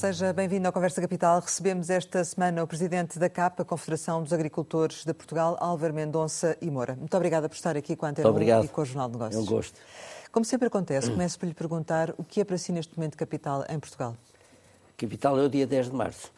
Seja 0.00 0.32
bem-vindo 0.32 0.66
à 0.66 0.72
Conversa 0.72 0.98
Capital. 0.98 1.40
Recebemos 1.40 1.90
esta 1.90 2.24
semana 2.24 2.64
o 2.64 2.66
presidente 2.66 3.18
da 3.18 3.28
CAP, 3.28 3.60
a 3.60 3.64
Confederação 3.66 4.22
dos 4.22 4.32
Agricultores 4.32 5.04
de 5.04 5.12
Portugal, 5.12 5.58
Álvaro 5.60 5.92
Mendonça 5.92 6.56
e 6.58 6.70
Moura. 6.70 6.96
Muito 6.96 7.14
obrigada 7.14 7.50
por 7.50 7.54
estar 7.54 7.76
aqui 7.76 7.94
com 7.94 8.06
a 8.06 8.08
Antena 8.08 8.64
e 8.64 8.68
com 8.68 8.80
o 8.80 8.84
Jornal 8.86 9.08
de 9.08 9.18
Negócios. 9.18 9.36
É 9.36 9.46
um 9.46 9.54
gosto. 9.54 9.78
Como 10.32 10.42
sempre 10.42 10.68
acontece, 10.68 11.10
começo 11.10 11.38
por 11.38 11.44
lhe 11.44 11.52
perguntar 11.52 12.14
o 12.16 12.24
que 12.24 12.40
é 12.40 12.44
para 12.44 12.56
si 12.56 12.72
neste 12.72 12.96
momento 12.96 13.14
capital 13.14 13.62
em 13.68 13.78
Portugal? 13.78 14.16
Capital 14.96 15.38
é 15.38 15.42
o 15.42 15.50
dia 15.50 15.66
10 15.66 15.90
de 15.90 15.94
março. 15.94 16.32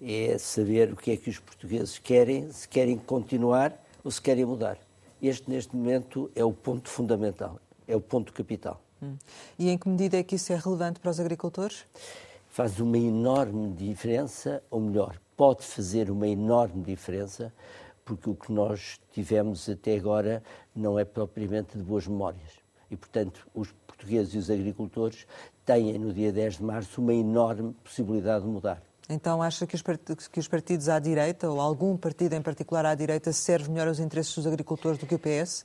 É 0.00 0.38
saber 0.38 0.90
o 0.90 0.96
que 0.96 1.10
é 1.10 1.18
que 1.18 1.28
os 1.28 1.38
portugueses 1.38 1.98
querem, 1.98 2.50
se 2.50 2.66
querem 2.66 2.96
continuar 2.96 3.74
ou 4.02 4.10
se 4.10 4.22
querem 4.22 4.46
mudar. 4.46 4.78
Este, 5.20 5.50
neste 5.50 5.76
momento, 5.76 6.30
é 6.34 6.42
o 6.42 6.52
ponto 6.54 6.88
fundamental, 6.88 7.60
é 7.86 7.94
o 7.94 8.00
ponto 8.00 8.32
capital. 8.32 8.80
Hum. 9.02 9.16
E 9.58 9.68
em 9.68 9.76
que 9.76 9.86
medida 9.86 10.16
é 10.16 10.22
que 10.22 10.36
isso 10.36 10.50
é 10.50 10.56
relevante 10.56 10.98
para 10.98 11.10
os 11.10 11.20
agricultores? 11.20 11.84
Faz 12.60 12.78
uma 12.78 12.98
enorme 12.98 13.72
diferença, 13.72 14.62
ou 14.70 14.82
melhor, 14.82 15.18
pode 15.34 15.64
fazer 15.64 16.10
uma 16.10 16.28
enorme 16.28 16.82
diferença, 16.82 17.50
porque 18.04 18.28
o 18.28 18.34
que 18.34 18.52
nós 18.52 19.00
tivemos 19.14 19.66
até 19.66 19.96
agora 19.96 20.42
não 20.76 20.98
é 20.98 21.06
propriamente 21.06 21.78
de 21.78 21.82
boas 21.82 22.06
memórias. 22.06 22.50
E, 22.90 22.96
portanto, 22.98 23.48
os 23.54 23.72
portugueses 23.86 24.34
e 24.34 24.36
os 24.36 24.50
agricultores 24.50 25.26
têm, 25.64 25.98
no 25.98 26.12
dia 26.12 26.30
10 26.30 26.58
de 26.58 26.62
março, 26.62 27.00
uma 27.00 27.14
enorme 27.14 27.72
possibilidade 27.82 28.44
de 28.44 28.50
mudar. 28.50 28.82
Então 29.08 29.42
acha 29.42 29.66
que 29.66 29.74
os, 29.74 30.46
partidos 30.46 30.90
à 30.90 30.98
direita, 30.98 31.50
ou 31.50 31.62
algum 31.62 31.96
partido 31.96 32.34
em 32.34 32.42
particular 32.42 32.84
à 32.84 32.94
direita, 32.94 33.32
serve 33.32 33.70
melhor 33.70 33.88
aos 33.88 34.00
interesses 34.00 34.34
dos 34.34 34.46
agricultores 34.46 34.98
do 34.98 35.06
que 35.06 35.14
o 35.14 35.18
PS? 35.18 35.64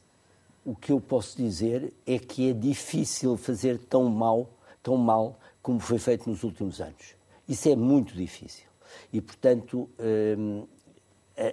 O 0.63 0.73
que 0.73 0.93
eu 0.93 1.01
posso 1.01 1.35
dizer 1.35 1.93
é 2.07 2.17
que 2.17 2.51
é 2.51 2.53
difícil 2.53 3.35
fazer 3.35 3.79
tão 3.79 4.05
mal, 4.05 4.47
tão 4.81 4.95
mal 4.95 5.37
como 5.65 5.79
foi 5.79 5.97
feito 5.97 6.29
nos 6.29 6.43
últimos 6.43 6.79
anos. 6.79 7.15
Isso 7.49 7.67
é 7.67 7.75
muito 7.75 8.13
difícil. 8.13 8.67
E, 9.11 9.19
portanto, 9.19 9.89
hum, 10.37 10.67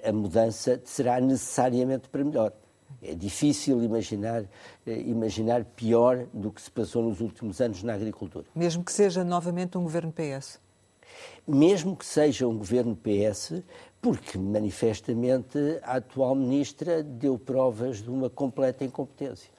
a 0.07 0.13
mudança 0.13 0.79
será 0.85 1.19
necessariamente 1.19 2.11
para 2.11 2.23
melhor. 2.23 2.53
É 3.03 3.15
difícil 3.15 3.83
imaginar, 3.83 4.45
eh, 4.87 5.01
imaginar 5.01 5.65
pior 5.65 6.27
do 6.31 6.53
que 6.53 6.61
se 6.61 6.71
passou 6.71 7.03
nos 7.03 7.23
últimos 7.23 7.59
anos 7.63 7.83
na 7.83 7.95
agricultura. 7.95 8.45
Mesmo 8.55 8.85
que 8.85 8.93
seja 8.93 9.25
novamente 9.25 9.79
um 9.79 9.83
governo 9.83 10.13
PS? 10.13 10.61
Mesmo 11.49 11.97
que 11.97 12.05
seja 12.05 12.47
um 12.47 12.59
governo 12.59 12.95
PS, 12.95 13.63
porque 14.03 14.37
manifestamente 14.37 15.59
a 15.83 15.97
atual 15.97 16.35
ministra 16.35 17.03
deu 17.03 17.39
provas 17.39 18.03
de 18.03 18.11
uma 18.11 18.29
completa 18.29 18.85
incompetência. 18.85 19.51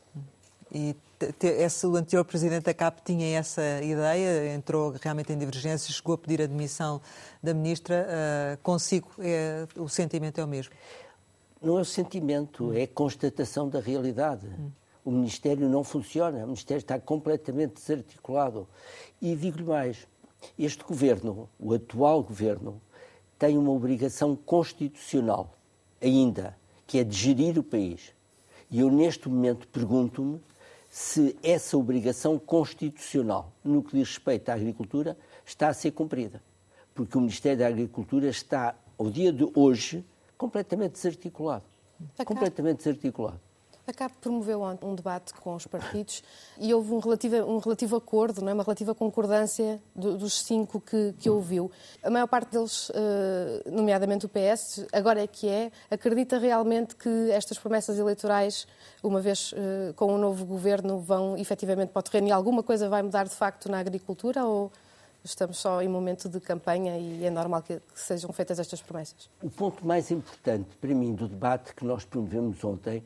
E 0.73 0.95
esse, 1.43 1.85
o 1.85 1.95
anterior 1.95 2.25
presidente 2.25 2.63
da 2.63 2.73
CAP 2.73 3.01
tinha 3.05 3.37
essa 3.37 3.61
ideia, 3.81 4.53
entrou 4.53 4.93
realmente 4.99 5.31
em 5.31 5.37
divergência, 5.37 5.93
chegou 5.93 6.15
a 6.15 6.17
pedir 6.17 6.41
a 6.41 6.47
demissão 6.47 6.99
da 7.41 7.53
ministra. 7.53 8.07
Uh, 8.07 8.57
consigo, 8.63 9.09
é, 9.19 9.67
o 9.77 9.87
sentimento 9.87 10.41
é 10.41 10.43
o 10.43 10.47
mesmo? 10.47 10.73
Não 11.61 11.77
é 11.77 11.81
o 11.81 11.85
sentimento, 11.85 12.73
é 12.73 12.83
a 12.83 12.87
constatação 12.87 13.69
da 13.69 13.79
realidade. 13.79 14.47
Hum. 14.47 14.71
O 15.05 15.11
Ministério 15.11 15.69
não 15.69 15.83
funciona, 15.83 16.39
o 16.39 16.47
Ministério 16.47 16.79
está 16.79 16.99
completamente 16.99 17.75
desarticulado. 17.75 18.67
E 19.21 19.35
digo-lhe 19.35 19.63
mais: 19.63 20.07
este 20.57 20.83
governo, 20.83 21.47
o 21.59 21.73
atual 21.73 22.23
governo, 22.23 22.81
tem 23.37 23.57
uma 23.57 23.71
obrigação 23.71 24.35
constitucional, 24.35 25.55
ainda, 26.01 26.57
que 26.87 26.97
é 26.97 27.03
de 27.03 27.15
gerir 27.15 27.59
o 27.59 27.63
país. 27.63 28.13
E 28.71 28.79
eu, 28.79 28.89
neste 28.89 29.29
momento, 29.29 29.67
pergunto-me 29.67 30.41
se 30.93 31.35
essa 31.41 31.75
obrigação 31.75 32.37
constitucional, 32.37 33.51
no 33.63 33.81
que 33.81 33.97
diz 33.97 34.09
respeito 34.09 34.49
à 34.49 34.53
agricultura, 34.53 35.17
está 35.43 35.69
a 35.69 35.73
ser 35.73 35.89
cumprida. 35.89 36.39
Porque 36.93 37.17
o 37.17 37.21
Ministério 37.21 37.57
da 37.57 37.67
Agricultura 37.67 38.27
está, 38.27 38.75
ao 38.95 39.09
dia 39.09 39.33
de 39.33 39.43
hoje, 39.55 40.05
completamente 40.37 40.91
desarticulado. 40.91 41.63
Completamente 42.23 42.77
desarticulado. 42.77 43.39
A 43.85 43.91
CAP 43.91 44.13
promoveu 44.21 44.63
um 44.81 44.95
debate 44.95 45.33
com 45.33 45.55
os 45.55 45.67
partidos 45.67 46.23
e 46.57 46.73
houve 46.73 46.93
um 46.93 46.99
relativo, 46.99 47.35
um 47.43 47.57
relativo 47.57 47.97
acordo, 47.97 48.41
não 48.41 48.49
é? 48.49 48.53
uma 48.53 48.63
relativa 48.63 48.95
concordância 48.95 49.81
do, 49.93 50.17
dos 50.17 50.41
cinco 50.41 50.79
que, 50.79 51.13
que 51.19 51.29
ouviu. 51.29 51.69
A 52.01 52.09
maior 52.09 52.27
parte 52.27 52.51
deles, 52.53 52.89
eh, 52.95 53.69
nomeadamente 53.69 54.25
o 54.25 54.29
PS, 54.29 54.85
agora 54.93 55.21
é 55.21 55.27
que 55.27 55.49
é, 55.49 55.69
acredita 55.91 56.37
realmente 56.37 56.95
que 56.95 57.29
estas 57.31 57.57
promessas 57.57 57.99
eleitorais, 57.99 58.65
uma 59.03 59.19
vez 59.19 59.53
eh, 59.53 59.91
com 59.97 60.05
o 60.05 60.15
um 60.15 60.17
novo 60.17 60.45
governo, 60.45 60.99
vão 60.99 61.37
efetivamente 61.37 61.89
para 61.89 61.99
o 61.99 62.03
terreno 62.03 62.29
e 62.29 62.31
alguma 62.31 62.63
coisa 62.63 62.87
vai 62.87 63.03
mudar 63.03 63.25
de 63.25 63.35
facto 63.35 63.69
na 63.69 63.79
agricultura 63.79 64.45
ou 64.45 64.71
estamos 65.23 65.57
só 65.57 65.81
em 65.81 65.87
momento 65.87 66.27
de 66.27 66.39
campanha 66.39 66.97
e 66.97 67.25
é 67.25 67.29
normal 67.29 67.61
que, 67.61 67.81
sejam 67.95 68.31
feitas 68.33 68.59
estas 68.59 68.81
promessas? 68.81 69.29
O 69.41 69.49
ponto 69.49 69.85
mais 69.85 70.11
importante 70.11 70.75
para 70.79 70.93
mim 70.93 71.13
do 71.13 71.27
debate 71.27 71.73
que 71.73 71.85
nós 71.85 72.03
promovemos 72.03 72.63
ontem 72.63 73.03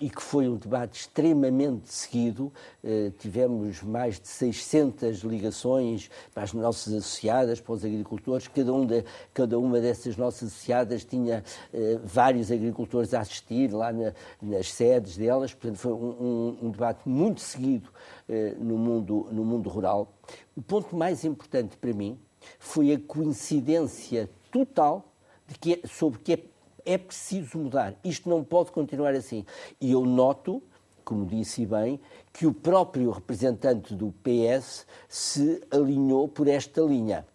e 0.00 0.08
que 0.08 0.22
foi 0.22 0.48
um 0.48 0.56
debate 0.56 1.00
extremamente 1.00 1.92
seguido. 1.92 2.50
Uh, 2.82 3.10
tivemos 3.18 3.82
mais 3.82 4.18
de 4.18 4.26
600 4.26 5.18
ligações 5.18 6.10
para 6.32 6.42
as 6.42 6.54
nossas 6.54 6.94
associadas, 6.94 7.60
para 7.60 7.74
os 7.74 7.84
agricultores. 7.84 8.48
Cada, 8.48 8.72
um 8.72 8.86
de, 8.86 9.04
cada 9.34 9.58
uma 9.58 9.78
dessas 9.78 10.16
nossas 10.16 10.48
associadas 10.48 11.04
tinha 11.04 11.44
uh, 11.74 12.00
vários 12.02 12.50
agricultores 12.50 13.12
a 13.12 13.20
assistir 13.20 13.70
lá 13.72 13.92
na, 13.92 14.14
nas 14.40 14.72
sedes 14.72 15.18
delas. 15.18 15.52
Portanto, 15.52 15.76
foi 15.76 15.92
um, 15.92 15.96
um, 15.96 16.58
um 16.62 16.70
debate 16.70 17.06
muito 17.06 17.42
seguido 17.42 17.90
uh, 18.26 18.64
no, 18.64 18.78
mundo, 18.78 19.28
no 19.30 19.44
mundo 19.44 19.68
rural. 19.68 20.14
O 20.56 20.62
ponto 20.62 20.96
mais 20.96 21.24
importante 21.24 21.76
para 21.76 21.92
mim 21.92 22.18
foi 22.58 22.92
a 22.92 22.98
coincidência 22.98 24.30
total 24.50 25.04
de 25.46 25.58
que, 25.58 25.86
sobre 25.86 26.18
que 26.20 26.32
é 26.32 26.38
é 26.84 26.98
preciso 26.98 27.58
mudar. 27.58 27.94
Isto 28.04 28.28
não 28.28 28.44
pode 28.44 28.70
continuar 28.70 29.14
assim. 29.14 29.44
E 29.80 29.92
eu 29.92 30.04
noto, 30.04 30.62
como 31.04 31.26
disse 31.26 31.66
bem, 31.66 32.00
que 32.32 32.46
o 32.46 32.54
próprio 32.54 33.10
representante 33.10 33.94
do 33.94 34.14
PS 34.22 34.86
se 35.08 35.60
alinhou 35.70 36.28
por 36.28 36.48
esta 36.48 36.80
linha. 36.80 37.26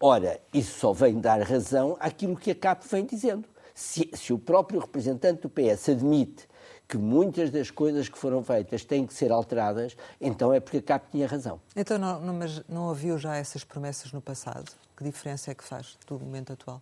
Ora, 0.00 0.40
isso 0.52 0.78
só 0.78 0.92
vem 0.92 1.20
dar 1.20 1.40
razão 1.42 1.96
àquilo 1.98 2.36
que 2.36 2.50
a 2.50 2.54
CAP 2.54 2.84
vem 2.88 3.04
dizendo. 3.04 3.48
Se, 3.74 4.08
se 4.14 4.32
o 4.32 4.38
próprio 4.38 4.78
representante 4.78 5.42
do 5.42 5.50
PS 5.50 5.88
admite 5.88 6.46
que 6.86 6.96
muitas 6.96 7.50
das 7.50 7.70
coisas 7.70 8.08
que 8.08 8.18
foram 8.18 8.42
feitas 8.42 8.84
têm 8.84 9.06
que 9.06 9.14
ser 9.14 9.32
alteradas, 9.32 9.96
então 10.20 10.52
é 10.52 10.60
porque 10.60 10.78
a 10.78 10.82
CAP 10.82 11.10
tinha 11.10 11.26
razão. 11.26 11.60
Então, 11.74 11.98
não, 11.98 12.20
não, 12.20 12.34
mas 12.34 12.62
não 12.68 12.88
ouviu 12.88 13.18
já 13.18 13.36
essas 13.36 13.64
promessas 13.64 14.12
no 14.12 14.20
passado? 14.20 14.70
Que 14.96 15.02
diferença 15.02 15.50
é 15.50 15.54
que 15.54 15.64
faz 15.64 15.98
do 16.06 16.18
momento 16.20 16.52
atual? 16.52 16.80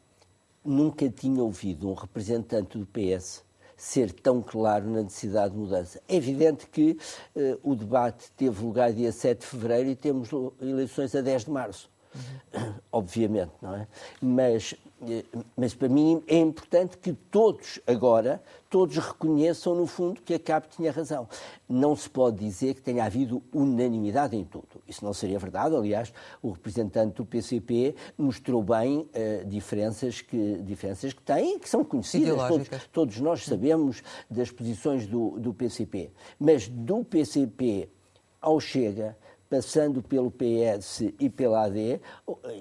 Nunca 0.65 1.09
tinha 1.09 1.43
ouvido 1.43 1.89
um 1.89 1.95
representante 1.95 2.78
do 2.78 2.87
PS 2.87 3.45
ser 3.77 4.12
tão 4.12 4.41
claro 4.41 4.89
na 4.89 5.03
necessidade 5.03 5.53
de 5.53 5.59
mudança. 5.59 6.00
É 6.09 6.15
evidente 6.15 6.69
que 6.69 6.97
uh, 7.34 7.59
o 7.62 7.75
debate 7.75 8.31
teve 8.37 8.62
lugar 8.65 8.93
dia 8.93 9.11
7 9.11 9.41
de 9.41 9.47
fevereiro 9.47 9.91
e 9.91 9.97
temos 9.97 10.31
eleições 10.61 11.15
a 11.17 11.21
10 11.21 11.47
de 11.47 11.50
março. 11.50 11.92
Uhum. 12.15 12.75
Obviamente, 12.93 13.53
não 13.61 13.75
é? 13.75 13.87
Mas 14.21 14.75
eh, 15.09 15.25
mas 15.56 15.75
para 15.75 15.89
mim 15.89 16.23
é 16.27 16.39
importante 16.39 16.97
que 16.97 17.12
todos 17.12 17.81
agora, 17.87 18.43
todos 18.71 18.97
reconheçam 18.97 19.75
no 19.75 19.87
fundo 19.87 20.21
que 20.23 20.34
a 20.34 20.39
CAP 20.39 20.69
tinha 20.77 20.93
razão. 20.93 21.28
Não 21.69 21.97
se 21.97 22.09
pode 22.09 22.39
dizer 22.39 22.75
que 22.75 22.81
tenha 22.81 23.05
havido 23.05 23.43
unanimidade 23.53 24.37
em 24.37 24.45
tudo. 24.45 24.69
Isso 24.87 25.05
não 25.05 25.12
seria 25.12 25.39
verdade. 25.39 25.75
Aliás, 25.75 26.12
o 26.41 26.50
representante 26.50 27.17
do 27.17 27.26
PCP 27.26 27.94
mostrou 28.17 28.62
bem 28.62 28.99
uh, 28.99 29.44
diferenças, 29.47 30.20
que, 30.20 30.59
diferenças 30.62 31.12
que 31.12 31.23
têm, 31.23 31.59
que 31.59 31.69
são 31.69 31.85
conhecidas. 31.85 32.37
Todos, 32.49 32.69
todos, 32.93 33.20
nós 33.20 33.44
sabemos 33.44 34.03
das 34.31 34.50
posições 34.50 35.06
do, 35.06 35.38
do 35.38 35.53
PCP. 35.53 36.11
Mas 36.38 36.69
do 36.69 37.05
PCP 37.05 37.88
ao 38.41 38.59
Chega, 38.61 39.17
passando 39.52 40.00
pelo 40.00 40.31
PS 40.31 41.12
e 41.20 41.28
pela 41.28 41.64
AD 41.66 42.00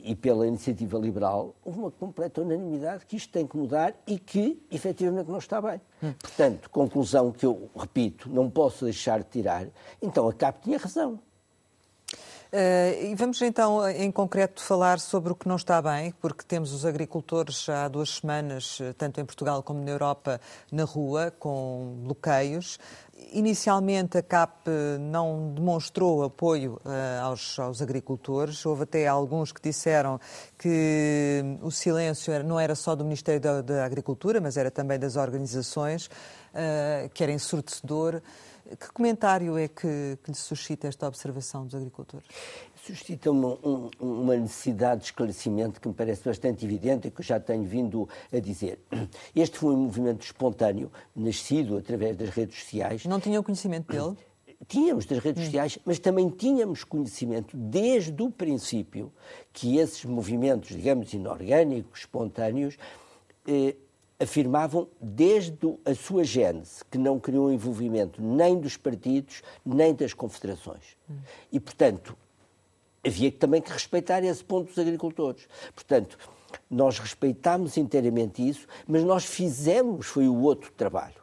e 0.03 0.13
pela 0.13 0.45
Iniciativa 0.45 0.99
Liberal, 0.99 1.55
houve 1.63 1.79
uma 1.79 1.89
completa 1.89 2.41
unanimidade 2.41 3.05
que 3.05 3.15
isto 3.15 3.31
tem 3.31 3.47
que 3.47 3.55
mudar 3.55 3.95
e 4.05 4.19
que, 4.19 4.61
efetivamente, 4.69 5.31
não 5.31 5.37
está 5.37 5.61
bem. 5.61 5.79
Hum. 6.03 6.13
Portanto, 6.19 6.69
conclusão 6.69 7.31
que 7.31 7.45
eu, 7.45 7.69
repito, 7.73 8.29
não 8.29 8.49
posso 8.49 8.83
deixar 8.83 9.19
de 9.19 9.29
tirar, 9.29 9.67
então 10.01 10.27
a 10.27 10.33
CAP 10.33 10.63
tinha 10.63 10.77
razão. 10.77 11.17
Uh, 12.51 13.05
e 13.05 13.15
vamos 13.15 13.41
então, 13.41 13.89
em 13.89 14.11
concreto, 14.11 14.61
falar 14.61 14.99
sobre 14.99 15.31
o 15.31 15.35
que 15.35 15.47
não 15.47 15.55
está 15.55 15.81
bem, 15.81 16.13
porque 16.19 16.43
temos 16.43 16.73
os 16.73 16.85
agricultores 16.85 17.69
há 17.69 17.87
duas 17.87 18.15
semanas, 18.15 18.79
tanto 18.97 19.21
em 19.21 19.25
Portugal 19.25 19.63
como 19.63 19.81
na 19.81 19.91
Europa, 19.91 20.41
na 20.69 20.83
rua, 20.83 21.31
com 21.39 21.95
bloqueios. 22.03 22.77
Inicialmente 23.33 24.17
a 24.17 24.23
CAP 24.23 24.67
não 24.99 25.53
demonstrou 25.53 26.23
apoio 26.23 26.81
uh, 26.83 27.23
aos, 27.23 27.57
aos, 27.59 27.81
agricultores. 27.81 28.65
Houve 28.65 28.83
até 28.83 29.07
alguns 29.07 29.51
que 29.51 29.61
disseram 29.61 30.19
que 30.57 31.43
o 31.61 31.71
silêncio 31.71 32.43
não 32.43 32.59
era 32.59 32.75
só 32.75 32.95
do 32.95 33.03
Ministério 33.03 33.39
da, 33.39 33.61
da 33.61 33.85
Agricultura, 33.85 34.41
mas 34.41 34.57
era 34.57 34.69
também 34.69 34.99
das 34.99 35.15
organizações, 35.15 36.07
uh, 36.07 37.09
que 37.13 37.23
era 37.23 37.31
ensurdecedor. 37.31 38.21
Que 38.79 38.91
comentário 38.93 39.57
é 39.57 39.67
que, 39.67 40.17
que 40.23 40.31
lhe 40.31 40.37
suscita 40.37 40.87
esta 40.87 41.07
observação 41.07 41.65
dos 41.65 41.75
agricultores? 41.75 42.27
suscita 42.83 43.29
uma, 43.29 43.57
um, 43.63 43.89
uma, 43.99 44.35
necessidade 44.35 45.01
de 45.01 45.07
esclarecimento 45.07 45.79
que 45.79 45.87
me 45.87 45.93
parece 45.93 46.23
bastante 46.23 46.65
evidente 46.65 47.07
e 47.07 47.11
que 47.11 47.21
eu 47.21 47.25
já 47.25 47.39
tenho 47.39 47.63
vindo 47.63 48.09
a 48.33 48.39
dizer. 48.39 48.79
Este 49.35 49.57
foi 49.57 49.75
um 49.75 49.83
movimento 49.83 50.23
espontâneo, 50.23 50.91
nascido 51.15 51.77
através 51.77 52.17
das 52.17 52.29
redes 52.29 52.59
sociais. 52.59 53.05
Não 53.05 53.19
tinham 53.19 53.43
conhecimento 53.43 53.91
dele? 53.91 54.17
Tínhamos 54.67 55.05
das 55.05 55.19
redes 55.19 55.45
sociais, 55.45 55.79
mas 55.85 55.99
também 55.99 56.29
tínhamos 56.29 56.83
conhecimento 56.83 57.55
desde 57.57 58.21
o 58.21 58.29
princípio 58.29 59.11
que 59.51 59.77
esses 59.77 60.05
movimentos, 60.05 60.69
digamos, 60.69 61.13
inorgânicos, 61.13 62.01
espontâneos, 62.01 62.77
eh, 63.47 63.75
afirmavam 64.21 64.87
desde 65.01 65.57
a 65.83 65.95
sua 65.95 66.23
gênese 66.23 66.83
que 66.91 66.97
não 66.97 67.19
queriam 67.19 67.51
envolvimento 67.51 68.21
nem 68.21 68.59
dos 68.59 68.77
partidos, 68.77 69.41
nem 69.65 69.93
das 69.93 70.13
confederações. 70.13 70.95
E, 71.51 71.59
portanto, 71.59 72.15
havia 73.05 73.31
também 73.31 73.61
que 73.61 73.71
respeitar 73.71 74.23
esse 74.23 74.43
ponto 74.43 74.67
dos 74.67 74.77
agricultores. 74.77 75.47
Portanto, 75.73 76.17
nós 76.69 76.99
respeitámos 76.99 77.77
inteiramente 77.77 78.47
isso, 78.47 78.67
mas 78.87 79.03
nós 79.03 79.25
fizemos, 79.25 80.05
foi 80.05 80.27
o 80.27 80.41
outro 80.41 80.71
trabalho. 80.71 81.21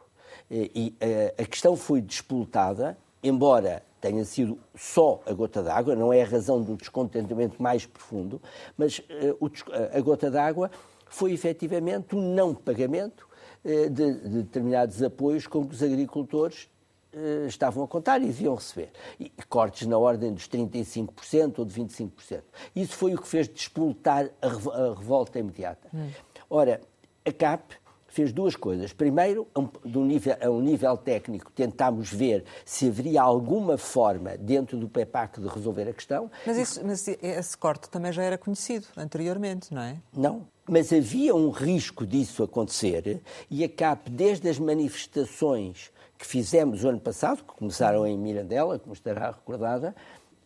E 0.51 0.93
a 1.37 1.45
questão 1.45 1.75
foi 1.77 2.01
disputada, 2.01 2.97
embora 3.23 3.83
tenha 4.01 4.25
sido 4.25 4.57
só 4.75 5.21
a 5.25 5.33
gota 5.33 5.61
d'água, 5.61 5.95
não 5.95 6.11
é 6.11 6.21
a 6.21 6.25
razão 6.25 6.61
do 6.61 6.75
descontentamento 6.75 7.61
mais 7.61 7.85
profundo, 7.85 8.41
mas 8.77 9.01
a 9.93 9.99
gota 9.99 10.31
d'água 10.31 10.71
foi 11.09 11.33
efetivamente 11.33 12.15
um 12.15 12.33
não 12.33 12.53
pagamento 12.53 13.27
de, 13.63 13.89
de 13.89 14.29
determinados 14.43 15.03
apoios 15.03 15.45
com 15.45 15.67
que 15.67 15.75
os 15.75 15.83
agricultores 15.83 16.69
eh, 17.11 17.47
estavam 17.47 17.83
a 17.83 17.87
contar 17.87 18.21
e 18.21 18.25
deviam 18.25 18.53
receber. 18.53 18.91
E 19.19 19.31
cortes 19.49 19.87
na 19.87 19.97
ordem 19.97 20.31
dos 20.31 20.47
35% 20.47 21.57
ou 21.57 21.65
de 21.65 21.73
25%. 21.73 22.41
Isso 22.75 22.95
foi 22.95 23.15
o 23.15 23.17
que 23.21 23.27
fez 23.27 23.47
despoltar 23.47 24.29
a, 24.39 24.47
revolta 24.93 25.39
imediata. 25.39 25.87
Hum. 25.91 26.09
Ora, 26.47 26.79
a 27.25 27.31
CAP 27.31 27.73
fez 28.07 28.31
duas 28.31 28.55
coisas. 28.55 28.93
Primeiro, 28.93 29.47
a 29.55 29.59
um, 29.59 30.05
nível, 30.05 30.37
a 30.39 30.49
um 30.51 30.61
nível 30.61 30.95
técnico, 30.97 31.51
tentámos 31.51 32.11
ver 32.11 32.43
se 32.63 32.87
haveria 32.87 33.23
alguma 33.23 33.75
forma 33.75 34.37
dentro 34.37 34.77
do 34.77 34.87
PEPAC 34.87 35.41
de 35.41 35.47
resolver 35.47 35.89
a 35.89 35.93
questão. 35.93 36.29
Mas, 36.45 36.57
isso, 36.57 36.81
mas 36.85 37.07
esse 37.07 37.57
corte 37.57 37.89
também 37.89 38.11
já 38.11 38.21
era 38.21 38.37
conhecido 38.37 38.85
anteriormente, 38.95 39.73
não 39.73 39.81
é? 39.81 39.97
Não. 40.15 40.47
Mas 40.69 40.93
havia 40.93 41.33
um 41.33 41.49
risco 41.49 42.05
disso 42.05 42.43
acontecer 42.43 43.21
e 43.49 43.63
a 43.63 43.69
CAP, 43.69 44.11
desde 44.11 44.47
as 44.47 44.59
manifestações 44.59 45.91
que 46.15 46.27
fizemos 46.27 46.83
o 46.83 46.89
ano 46.89 46.99
passado, 46.99 47.37
que 47.37 47.55
começaram 47.57 48.05
em 48.05 48.15
Mirandela, 48.15 48.77
como 48.77 48.93
estará 48.93 49.31
recordada, 49.31 49.95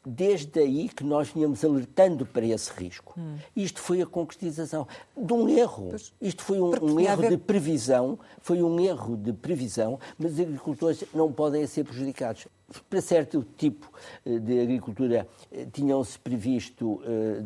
desde 0.06 0.60
aí 0.60 0.88
que 0.88 1.04
nós 1.04 1.30
vinhamos 1.30 1.64
alertando 1.64 2.26
para 2.26 2.46
esse 2.46 2.72
risco. 2.72 3.14
Hum. 3.18 3.36
Isto 3.56 3.82
foi 3.82 4.02
a 4.02 4.06
concretização 4.06 4.88
de 5.18 5.34
um 5.34 5.50
erro. 5.50 5.94
Isto 6.22 6.44
foi 6.44 6.60
um, 6.60 6.72
um 6.82 7.00
erro 7.00 7.30
de 7.30 7.38
previsão, 7.38 8.20
foi 8.42 8.62
um 8.62 8.80
erro 8.80 9.18
de 9.18 9.34
previsão, 9.34 10.00
mas 10.18 10.34
os 10.34 10.40
agricultores 10.40 11.04
não 11.14 11.32
podem 11.32 11.66
ser 11.68 11.84
prejudicados. 11.84 12.48
Para 12.90 13.02
certo 13.02 13.46
tipo 13.58 13.92
eh, 14.26 14.40
de 14.40 14.62
agricultura 14.62 15.28
eh, 15.52 15.68
tinham-se 15.72 16.18
previsto 16.18 16.94
uh, 16.94 17.46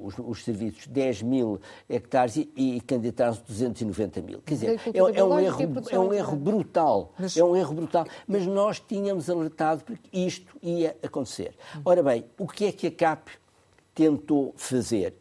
os, 0.00 0.14
os, 0.18 0.44
serviços 0.44 0.86
10 0.86 1.22
mil 1.22 1.60
hectares 1.88 2.36
e, 2.36 2.50
e 2.56 2.80
candidataram-se 2.80 3.42
290 3.46 4.22
mil. 4.22 4.40
Quer 4.44 4.54
dizer, 4.54 4.80
é, 4.94 4.98
é, 4.98 5.02
um 5.02 5.38
erro, 5.38 5.62
é 5.90 5.98
um 5.98 6.12
erro 6.12 6.36
brutal. 6.36 7.12
Mas... 7.18 7.36
É 7.36 7.44
um 7.44 7.56
erro 7.56 7.74
brutal. 7.74 8.06
Mas 8.26 8.46
nós 8.46 8.80
tínhamos 8.80 9.28
alertado 9.28 9.84
porque 9.84 10.08
isto 10.12 10.56
ia 10.62 10.96
acontecer. 11.02 11.54
Ora 11.84 12.02
bem, 12.02 12.24
o 12.38 12.46
que 12.46 12.66
é 12.66 12.72
que 12.72 12.86
a 12.86 12.90
CAP 12.90 13.28
tentou 13.94 14.54
fazer? 14.56 15.14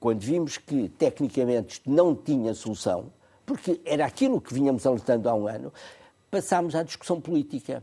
Quando 0.00 0.20
vimos 0.20 0.58
que, 0.58 0.88
tecnicamente, 0.88 1.74
isto 1.74 1.90
não 1.90 2.14
tinha 2.14 2.52
solução, 2.52 3.06
porque 3.46 3.80
era 3.84 4.04
aquilo 4.04 4.40
que 4.40 4.52
vinhamos 4.52 4.86
alertando 4.86 5.28
há 5.28 5.34
um 5.34 5.48
ano, 5.48 5.72
passámos 6.30 6.74
à 6.74 6.82
discussão 6.82 7.20
política 7.20 7.82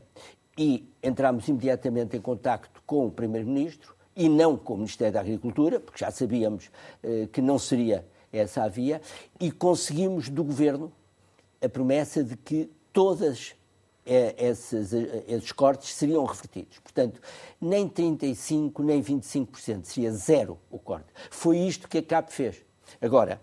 e 0.57 0.87
entramos 1.01 1.47
imediatamente 1.47 2.15
em 2.17 2.21
contacto 2.21 2.81
com 2.85 3.07
o 3.07 3.11
Primeiro-Ministro 3.11 3.95
e 4.21 4.29
não 4.29 4.55
com 4.55 4.75
o 4.75 4.77
Ministério 4.77 5.11
da 5.11 5.19
Agricultura, 5.19 5.79
porque 5.79 5.97
já 6.05 6.11
sabíamos 6.11 6.69
eh, 7.01 7.27
que 7.31 7.41
não 7.41 7.57
seria 7.57 8.05
essa 8.31 8.63
a 8.63 8.67
via, 8.67 9.01
e 9.39 9.51
conseguimos 9.51 10.29
do 10.29 10.43
Governo 10.43 10.91
a 11.59 11.67
promessa 11.67 12.23
de 12.23 12.37
que 12.37 12.69
todas 12.93 13.55
eh, 14.05 14.35
esses, 14.37 14.93
eh, 14.93 15.23
esses 15.27 15.51
cortes 15.51 15.95
seriam 15.95 16.23
revertidos. 16.23 16.77
Portanto, 16.77 17.19
nem 17.59 17.89
35%, 17.89 18.83
nem 18.83 19.01
25%, 19.01 19.85
seria 19.85 20.11
zero 20.11 20.59
o 20.69 20.77
corte. 20.77 21.07
Foi 21.31 21.57
isto 21.57 21.89
que 21.89 21.97
a 21.97 22.03
CAP 22.03 22.31
fez. 22.31 22.63
Agora, 23.01 23.41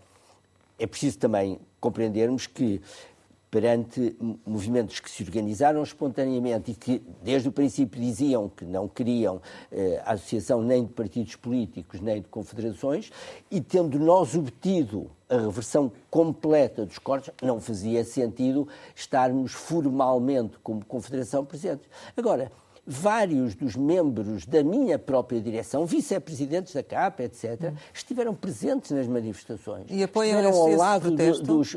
é 0.78 0.86
preciso 0.86 1.18
também 1.18 1.58
compreendermos 1.80 2.46
que 2.46 2.80
perante 3.50 4.16
movimentos 4.46 5.00
que 5.00 5.10
se 5.10 5.22
organizaram 5.22 5.82
espontaneamente 5.82 6.72
e 6.72 6.74
que, 6.74 7.02
desde 7.22 7.48
o 7.48 7.52
princípio, 7.52 8.00
diziam 8.00 8.48
que 8.48 8.64
não 8.64 8.86
queriam 8.86 9.40
eh, 9.72 10.02
a 10.04 10.12
associação 10.12 10.62
nem 10.62 10.84
de 10.84 10.92
partidos 10.92 11.34
políticos 11.36 12.00
nem 12.00 12.20
de 12.20 12.28
confederações, 12.28 13.10
e 13.50 13.60
tendo 13.60 13.98
nós 13.98 14.34
obtido 14.34 15.10
a 15.28 15.36
reversão 15.36 15.90
completa 16.10 16.84
dos 16.84 16.98
cortes, 16.98 17.32
não 17.42 17.60
fazia 17.60 18.04
sentido 18.04 18.68
estarmos 18.94 19.52
formalmente, 19.52 20.58
como 20.62 20.84
confederação, 20.84 21.44
presentes. 21.44 21.88
Agora, 22.16 22.50
vários 22.86 23.54
dos 23.54 23.76
membros 23.76 24.46
da 24.46 24.64
minha 24.64 24.98
própria 24.98 25.40
direção, 25.40 25.84
vice-presidentes 25.84 26.72
da 26.72 26.82
CAP, 26.82 27.20
etc., 27.20 27.74
estiveram 27.92 28.34
presentes 28.34 28.90
nas 28.92 29.06
manifestações. 29.06 29.84
E 29.90 30.02
apoiam 30.02 30.40
estiveram 30.40 30.56
ao 30.56 30.70
lado 30.74 31.10
do, 31.10 31.42
dos. 31.42 31.76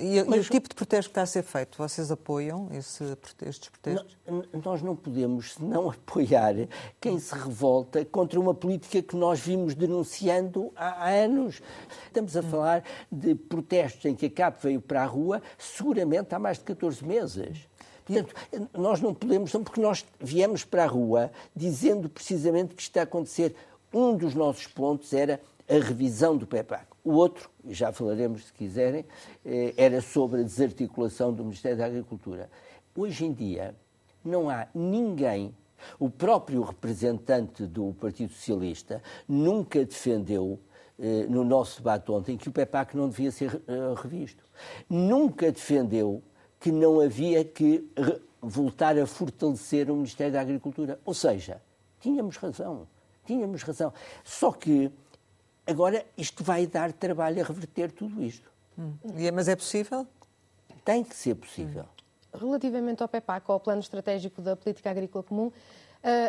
E, 0.00 0.24
Mas, 0.24 0.46
e, 0.46 0.48
o 0.48 0.50
tipo 0.50 0.66
de 0.66 0.74
protesto 0.74 1.10
que 1.10 1.12
está 1.12 1.22
a 1.22 1.26
ser 1.26 1.42
feito, 1.42 1.76
vocês 1.76 2.10
apoiam 2.10 2.68
esse, 2.72 3.04
estes 3.42 3.68
protestos? 3.68 4.16
nós 4.64 4.80
não 4.80 4.96
podemos 4.96 5.58
não 5.58 5.90
apoiar 5.92 6.54
quem 6.98 7.18
se 7.18 7.34
revolta 7.34 8.02
contra 8.06 8.40
uma 8.40 8.54
política 8.54 9.02
que 9.02 9.14
nós 9.14 9.40
vimos 9.40 9.74
denunciando 9.74 10.72
há, 10.74 11.10
anos. 11.10 11.60
Estamos 12.06 12.34
a 12.34 12.42
falar 12.42 12.82
de 13.12 13.34
protestos 13.34 14.06
em 14.06 14.14
que 14.14 14.26
a 14.26 14.30
CAP 14.30 14.62
veio 14.62 14.80
para 14.80 15.02
a 15.02 15.06
rua 15.06 15.42
seguramente 15.58 16.34
há 16.34 16.38
mais 16.38 16.56
de 16.56 16.64
14 16.64 17.04
meses. 17.04 17.68
Portanto, 18.06 18.34
nós 18.72 19.00
não 19.00 19.14
podemos, 19.14 19.52
porque 19.52 19.80
nós 19.80 20.04
viemos 20.18 20.64
para 20.64 20.84
a 20.84 20.86
rua 20.86 21.30
dizendo 21.54 22.08
precisamente 22.08 22.74
que 22.74 22.80
isto 22.80 22.90
está 22.90 23.00
a 23.00 23.04
acontecer. 23.04 23.54
Um 23.92 24.16
dos 24.16 24.34
nossos 24.34 24.66
pontos 24.66 25.12
era 25.12 25.40
a 25.70 25.74
revisão 25.74 26.36
do 26.36 26.46
PEPAC. 26.46 26.86
O 27.04 27.12
outro, 27.12 27.48
já 27.68 27.92
falaremos 27.92 28.46
se 28.46 28.52
quiserem, 28.52 29.06
eh, 29.44 29.72
era 29.76 30.00
sobre 30.00 30.40
a 30.40 30.42
desarticulação 30.42 31.32
do 31.32 31.44
Ministério 31.44 31.78
da 31.78 31.86
Agricultura. 31.86 32.50
Hoje 32.96 33.24
em 33.24 33.32
dia, 33.32 33.74
não 34.24 34.50
há 34.50 34.66
ninguém, 34.74 35.54
o 35.98 36.10
próprio 36.10 36.62
representante 36.62 37.64
do 37.66 37.94
Partido 37.94 38.32
Socialista 38.32 39.00
nunca 39.28 39.84
defendeu 39.84 40.58
eh, 40.98 41.26
no 41.28 41.44
nosso 41.44 41.78
debate 41.78 42.10
ontem 42.10 42.36
que 42.36 42.48
o 42.48 42.52
PEPAC 42.52 42.96
não 42.96 43.08
devia 43.08 43.30
ser 43.30 43.62
eh, 43.68 43.94
revisto. 43.96 44.42
Nunca 44.88 45.52
defendeu 45.52 46.20
que 46.58 46.72
não 46.72 47.00
havia 47.00 47.44
que 47.44 47.88
voltar 48.42 48.98
a 48.98 49.06
fortalecer 49.06 49.88
o 49.88 49.94
Ministério 49.94 50.32
da 50.32 50.40
Agricultura. 50.40 51.00
Ou 51.04 51.14
seja, 51.14 51.62
tínhamos 52.00 52.36
razão. 52.36 52.88
Tínhamos 53.24 53.62
razão. 53.62 53.92
Só 54.24 54.50
que 54.50 54.90
Agora, 55.66 56.04
isto 56.16 56.42
vai 56.42 56.66
dar 56.66 56.92
trabalho 56.92 57.42
a 57.42 57.46
reverter 57.46 57.92
tudo 57.92 58.22
isto. 58.22 58.50
Hum. 58.78 58.94
É, 59.16 59.30
mas 59.30 59.48
é 59.48 59.56
possível? 59.56 60.06
Tem 60.84 61.04
que 61.04 61.14
ser 61.14 61.34
possível. 61.34 61.84
Hum. 61.84 62.38
Relativamente 62.38 63.02
ao 63.02 63.08
PEPAC, 63.08 63.50
ao 63.50 63.60
Plano 63.60 63.80
Estratégico 63.80 64.40
da 64.40 64.56
Política 64.56 64.90
Agrícola 64.90 65.22
Comum, 65.24 65.52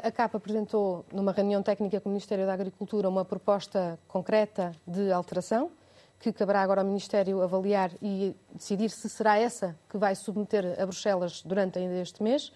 a 0.04 0.12
CAP 0.12 0.36
apresentou, 0.36 1.06
numa 1.14 1.32
reunião 1.32 1.64
técnica 1.64 2.02
com 2.02 2.10
o 2.10 2.12
Ministério 2.12 2.46
da 2.46 2.54
Agricultura, 2.54 3.08
uma 3.08 3.24
proposta 3.24 3.98
concreta 4.08 4.76
de 4.86 5.12
alteração, 5.12 5.72
que 6.20 6.34
caberá 6.34 6.62
agora 6.62 6.82
ao 6.82 6.86
Ministério 6.86 7.42
avaliar 7.42 7.92
e 8.02 8.36
decidir 8.54 8.90
se 8.90 9.10
será 9.10 9.38
essa 9.38 9.76
que 9.90 9.98
vai 9.98 10.14
submeter 10.14 10.80
a 10.80 10.86
Bruxelas 10.86 11.42
durante 11.42 11.80
ainda 11.80 11.96
este 11.96 12.22
mês. 12.22 12.52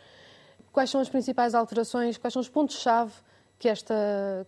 Quais 0.74 0.90
são 0.90 1.00
as 1.00 1.08
principais 1.08 1.56
alterações, 1.56 2.18
quais 2.18 2.34
são 2.34 2.42
os 2.42 2.50
pontos-chave 2.50 3.14
que, 3.58 3.70
esta, 3.70 3.96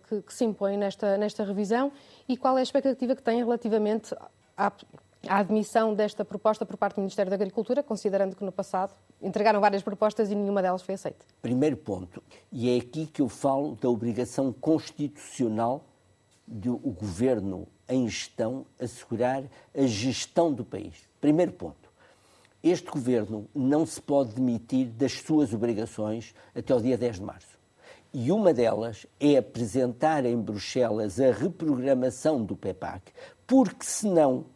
que, 0.08 0.22
que, 0.22 0.34
se 0.34 0.44
impõem 0.44 0.76
nesta, 0.76 1.16
nesta 1.16 1.44
revisão 1.44 1.92
e 2.28 2.36
qual 2.36 2.56
é 2.56 2.60
a 2.60 2.62
expectativa 2.62 3.16
que 3.16 3.22
tem 3.22 3.38
relativamente 3.38 4.14
à, 4.56 4.72
à 5.26 5.38
admissão 5.38 5.94
desta 5.94 6.24
proposta 6.24 6.64
por 6.64 6.76
parte 6.76 6.96
do 6.96 7.00
Ministério 7.00 7.30
da 7.30 7.36
Agricultura, 7.36 7.82
considerando 7.82 8.36
que 8.36 8.44
no 8.44 8.52
passado 8.52 8.92
entregaram 9.20 9.60
várias 9.60 9.82
propostas 9.82 10.30
e 10.30 10.34
nenhuma 10.34 10.62
delas 10.62 10.82
foi 10.82 10.94
aceita? 10.94 11.24
Primeiro 11.42 11.76
ponto, 11.76 12.22
e 12.52 12.70
é 12.70 12.80
aqui 12.80 13.06
que 13.06 13.22
eu 13.22 13.28
falo 13.28 13.76
da 13.76 13.88
obrigação 13.88 14.52
constitucional 14.52 15.84
do 16.46 16.76
governo 16.78 17.66
em 17.88 18.08
gestão 18.08 18.66
assegurar 18.80 19.44
a 19.74 19.86
gestão 19.86 20.52
do 20.52 20.64
país. 20.64 21.08
Primeiro 21.20 21.52
ponto. 21.52 21.88
este 22.62 22.90
governo 22.90 23.48
não 23.54 23.86
se 23.86 24.00
pode 24.00 24.34
demitir 24.34 24.88
das 24.88 25.12
suas 25.12 25.54
obrigações 25.54 26.34
até 26.54 26.74
o 26.74 26.80
dia 26.80 26.98
10 26.98 27.16
de 27.16 27.22
março. 27.22 27.57
E 28.12 28.32
uma 28.32 28.54
delas 28.54 29.06
é 29.20 29.36
apresentar 29.36 30.24
em 30.24 30.36
Bruxelas 30.36 31.20
a 31.20 31.30
reprogramação 31.30 32.42
do 32.42 32.56
PEPAC, 32.56 33.12
porque 33.46 33.84
senão 33.84 34.46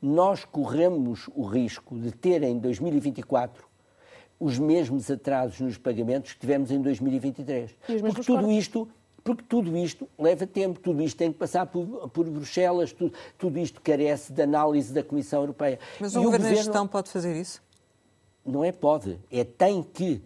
nós 0.00 0.44
corremos 0.44 1.28
o 1.34 1.44
risco 1.44 1.98
de 1.98 2.10
ter 2.10 2.42
em 2.42 2.58
2024 2.58 3.66
os 4.38 4.58
mesmos 4.58 5.10
atrasos 5.10 5.60
nos 5.60 5.78
pagamentos 5.78 6.32
que 6.32 6.40
tivemos 6.40 6.70
em 6.70 6.80
2023. 6.80 7.70
Porque 8.00 8.22
tudo 8.22 8.50
isto 8.50 8.88
porque 9.24 9.42
tudo 9.48 9.74
isto 9.74 10.06
leva 10.18 10.46
tempo, 10.46 10.78
tudo 10.78 11.02
isto 11.02 11.16
tem 11.16 11.32
que 11.32 11.38
passar 11.38 11.64
por, 11.64 12.10
por 12.10 12.28
Bruxelas, 12.28 12.92
tudo, 12.92 13.14
tudo, 13.38 13.58
isto 13.58 13.80
carece 13.80 14.30
de 14.30 14.42
análise 14.42 14.92
da 14.92 15.02
Comissão 15.02 15.40
Europeia. 15.40 15.78
Mas 15.98 16.14
o, 16.14 16.20
o 16.20 16.24
governo, 16.24 16.44
governo 16.44 16.60
em 16.60 16.62
gestão 16.62 16.86
pode 16.86 17.08
fazer 17.08 17.34
isso? 17.34 17.62
Não 18.44 18.62
é 18.62 18.70
pode, 18.70 19.18
é 19.32 19.42
tem 19.42 19.82
que. 19.82 20.22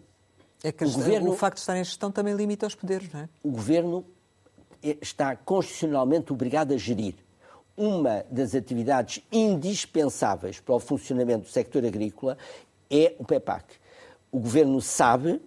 É 0.62 0.72
que 0.72 0.84
o, 0.84 0.90
governo, 0.90 1.30
o 1.30 1.36
facto 1.36 1.56
de 1.56 1.60
estar 1.60 1.76
em 1.76 1.84
gestão 1.84 2.10
também 2.10 2.34
limita 2.34 2.66
os 2.66 2.74
poderes, 2.74 3.12
não 3.12 3.20
é? 3.20 3.28
O 3.42 3.50
governo 3.50 4.04
é, 4.82 4.96
está 5.00 5.36
constitucionalmente 5.36 6.32
obrigado 6.32 6.72
a 6.72 6.76
gerir 6.76 7.14
uma 7.78 8.24
das 8.28 8.56
atividades 8.56 9.22
indispensáveis 9.30 10.58
para 10.58 10.74
o 10.74 10.80
funcionamento 10.80 11.44
do 11.44 11.48
sector 11.48 11.84
agrícola 11.86 12.36
é 12.90 13.14
o 13.18 13.24
PEPAC. 13.24 13.76
O 14.32 14.40
governo 14.40 14.82
sabe 14.82 15.40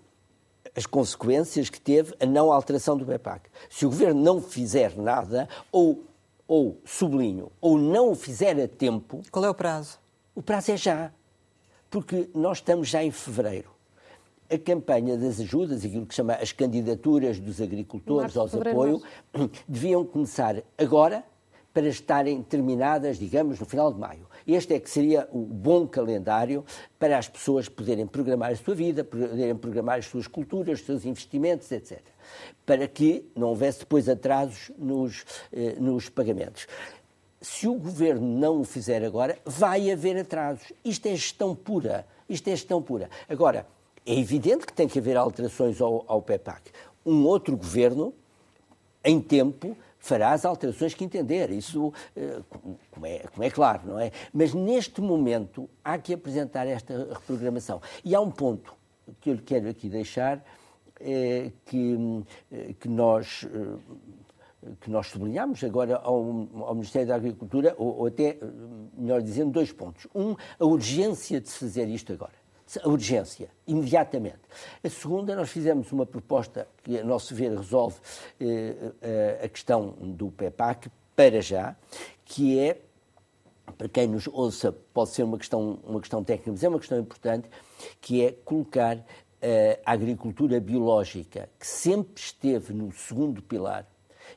as 0.74 0.86
consequências 0.86 1.70
que 1.70 1.82
teve 1.82 2.16
a 2.22 2.26
não 2.26 2.50
alteração 2.50 2.98
do 2.98 3.06
PEPAC. 3.06 3.50
Se 3.70 3.86
o 3.86 3.90
governo 3.90 4.22
não 4.22 4.42
fizer 4.42 4.96
nada, 4.96 5.50
ou, 5.70 6.06
ou 6.48 6.80
sublinho, 6.86 7.52
ou 7.60 7.78
não 7.78 8.12
o 8.12 8.16
fizer 8.16 8.58
a 8.62 8.68
tempo. 8.68 9.22
Qual 9.30 9.44
é 9.44 9.50
o 9.50 9.54
prazo? 9.54 10.00
O 10.34 10.42
prazo 10.42 10.72
é 10.72 10.78
já. 10.78 11.12
Porque 11.90 12.30
nós 12.34 12.60
estamos 12.60 12.88
já 12.88 13.04
em 13.04 13.12
fevereiro. 13.12 13.70
A 14.52 14.58
campanha 14.58 15.18
das 15.18 15.40
ajudas, 15.40 15.86
aquilo 15.86 16.06
que 16.06 16.14
chama 16.14 16.34
as 16.34 16.52
candidaturas 16.52 17.40
dos 17.40 17.62
agricultores 17.62 18.36
aos 18.36 18.54
apoio, 18.54 19.02
deviam 19.66 20.04
começar 20.04 20.62
agora 20.78 21.24
para 21.74 21.88
estarem 21.88 22.44
terminadas, 22.44 23.18
digamos, 23.18 23.60
no 23.60 23.66
final 23.66 23.94
de 23.94 23.98
maio. 23.98 24.28
Este 24.46 24.74
é 24.74 24.80
que 24.80 24.90
seria 24.90 25.26
o 25.32 25.40
bom 25.40 25.88
calendário 25.88 26.66
para 27.00 27.18
as 27.18 27.30
pessoas 27.30 27.70
poderem 27.70 28.06
programar 28.06 28.52
a 28.52 28.56
sua 28.58 28.76
vida, 28.76 29.06
poderem 29.06 29.56
programar 29.56 30.00
as 30.00 30.06
suas 30.06 30.28
culturas, 30.28 30.82
os 30.82 30.86
seus 30.86 31.06
investimentos, 31.06 31.72
etc. 31.72 32.02
Para 32.66 32.88
que 32.90 33.26
não 33.34 33.48
houvesse 33.48 33.80
depois 33.80 34.10
atrasos 34.10 34.70
nos, 34.78 35.24
eh, 35.54 35.78
nos 35.80 36.10
pagamentos. 36.10 36.68
Se 37.40 37.68
o 37.68 37.76
governo 37.76 38.28
não 38.28 38.60
o 38.60 38.64
fizer 38.66 39.04
agora, 39.04 39.38
vai 39.46 39.90
haver 39.90 40.18
atrasos. 40.18 40.74
Isto 40.84 41.08
é 41.08 41.12
gestão 41.12 41.56
pura. 41.56 42.06
Isto 42.28 42.50
é 42.50 42.52
gestão 42.52 42.82
pura. 42.82 43.10
Agora, 43.30 43.66
é 44.06 44.18
evidente 44.18 44.66
que 44.66 44.74
tem 44.74 44.88
que 44.88 45.00
haver 45.00 45.18
alterações 45.18 45.80
ao, 45.80 46.04
ao 46.08 46.22
PEPAC. 46.22 46.72
Um 47.06 47.26
outro 47.26 47.56
governo, 47.56 48.14
em 49.04 49.20
tempo, 49.22 49.78
fará 50.00 50.32
as 50.32 50.46
alterações 50.46 50.94
que 50.94 51.04
entender, 51.04 51.52
isso 51.52 51.94
eh, 52.16 52.42
como 52.92 53.06
é, 53.06 53.20
como 53.20 53.44
é 53.44 53.50
claro, 53.50 53.82
não 53.86 54.00
é? 54.00 54.12
Mas 54.34 54.54
neste 54.54 55.00
momento 55.00 55.70
há 55.84 55.98
que 55.98 56.14
apresentar 56.14 56.68
esta 56.68 57.14
reprogramação. 57.14 57.82
E 58.04 58.16
há 58.16 58.20
um 58.20 58.32
ponto 58.32 58.74
que 59.20 59.30
eu 59.30 59.36
lhe 59.36 59.42
quero 59.42 59.70
aqui 59.70 59.88
deixar, 59.88 60.44
é, 61.00 61.52
que, 61.66 62.24
eh, 62.52 62.74
que 62.80 62.88
nós 62.88 63.48
que 64.80 64.92
nós 64.92 65.08
sublinhamos 65.08 65.64
agora 65.64 65.96
ao, 65.96 66.18
ao, 66.62 66.76
Ministério 66.76 67.08
da 67.08 67.16
Agricultura, 67.16 67.74
ou, 67.80 67.98
ou 68.02 68.06
até, 68.06 68.38
melhor 68.96 69.20
dizendo, 69.20 69.50
dois 69.50 69.72
pontos. 69.72 70.06
Um, 70.14 70.36
a 70.60 70.66
urgência 70.66 71.42
de 71.42 71.50
se 71.50 71.58
fazer 71.58 71.88
isto 71.88 72.14
agora 72.14 72.41
a 72.82 72.88
urgência, 72.88 73.50
imediatamente. 73.68 74.40
A 74.84 74.90
segunda, 74.90 75.36
nós 75.36 75.50
fizemos 75.50 75.92
uma 75.92 76.06
proposta 76.06 76.68
que, 76.84 77.00
a 77.00 77.04
nosso 77.04 77.36
ver, 77.36 77.56
resolve 77.56 77.98
eh, 78.40 78.76
eh, 79.02 79.42
a 79.44 79.50
questão 79.50 79.94
do 80.00 80.32
PEPAC 80.32 80.90
para 81.16 81.42
já, 81.42 81.76
que 82.26 82.60
é, 82.60 82.80
para 83.78 83.90
quem 83.90 84.08
nos 84.08 84.28
ouça, 84.28 84.72
pode 84.94 85.12
ser 85.12 85.24
uma 85.24 85.38
questão, 85.38 85.80
uma 85.84 86.00
questão 86.00 86.24
técnica, 86.24 86.52
mas 86.52 86.64
é 86.64 86.70
uma 86.70 86.80
questão 86.80 87.00
importante, 87.00 87.50
que 88.00 88.26
é 88.26 88.32
colocar 88.32 88.98
eh, 89.42 89.80
a 89.86 89.92
agricultura 89.92 90.60
biológica, 90.60 91.50
que 91.60 91.68
sempre 91.68 92.22
esteve 92.22 92.74
no 92.74 92.92
segundo 92.92 93.42
pilar, 93.42 93.86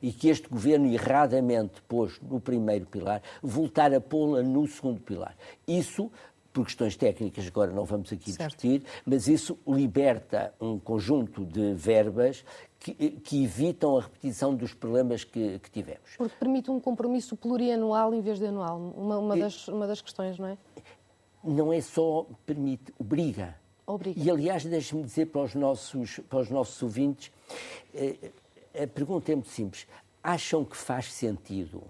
e 0.03 0.13
que 0.13 0.29
este 0.29 0.49
governo 0.49 0.93
erradamente 0.93 1.81
pôs 1.89 2.21
no 2.21 2.41
primeiro 2.41 2.87
pilar, 2.87 3.23
voltar 3.43 3.95
a 3.95 4.01
pô-la 4.01 4.43
no 4.43 4.67
segundo 4.67 5.01
pilar. 5.01 5.37
Isso 5.67 6.11
por 6.55 6.65
questões 6.65 6.97
técnicas, 6.97 7.49
agora 7.49 7.73
não 7.73 7.85
vamos 7.85 8.13
aqui 8.13 8.33
certo. 8.33 8.53
discutir, 8.53 8.85
mas 9.05 9.27
isso 9.27 9.59
liberta 9.67 10.55
um 10.61 10.79
conjunto 10.79 11.45
de 11.45 11.75
verbas 11.75 12.45
que, 12.79 12.95
que 12.95 13.43
evitam 13.43 13.99
a 13.99 14.03
repetição 14.03 14.55
dos 14.55 14.73
problemas 14.73 15.25
que, 15.25 15.59
que, 15.59 15.69
tivemos. 15.69 16.15
Porque 16.17 16.37
permite 16.39 16.71
um 16.71 16.79
compromisso 16.79 17.37
plurianual 17.37 18.15
em 18.15 18.21
vez 18.21 18.39
de 18.39 18.47
anual, 18.47 18.79
uma, 18.79 19.19
uma, 19.19 19.37
das, 19.37 19.67
uma 19.67 19.85
das 19.89 20.01
questões, 20.01 20.39
não 20.39 20.47
é? 20.47 20.59
Não 21.43 21.73
é 21.73 21.81
só 21.81 22.25
permite, 22.47 22.95
obriga. 22.97 23.57
Obriga. 23.85 24.19
E, 24.19 24.31
aliás, 24.31 24.65
deixe-me 24.65 25.03
dizer 25.03 25.27
para 25.27 25.43
os 25.43 25.55
nossos, 25.57 26.21
para 26.31 26.39
os 26.39 26.51
nossos 26.51 26.81
ouvintes, 26.81 27.33
eh, 27.93 28.31
a 28.81 28.87
pergunta 28.87 29.33
é 29.33 29.35
muito 29.35 29.51
simples. 29.51 29.89
Acham 30.23 30.65
que 30.65 30.77
faz 30.77 31.13
sentido 31.13 31.83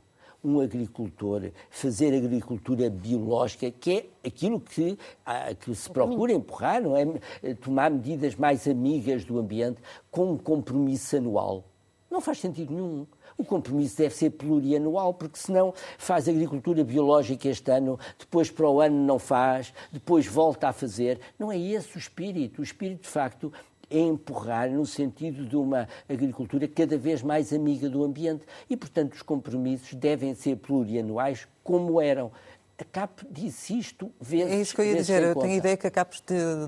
um 0.44 0.60
agricultor 0.60 1.50
fazer 1.70 2.14
agricultura 2.14 2.90
biológica, 2.90 3.70
que 3.70 3.92
é 4.22 4.28
aquilo 4.28 4.60
que, 4.60 4.98
ah, 5.24 5.54
que 5.54 5.74
se 5.74 5.88
procura 5.88 6.32
empurrar, 6.32 6.82
não 6.82 6.96
é? 6.96 7.54
Tomar 7.54 7.90
medidas 7.90 8.34
mais 8.34 8.68
amigas 8.68 9.24
do 9.24 9.38
ambiente 9.38 9.80
com 10.10 10.32
um 10.32 10.36
compromisso 10.36 11.16
anual. 11.16 11.64
Não 12.10 12.20
faz 12.20 12.38
sentido 12.38 12.72
nenhum. 12.72 13.06
O 13.36 13.44
compromisso 13.44 13.96
deve 13.96 14.14
ser 14.14 14.30
plurianual, 14.30 15.14
porque 15.14 15.36
senão 15.36 15.74
faz 15.98 16.28
agricultura 16.28 16.84
biológica 16.84 17.48
este 17.48 17.68
ano, 17.72 17.98
depois 18.16 18.50
para 18.50 18.68
o 18.68 18.80
ano 18.80 18.96
não 19.04 19.18
faz, 19.18 19.74
depois 19.90 20.24
volta 20.24 20.68
a 20.68 20.72
fazer. 20.72 21.18
Não 21.36 21.50
é 21.50 21.58
esse 21.58 21.96
o 21.96 21.98
espírito. 21.98 22.60
O 22.60 22.62
espírito, 22.62 23.02
de 23.02 23.08
facto, 23.08 23.52
é 23.90 23.98
empurrar 23.98 24.70
no 24.70 24.86
sentido 24.86 25.46
de 25.46 25.56
uma 25.56 25.88
agricultura 26.08 26.66
cada 26.68 26.96
vez 26.96 27.22
mais 27.22 27.52
amiga 27.52 27.88
do 27.88 28.04
ambiente 28.04 28.44
e, 28.68 28.76
portanto, 28.76 29.14
os 29.14 29.22
compromissos 29.22 29.94
devem 29.94 30.34
ser 30.34 30.56
plurianuais 30.56 31.46
como 31.62 32.00
eram. 32.00 32.30
A 32.76 32.84
CAP 32.84 33.24
disse 33.30 33.78
isto 33.78 34.10
vezes. 34.20 34.52
É 34.52 34.60
isso 34.60 34.74
que 34.74 34.80
eu 34.80 34.84
ia 34.84 34.96
dizer. 34.96 35.22
Eu 35.22 35.34
tenho 35.36 35.52
a 35.52 35.56
ideia 35.56 35.76
que 35.76 35.86
a 35.86 35.90
CAP, 35.90 36.16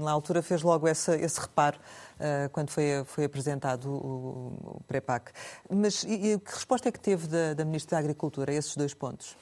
na 0.00 0.10
altura, 0.12 0.40
fez 0.40 0.62
logo 0.62 0.86
essa, 0.86 1.16
esse 1.16 1.40
reparo 1.40 1.78
uh, 1.78 2.48
quando 2.52 2.70
foi, 2.70 3.02
foi 3.06 3.24
apresentado 3.24 3.90
o, 3.90 4.76
o 4.76 4.80
PREPAC. 4.86 5.32
Mas 5.68 6.04
e, 6.04 6.34
e 6.34 6.38
que 6.38 6.52
resposta 6.52 6.88
é 6.88 6.92
que 6.92 7.00
teve 7.00 7.26
da, 7.26 7.54
da 7.54 7.64
Ministra 7.64 7.96
da 7.96 7.98
Agricultura 7.98 8.52
a 8.52 8.54
esses 8.54 8.76
dois 8.76 8.94
pontos? 8.94 9.36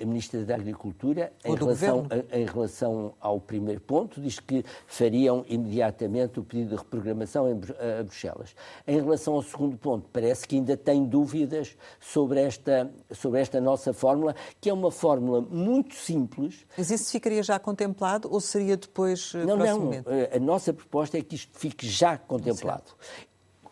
A 0.00 0.04
Ministra 0.04 0.44
da 0.44 0.56
Agricultura, 0.56 1.32
em 1.44 1.54
relação, 1.54 2.06
a, 2.10 2.36
em 2.36 2.44
relação, 2.44 3.14
ao 3.20 3.40
primeiro 3.40 3.80
ponto, 3.80 4.20
diz 4.20 4.40
que 4.40 4.64
fariam 4.86 5.44
imediatamente 5.48 6.40
o 6.40 6.44
pedido 6.44 6.70
de 6.70 6.76
reprogramação 6.76 7.48
em, 7.48 7.60
a 7.98 8.02
Bruxelas. 8.02 8.56
Em 8.86 9.00
relação 9.00 9.34
ao 9.34 9.42
segundo 9.42 9.76
ponto, 9.76 10.08
parece 10.12 10.48
que 10.48 10.56
ainda 10.56 10.76
tem 10.76 11.04
dúvidas 11.04 11.76
sobre 12.00 12.40
esta, 12.40 12.90
sobre 13.12 13.40
esta 13.40 13.60
nossa 13.60 13.92
fórmula, 13.92 14.34
que 14.60 14.68
é 14.68 14.72
uma 14.72 14.90
fórmula 14.90 15.40
muito 15.40 15.94
simples. 15.94 16.66
Mas 16.76 16.90
isso 16.90 17.10
ficaria 17.12 17.42
já 17.42 17.58
contemplado 17.58 18.28
ou 18.32 18.40
seria 18.40 18.76
depois 18.76 19.32
eh, 19.34 19.44
Não, 19.44 19.56
não. 19.56 19.90
A 20.34 20.38
nossa 20.40 20.72
proposta 20.72 21.16
é 21.16 21.22
que 21.22 21.36
isto 21.36 21.56
fique 21.56 21.86
já 21.86 22.18
contemplado. 22.18 22.92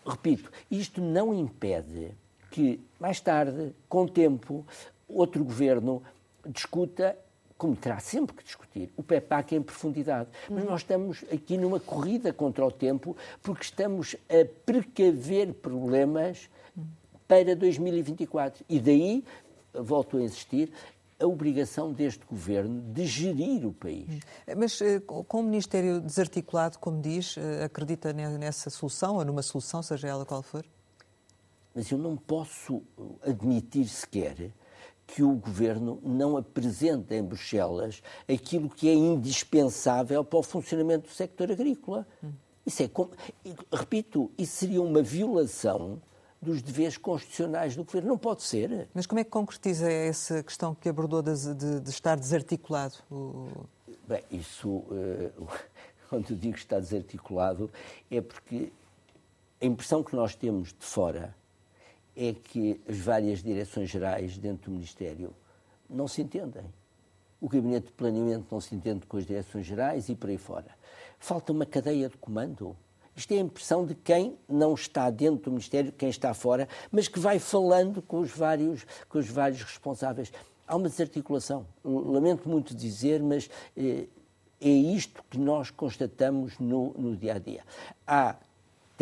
Repito, 0.06 0.50
isto 0.70 1.00
não 1.00 1.34
impede 1.34 2.12
que, 2.50 2.80
mais 3.00 3.20
tarde, 3.20 3.74
com 3.88 4.02
o 4.02 4.08
tempo, 4.08 4.64
outro 5.08 5.44
governo 5.44 6.02
discuta 6.46 7.16
como 7.62 7.76
terá 7.76 8.00
sempre 8.00 8.34
que 8.34 8.42
discutir, 8.42 8.92
o 8.96 9.04
PEPAC 9.04 9.54
em 9.54 9.62
profundidade. 9.62 10.28
Mas 10.50 10.64
nós 10.64 10.80
estamos 10.80 11.24
aqui 11.32 11.56
numa 11.56 11.78
corrida 11.78 12.32
contra 12.32 12.66
o 12.66 12.72
tempo 12.72 13.16
porque 13.40 13.62
estamos 13.62 14.16
a 14.28 14.44
precaver 14.66 15.54
problemas 15.54 16.50
para 17.28 17.54
2024. 17.54 18.64
E 18.68 18.80
daí, 18.80 19.24
volto 19.72 20.16
a 20.16 20.22
insistir, 20.22 20.72
a 21.20 21.26
obrigação 21.28 21.92
deste 21.92 22.26
governo 22.26 22.82
de 22.92 23.06
gerir 23.06 23.64
o 23.64 23.72
país. 23.72 24.08
Mas 24.56 24.80
eh, 24.82 24.98
com 24.98 25.38
o 25.38 25.42
Ministério 25.44 26.00
desarticulado, 26.00 26.80
como 26.80 27.00
diz, 27.00 27.36
eh, 27.38 27.62
acredita 27.62 28.12
nessa 28.12 28.70
solução 28.70 29.18
ou 29.18 29.24
numa 29.24 29.40
solução, 29.40 29.84
seja 29.84 30.08
ela 30.08 30.26
qual 30.26 30.42
for? 30.42 30.64
Mas 31.72 31.88
eu 31.92 31.96
não 31.96 32.16
posso 32.16 32.82
admitir 33.24 33.86
sequer 33.86 34.50
que 35.06 35.22
o 35.22 35.32
governo 35.34 36.00
não 36.02 36.36
apresenta 36.36 37.14
em 37.14 37.22
Bruxelas 37.22 38.02
aquilo 38.28 38.68
que 38.68 38.88
é 38.88 38.94
indispensável 38.94 40.24
para 40.24 40.38
o 40.38 40.42
funcionamento 40.42 41.08
do 41.08 41.12
sector 41.12 41.50
agrícola. 41.50 42.06
Isso 42.64 42.82
é, 42.82 42.90
repito, 43.72 44.30
isso 44.38 44.56
seria 44.56 44.80
uma 44.80 45.02
violação 45.02 46.00
dos 46.40 46.60
deveres 46.60 46.96
constitucionais 46.96 47.76
do 47.76 47.84
governo. 47.84 48.08
Não 48.08 48.18
pode 48.18 48.42
ser. 48.42 48.88
Mas 48.92 49.06
como 49.06 49.20
é 49.20 49.24
que 49.24 49.30
concretiza 49.30 49.90
essa 49.90 50.42
questão 50.42 50.74
que 50.74 50.88
abordou 50.88 51.22
de, 51.22 51.54
de, 51.54 51.80
de 51.80 51.90
estar 51.90 52.16
desarticulado? 52.16 52.96
Bem, 54.08 54.24
isso, 54.30 54.68
uh, 54.68 55.48
quando 56.10 56.30
eu 56.30 56.36
digo 56.36 56.54
que 56.54 56.60
está 56.60 56.80
desarticulado, 56.80 57.70
é 58.10 58.20
porque 58.20 58.72
a 59.60 59.66
impressão 59.66 60.02
que 60.02 60.16
nós 60.16 60.34
temos 60.34 60.70
de 60.70 60.84
fora 60.84 61.34
é 62.16 62.32
que 62.32 62.80
as 62.88 62.98
várias 62.98 63.42
direções 63.42 63.90
gerais 63.90 64.36
dentro 64.36 64.70
do 64.70 64.74
Ministério 64.74 65.34
não 65.88 66.06
se 66.06 66.22
entendem. 66.22 66.64
O 67.40 67.48
Gabinete 67.48 67.86
de 67.86 67.92
Planeamento 67.92 68.46
não 68.50 68.60
se 68.60 68.74
entende 68.74 69.06
com 69.06 69.16
as 69.16 69.26
direções 69.26 69.66
gerais 69.66 70.08
e 70.08 70.14
por 70.14 70.30
aí 70.30 70.38
fora. 70.38 70.70
Falta 71.18 71.52
uma 71.52 71.66
cadeia 71.66 72.08
de 72.08 72.16
comando. 72.16 72.76
Isto 73.14 73.32
é 73.32 73.36
a 73.38 73.40
impressão 73.40 73.84
de 73.84 73.94
quem 73.94 74.38
não 74.48 74.74
está 74.74 75.10
dentro 75.10 75.44
do 75.44 75.50
Ministério, 75.50 75.92
quem 75.92 76.08
está 76.08 76.32
fora, 76.32 76.68
mas 76.90 77.08
que 77.08 77.18
vai 77.18 77.38
falando 77.38 78.00
com 78.00 78.20
os 78.20 78.30
vários, 78.30 78.86
com 79.08 79.18
os 79.18 79.28
vários 79.28 79.62
responsáveis. 79.62 80.32
Há 80.66 80.76
uma 80.76 80.88
desarticulação. 80.88 81.66
Lamento 81.84 82.48
muito 82.48 82.74
dizer, 82.74 83.22
mas 83.22 83.50
eh, 83.76 84.06
é 84.60 84.68
isto 84.68 85.22
que 85.28 85.38
nós 85.38 85.70
constatamos 85.70 86.58
no, 86.58 86.94
no 86.94 87.16
dia 87.16 87.34
a 87.34 87.38
dia. 87.38 87.62
Há 88.06 88.36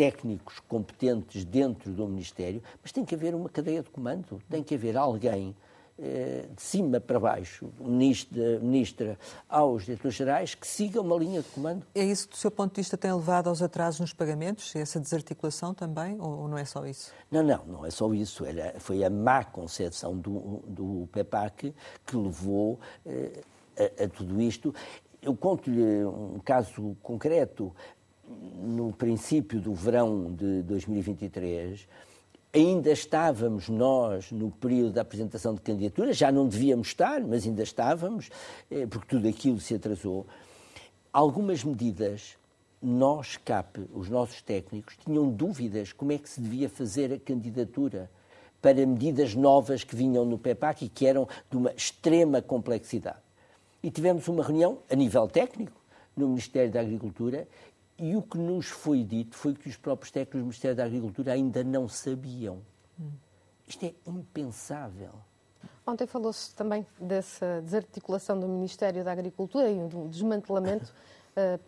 técnicos 0.01 0.59
competentes 0.67 1.45
dentro 1.45 1.91
do 1.91 2.07
Ministério, 2.07 2.63
mas 2.81 2.91
tem 2.91 3.05
que 3.05 3.13
haver 3.13 3.35
uma 3.35 3.47
cadeia 3.47 3.83
de 3.83 3.89
comando, 3.91 4.41
tem 4.49 4.63
que 4.63 4.73
haver 4.73 4.97
alguém 4.97 5.55
eh, 5.99 6.47
de 6.55 6.59
cima 6.59 6.99
para 6.99 7.19
baixo, 7.19 7.69
ministra, 7.79 8.59
ministra 8.59 9.19
aos 9.47 9.85
diretores-gerais, 9.85 10.55
que 10.55 10.65
siga 10.65 10.99
uma 10.99 11.15
linha 11.15 11.43
de 11.43 11.49
comando. 11.49 11.85
É 11.93 12.03
isso 12.03 12.27
que, 12.27 12.33
do 12.33 12.39
seu 12.39 12.49
ponto 12.49 12.73
de 12.73 12.81
vista, 12.81 12.97
tem 12.97 13.13
levado 13.13 13.47
aos 13.47 13.61
atrasos 13.61 13.99
nos 13.99 14.11
pagamentos? 14.11 14.75
Essa 14.75 14.99
desarticulação 14.99 15.71
também? 15.71 16.19
Ou 16.19 16.47
não 16.47 16.57
é 16.57 16.65
só 16.65 16.83
isso? 16.87 17.11
Não, 17.29 17.43
não, 17.43 17.63
não 17.67 17.85
é 17.85 17.91
só 17.91 18.11
isso. 18.11 18.43
Era, 18.43 18.79
foi 18.79 19.03
a 19.03 19.09
má 19.11 19.43
concepção 19.43 20.17
do, 20.17 20.63
do 20.65 21.07
PEPAC 21.11 21.75
que 22.07 22.17
levou 22.17 22.79
eh, 23.05 23.43
a, 23.77 24.05
a 24.05 24.09
tudo 24.09 24.41
isto. 24.41 24.73
Eu 25.21 25.35
conto-lhe 25.35 26.03
um 26.03 26.39
caso 26.43 26.97
concreto. 27.03 27.71
No 28.63 28.93
princípio 28.93 29.59
do 29.59 29.73
verão 29.73 30.31
de 30.33 30.61
2023, 30.63 31.87
ainda 32.53 32.91
estávamos 32.91 33.69
nós 33.69 34.31
no 34.31 34.51
período 34.51 34.93
da 34.93 35.01
apresentação 35.01 35.55
de 35.55 35.61
candidatura, 35.61 36.13
já 36.13 36.31
não 36.31 36.47
devíamos 36.47 36.89
estar, 36.89 37.21
mas 37.21 37.45
ainda 37.45 37.63
estávamos, 37.63 38.29
eh, 38.69 38.85
porque 38.85 39.07
tudo 39.07 39.27
aquilo 39.27 39.59
se 39.59 39.73
atrasou. 39.73 40.27
Algumas 41.13 41.63
medidas, 41.63 42.37
nós, 42.81 43.37
CAP, 43.37 43.79
os 43.93 44.09
nossos 44.09 44.41
técnicos, 44.41 44.97
tinham 44.97 45.29
dúvidas 45.29 45.93
como 45.93 46.11
é 46.11 46.17
que 46.17 46.29
se 46.29 46.41
devia 46.41 46.69
fazer 46.69 47.13
a 47.13 47.19
candidatura 47.19 48.09
para 48.61 48.85
medidas 48.85 49.33
novas 49.33 49.83
que 49.83 49.95
vinham 49.95 50.23
no 50.23 50.37
PEPAC 50.37 50.85
e 50.85 50.89
que 50.89 51.07
eram 51.07 51.27
de 51.49 51.57
uma 51.57 51.71
extrema 51.71 52.41
complexidade. 52.41 53.17
E 53.81 53.89
tivemos 53.89 54.27
uma 54.27 54.43
reunião 54.43 54.79
a 54.89 54.95
nível 54.95 55.27
técnico 55.27 55.81
no 56.15 56.27
Ministério 56.27 56.71
da 56.71 56.81
Agricultura 56.81 57.47
e 58.01 58.15
o 58.15 58.21
que 58.23 58.35
nos 58.35 58.65
foi 58.65 59.03
dito 59.03 59.37
foi 59.37 59.53
que 59.53 59.69
os 59.69 59.77
próprios 59.77 60.09
técnicos 60.09 60.41
do 60.41 60.45
Ministério 60.45 60.75
da 60.75 60.85
Agricultura 60.85 61.33
ainda 61.33 61.63
não 61.63 61.87
sabiam. 61.87 62.59
Isto 63.67 63.85
é 63.85 63.93
impensável. 64.07 65.11
Ontem 65.85 66.07
falou-se 66.07 66.53
também 66.55 66.85
dessa 66.99 67.61
desarticulação 67.61 68.39
do 68.39 68.47
Ministério 68.47 69.03
da 69.03 69.11
Agricultura 69.11 69.69
e 69.69 69.87
do 69.87 70.07
desmantelamento, 70.07 70.91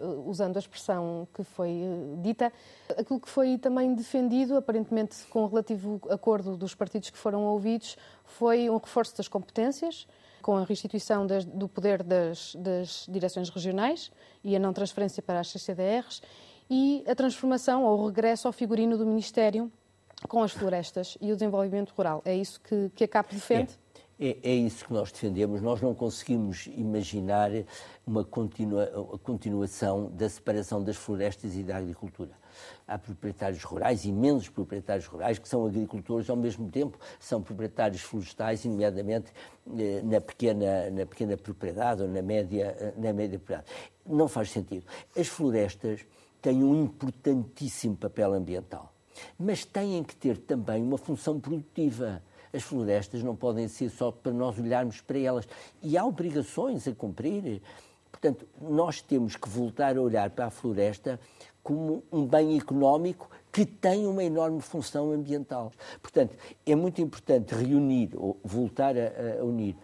uh, 0.01 0.25
usando 0.27 0.57
a 0.57 0.59
expressão 0.59 1.27
que 1.35 1.43
foi 1.43 1.69
uh, 1.69 2.19
dita. 2.23 2.51
Aquilo 2.97 3.19
que 3.19 3.29
foi 3.29 3.59
também 3.59 3.93
defendido, 3.93 4.57
aparentemente 4.57 5.15
com 5.27 5.43
o 5.43 5.47
relativo 5.47 6.01
acordo 6.09 6.57
dos 6.57 6.73
partidos 6.73 7.11
que 7.11 7.17
foram 7.17 7.43
ouvidos, 7.43 7.95
foi 8.25 8.71
um 8.71 8.77
reforço 8.77 9.15
das 9.15 9.27
competências, 9.27 10.07
com 10.43 10.57
a 10.57 10.63
restituição 10.63 11.25
das, 11.25 11.45
do 11.45 11.67
poder 11.67 12.03
das, 12.03 12.53
das, 12.55 13.07
direções 13.09 13.49
regionais 13.49 14.11
e 14.43 14.55
a 14.55 14.59
não 14.59 14.73
transferência 14.73 15.23
para 15.23 15.39
as 15.39 15.47
CCDRs 15.47 16.21
e 16.69 17.03
a 17.07 17.15
transformação 17.15 17.83
ou 17.83 18.01
o 18.01 18.07
regresso 18.07 18.47
ao 18.47 18.53
figurino 18.53 18.97
do 18.97 19.05
Ministério 19.05 19.71
com 20.27 20.43
as 20.43 20.51
florestas 20.51 21.17
e 21.19 21.31
o 21.31 21.35
desenvolvimento 21.35 21.93
rural. 21.97 22.21
É 22.25 22.35
isso 22.35 22.59
que, 22.61 22.91
que 22.93 23.03
a 23.05 23.07
CAP 23.07 23.33
defende? 23.33 23.79
É, 24.19 24.37
é 24.43 24.53
isso 24.53 24.85
que 24.85 24.93
nós 24.93 25.11
defendemos. 25.11 25.61
Nós 25.61 25.81
não 25.81 25.93
conseguimos 25.93 26.67
imaginar 26.67 27.51
uma 28.05 28.23
continua, 28.23 28.87
continuação 29.23 30.11
da 30.11 30.29
separação 30.29 30.83
das 30.83 30.95
florestas 30.95 31.55
e 31.55 31.63
da 31.63 31.77
agricultura 31.77 32.43
há 32.87 32.97
proprietários 32.97 33.63
rurais, 33.63 34.05
imensos 34.05 34.49
proprietários 34.49 35.05
rurais, 35.05 35.39
que 35.39 35.47
são 35.47 35.65
agricultores 35.65 36.29
ao 36.29 36.35
mesmo 36.35 36.69
tempo, 36.69 36.97
são 37.19 37.41
proprietários 37.41 38.01
florestais, 38.01 38.63
nomeadamente 38.65 39.31
eh, 39.77 40.01
na 40.03 40.21
pequena, 40.21 40.89
na 40.91 41.05
pequena 41.05 41.37
propriedade 41.37 42.01
ou 42.01 42.07
na 42.07 42.21
média, 42.21 42.75
eh, 42.79 42.93
na 42.97 43.13
média 43.13 43.39
propriedade. 43.39 43.71
Não 44.05 44.27
faz 44.27 44.51
sentido. 44.51 44.85
As 45.17 45.27
florestas 45.27 46.01
têm 46.41 46.63
um 46.63 46.83
importantíssimo 46.83 47.95
papel 47.95 48.33
ambiental, 48.33 48.93
mas 49.39 49.63
têm 49.63 50.03
que 50.03 50.15
ter 50.15 50.37
também 50.37 50.83
uma 50.83 50.97
função 50.97 51.39
produtiva. 51.39 52.21
As 52.53 52.61
florestas 52.63 53.23
não 53.23 53.35
podem 53.35 53.67
ser 53.67 53.89
só 53.89 54.11
para 54.11 54.31
nós 54.31 54.59
olharmos 54.59 55.01
para 55.01 55.17
elas. 55.17 55.47
E 55.81 55.97
há 55.97 56.05
obrigações 56.05 56.87
a 56.87 56.93
cumprir. 56.93 57.61
Portanto, 58.11 58.47
nós 58.61 59.01
temos 59.01 59.35
que 59.35 59.49
voltar 59.49 59.97
a 59.97 60.01
olhar 60.01 60.29
para 60.29 60.45
a 60.45 60.49
floresta 60.51 61.19
como 61.63 62.03
um 62.11 62.25
bem 62.27 62.57
económico 62.57 63.29
que 63.51 63.65
tem 63.65 64.05
uma 64.05 64.23
enorme 64.23 64.61
função 64.61 65.11
ambiental. 65.11 65.71
Portanto, 66.01 66.35
é 66.65 66.75
muito 66.75 67.01
importante 67.01 67.55
reunir, 67.55 68.11
ou 68.15 68.37
voltar 68.43 68.95
a, 68.97 69.41
a 69.41 69.43
unir 69.43 69.75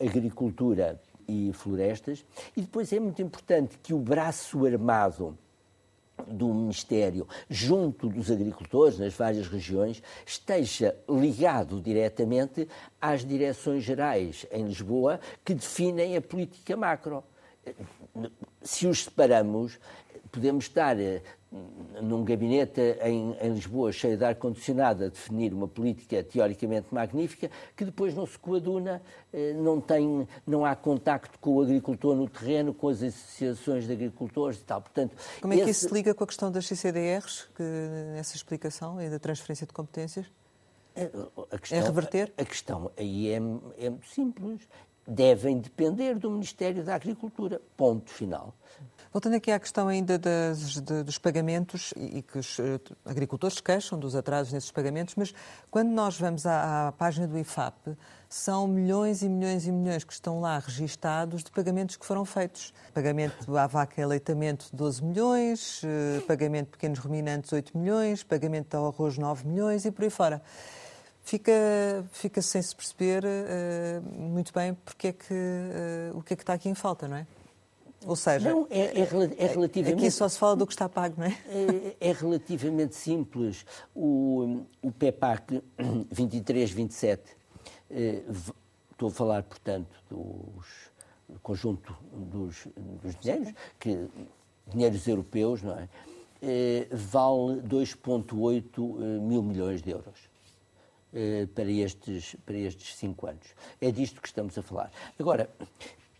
agricultura 0.00 1.00
e 1.26 1.52
florestas, 1.52 2.24
e 2.56 2.60
depois 2.60 2.92
é 2.92 3.00
muito 3.00 3.20
importante 3.20 3.78
que 3.82 3.92
o 3.92 3.98
braço 3.98 4.64
armado 4.64 5.36
do 6.26 6.52
Ministério, 6.52 7.26
junto 7.48 8.08
dos 8.08 8.30
agricultores 8.30 8.98
nas 8.98 9.14
várias 9.14 9.48
regiões, 9.48 10.02
esteja 10.26 10.96
ligado 11.08 11.80
diretamente 11.80 12.68
às 13.00 13.24
direções 13.24 13.84
gerais 13.84 14.46
em 14.50 14.66
Lisboa 14.66 15.20
que 15.44 15.54
definem 15.54 16.16
a 16.16 16.20
política 16.20 16.76
macro. 16.76 17.24
Se 18.62 18.86
os 18.86 19.04
separamos, 19.04 19.78
podemos 20.34 20.64
estar 20.64 20.98
eh, 20.98 21.22
num 22.02 22.24
gabinete 22.24 22.80
em, 23.00 23.36
em, 23.40 23.54
Lisboa 23.54 23.92
cheio 23.92 24.18
de 24.18 24.24
ar-condicionado 24.24 25.04
a 25.04 25.08
definir 25.08 25.54
uma 25.54 25.68
política 25.68 26.24
teoricamente 26.24 26.92
magnífica 26.92 27.48
que 27.76 27.84
depois 27.84 28.12
não 28.14 28.26
se 28.26 28.36
coaduna, 28.36 29.00
eh, 29.32 29.52
não, 29.52 29.80
tem, 29.80 30.26
não 30.44 30.64
há 30.64 30.74
contacto 30.74 31.38
com 31.38 31.54
o 31.54 31.62
agricultor 31.62 32.16
no 32.16 32.28
terreno, 32.28 32.74
com 32.74 32.88
as 32.88 33.00
associações 33.00 33.86
de 33.86 33.92
agricultores 33.92 34.58
e 34.58 34.64
tal. 34.64 34.82
Portanto, 34.82 35.14
Como 35.40 35.52
é 35.52 35.56
que 35.56 35.62
esse... 35.62 35.70
isso 35.70 35.88
se 35.88 35.94
liga 35.94 36.12
com 36.12 36.24
a 36.24 36.26
questão 36.26 36.50
das 36.50 36.66
CCDRs, 36.66 37.48
que, 37.54 37.62
nessa 38.12 38.34
explicação 38.34 39.00
e 39.00 39.08
da 39.08 39.20
transferência 39.20 39.66
de 39.66 39.72
competências? 39.72 40.26
É, 40.96 41.10
a 41.50 41.58
questão, 41.58 41.78
é 41.78 41.82
reverter? 41.82 42.32
A, 42.36 42.42
a 42.42 42.44
questão 42.44 42.90
aí 42.96 43.28
é, 43.28 43.36
é 43.36 43.90
muito 43.90 44.06
simples. 44.08 44.62
Devem 45.06 45.58
depender 45.58 46.14
do 46.18 46.30
Ministério 46.30 46.82
da 46.82 46.94
Agricultura. 46.94 47.60
Ponto 47.76 48.10
final. 48.10 48.54
Voltando 49.14 49.36
aqui 49.36 49.52
à 49.52 49.60
questão 49.60 49.86
ainda 49.86 50.18
das, 50.18 50.80
de, 50.80 51.04
dos 51.04 51.18
pagamentos 51.18 51.94
e, 51.96 52.20
que 52.20 52.36
os 52.36 52.58
uh, 52.58 52.80
agricultores 53.04 53.60
queixam 53.60 53.96
dos 53.96 54.16
atrasos 54.16 54.52
nesses 54.52 54.72
pagamentos, 54.72 55.14
mas 55.14 55.32
quando 55.70 55.90
nós 55.90 56.18
vamos 56.18 56.44
à, 56.44 56.88
à, 56.88 56.92
página 56.92 57.28
do 57.28 57.38
IFAP, 57.38 57.96
são 58.28 58.66
milhões 58.66 59.22
e 59.22 59.28
milhões 59.28 59.68
e 59.68 59.70
milhões 59.70 60.02
que 60.02 60.12
estão 60.12 60.40
lá 60.40 60.58
registados 60.58 61.44
de 61.44 61.52
pagamentos 61.52 61.94
que 61.94 62.04
foram 62.04 62.24
feitos. 62.24 62.74
Pagamento 62.92 63.56
à 63.56 63.68
vaca 63.68 64.00
e 64.00 64.02
aleitamento 64.02 64.66
12 64.72 65.04
milhões, 65.04 65.80
uh, 65.84 66.20
pagamento 66.22 66.66
de 66.66 66.72
pequenos 66.72 66.98
ruminantes 66.98 67.52
8 67.52 67.78
milhões, 67.78 68.24
pagamento 68.24 68.74
ao 68.74 68.88
arroz 68.88 69.16
9 69.16 69.46
milhões 69.46 69.84
e 69.84 69.92
por 69.92 70.02
aí 70.02 70.10
fora 70.10 70.42
fica, 71.22 71.52
fica 72.10 72.42
sem 72.42 72.60
se 72.60 72.74
perceber 72.74 73.22
uh, 73.24 74.20
muito 74.20 74.52
bem 74.52 74.74
porque 74.74 75.06
é 75.06 75.12
que, 75.12 75.32
uh, 75.32 76.18
o 76.18 76.22
que 76.24 76.32
é 76.32 76.36
que 76.36 76.42
está 76.42 76.54
aqui 76.54 76.68
em 76.68 76.74
falta, 76.74 77.06
não 77.06 77.18
é? 77.18 77.24
Ou 78.06 78.16
seja, 78.16 78.50
não, 78.50 78.66
é, 78.70 78.80
é, 78.80 79.00
é, 79.00 79.46
relativamente. 79.46 79.98
Aqui 79.98 80.10
só 80.10 80.28
se 80.28 80.38
fala 80.38 80.56
do 80.56 80.66
que 80.66 80.72
está 80.72 80.88
pago, 80.88 81.14
não 81.18 81.26
é? 81.26 81.38
É, 82.00 82.08
é 82.10 82.12
relativamente 82.12 82.94
simples. 82.94 83.64
O, 83.94 84.64
o 84.82 84.92
PEPAC 84.92 85.62
23-27, 86.12 87.20
eh, 87.90 88.22
estou 88.90 89.08
a 89.08 89.10
falar, 89.10 89.42
portanto, 89.42 89.88
dos, 90.10 90.66
do 91.28 91.40
conjunto 91.40 91.96
dos, 92.12 92.66
dos 93.02 93.14
dinheiros, 93.20 93.52
que, 93.78 94.08
dinheiros 94.66 95.06
europeus, 95.06 95.62
não 95.62 95.78
é? 95.78 95.88
Eh, 96.42 96.88
vale 96.92 97.62
2,8 97.62 98.62
eh, 98.76 99.20
mil 99.20 99.42
milhões 99.42 99.82
de 99.82 99.90
euros 99.90 100.34
para 101.54 101.70
estes, 101.70 102.34
para 102.44 102.56
estes 102.56 102.96
cinco 102.96 103.28
anos. 103.28 103.46
É 103.80 103.92
disto 103.92 104.20
que 104.20 104.26
estamos 104.26 104.58
a 104.58 104.62
falar. 104.62 104.90
Agora, 105.16 105.48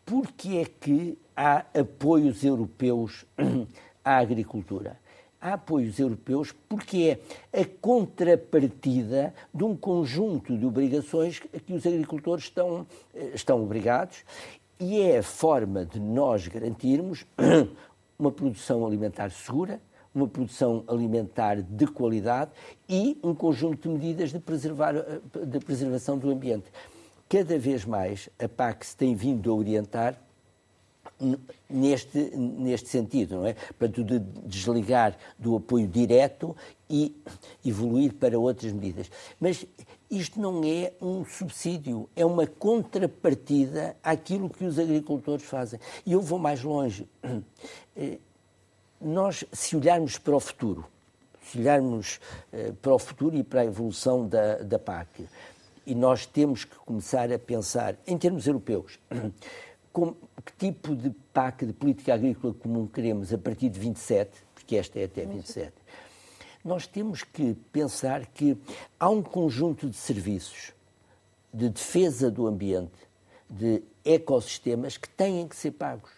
porque 0.05 0.57
é 0.59 0.65
que 0.65 1.19
há 1.37 1.65
apoios 1.79 2.45
europeus 2.45 3.25
à 4.05 4.19
agricultura? 4.19 4.99
Há 5.41 5.55
apoios 5.55 5.99
europeus 5.99 6.53
porque 6.69 7.19
é 7.53 7.61
a 7.61 7.65
contrapartida 7.81 9.35
de 9.53 9.65
um 9.65 9.77
conjunto 9.77 10.57
de 10.57 10.65
obrigações 10.65 11.39
que 11.39 11.73
os 11.73 11.87
agricultores 11.87 12.45
estão, 12.45 12.87
eh, 13.15 13.33
estão 13.35 13.63
obrigados 13.63 14.25
E 14.79 15.01
é 15.01 15.19
a 15.19 15.23
forma 15.23 15.85
de 15.85 16.01
nós 16.01 16.49
garantirmos 16.49 17.25
uma 18.19 18.33
produção 18.33 18.85
alimentar 18.85 19.31
segura, 19.31 19.81
uma 20.15 20.27
produção 20.27 20.85
alimentar 20.89 21.63
de 21.63 21.87
qualidade 21.87 22.51
e 22.89 23.19
um 23.23 23.35
conjunto 23.35 23.89
de 23.89 23.95
medidas 23.95 24.33
de, 24.33 24.39
preservar, 24.39 24.95
de 24.95 25.59
preservação 25.61 26.19
do 26.19 26.31
ambiente. 26.31 26.67
Cada 27.35 27.59
vez 27.59 27.85
mais 27.85 28.29
a 28.39 28.49
PAC 28.49 28.87
se 28.87 28.97
tem 28.97 29.13
vindo 29.17 29.51
a 29.51 29.55
orientar 29.57 30.17
neste, 31.69 32.17
neste 32.37 32.89
sentido, 32.89 33.39
não 33.39 33.47
é? 33.49 33.55
Portanto, 33.55 34.05
de 34.05 34.21
desligar 34.47 35.19
do 35.37 35.57
apoio 35.57 35.89
direto 35.89 36.57
e 36.89 37.13
evoluir 37.67 38.15
para 38.15 38.39
outras 38.39 38.73
medidas. 38.73 39.11
Mas 39.41 39.67
isto 40.09 40.39
não 40.39 40.63
é 40.63 40.93
um 41.03 41.25
subsídio, 41.25 42.09
é 42.15 42.25
uma 42.25 42.47
contrapartida 42.47 43.97
àquilo 44.01 44.49
que 44.49 44.65
os 44.65 44.79
agricultores 44.79 45.45
fazem. 45.45 45.81
E 46.07 46.13
eu 46.13 46.21
vou 46.21 46.39
mais 46.39 46.63
longe. 46.63 47.05
Eh, 47.97 48.19
nós, 49.01 49.45
se 49.53 49.77
olharmos 49.77 50.19
para 50.19 50.37
o 50.37 50.41
futuro, 50.41 50.87
se 51.43 51.59
olharmos 51.59 52.21
eh, 52.53 52.73
para 52.81 52.95
o 52.95 52.99
futuro 52.99 53.37
e 53.37 53.43
para 53.43 53.63
a 53.63 53.65
evolução 53.65 54.25
da, 54.25 54.59
da 54.59 54.79
PAC, 54.79 55.27
e 55.87 55.95
nós 55.95 56.27
temos 56.27 56.65
que 56.65 56.77
começar 56.77 57.33
a 57.33 57.39
pensar, 57.39 57.97
em 58.07 58.17
termos 58.17 58.47
europeus, 58.47 58.99
que 60.45 60.53
tipo 60.59 60.95
de 60.95 61.11
PAC, 61.33 61.67
de 61.67 61.73
política 61.73 62.15
agrícola 62.15 62.53
comum 62.55 62.87
queremos 62.87 63.33
a 63.33 63.39
partir 63.39 63.69
de 63.69 63.79
27, 63.79 64.31
porque 64.55 64.77
esta 64.77 64.99
é 64.99 65.05
até 65.05 65.25
27. 65.25 65.73
Nós 66.65 66.87
temos 66.87 67.23
que 67.23 67.55
pensar 67.73 68.27
que 68.27 68.57
há 68.99 69.09
um 69.09 69.23
conjunto 69.23 69.89
de 69.89 69.97
serviços 69.97 70.73
de 71.53 71.69
defesa 71.69 72.31
do 72.31 72.49
ambiente, 72.49 72.91
de 73.49 73.83
ecossistemas 74.05 74.97
que 74.97 75.09
têm 75.09 75.47
que 75.47 75.55
ser 75.55 75.71
pagos. 75.71 76.11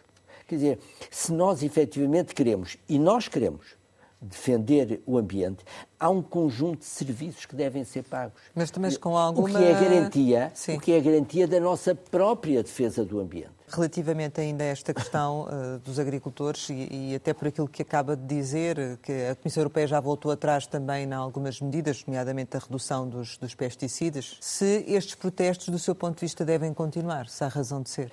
Quer 0.48 0.55
dizer, 0.55 0.79
se 1.11 1.33
nós 1.33 1.62
efetivamente 1.62 2.35
queremos, 2.35 2.79
e 2.88 2.98
nós 2.98 3.29
queremos, 3.29 3.76
defender 4.20 5.02
o 5.07 5.18
ambiente, 5.18 5.64
há 5.98 6.09
um 6.09 6.22
conjunto 6.22 6.79
de 6.79 6.85
serviços 6.87 7.44
que 7.44 7.55
devem 7.55 7.85
ser 7.85 8.02
pagos. 8.05 8.40
Mas 8.55 8.70
também 8.70 8.94
com 8.96 9.16
alguma... 9.16 9.48
O 9.48 9.52
que 9.52 9.62
é 9.62 9.72
garantia, 9.72 10.52
o 10.68 10.81
que 10.81 10.92
é 10.92 11.00
garantia 11.00 11.46
da 11.46 11.61
nossa 11.61 11.94
própria 11.94 12.62
defesa 12.62 13.05
do 13.05 13.20
ambiente. 13.20 13.50
Relativamente 13.68 14.40
ainda 14.40 14.62
a 14.62 14.68
esta 14.68 14.94
questão 14.94 15.42
uh, 15.42 15.79
dos 15.85 15.98
agricultores 15.98 16.68
e, 16.70 16.88
e, 16.90 17.14
até 17.14 17.35
por 17.35 17.48
aquilo 17.48 17.68
que 17.68 17.83
acaba 17.83 18.16
de 18.16 18.24
dizer, 18.24 18.98
que 19.02 19.12
a 19.31 19.35
Comissão 19.35 19.61
Europeia 19.62 19.87
já 19.87 20.00
voltou 20.00 20.31
atrás 20.31 20.66
também 20.66 21.05
em 21.05 21.12
algumas 21.12 21.61
medidas, 21.61 22.05
nomeadamente 22.07 22.57
a 22.57 22.61
redução 22.61 23.09
dos, 23.09 23.37
dos 23.37 23.55
pesticidas, 23.55 24.38
se 24.40 24.85
estes 24.87 25.14
protestos, 25.14 25.68
do 25.68 25.79
seu 25.79 25.94
ponto 25.94 26.14
de 26.14 26.20
vista, 26.20 26.44
devem 26.44 26.72
continuar, 26.72 27.29
se 27.29 27.42
há 27.42 27.48
razão 27.48 27.83
de 27.83 27.90
ser? 27.90 28.12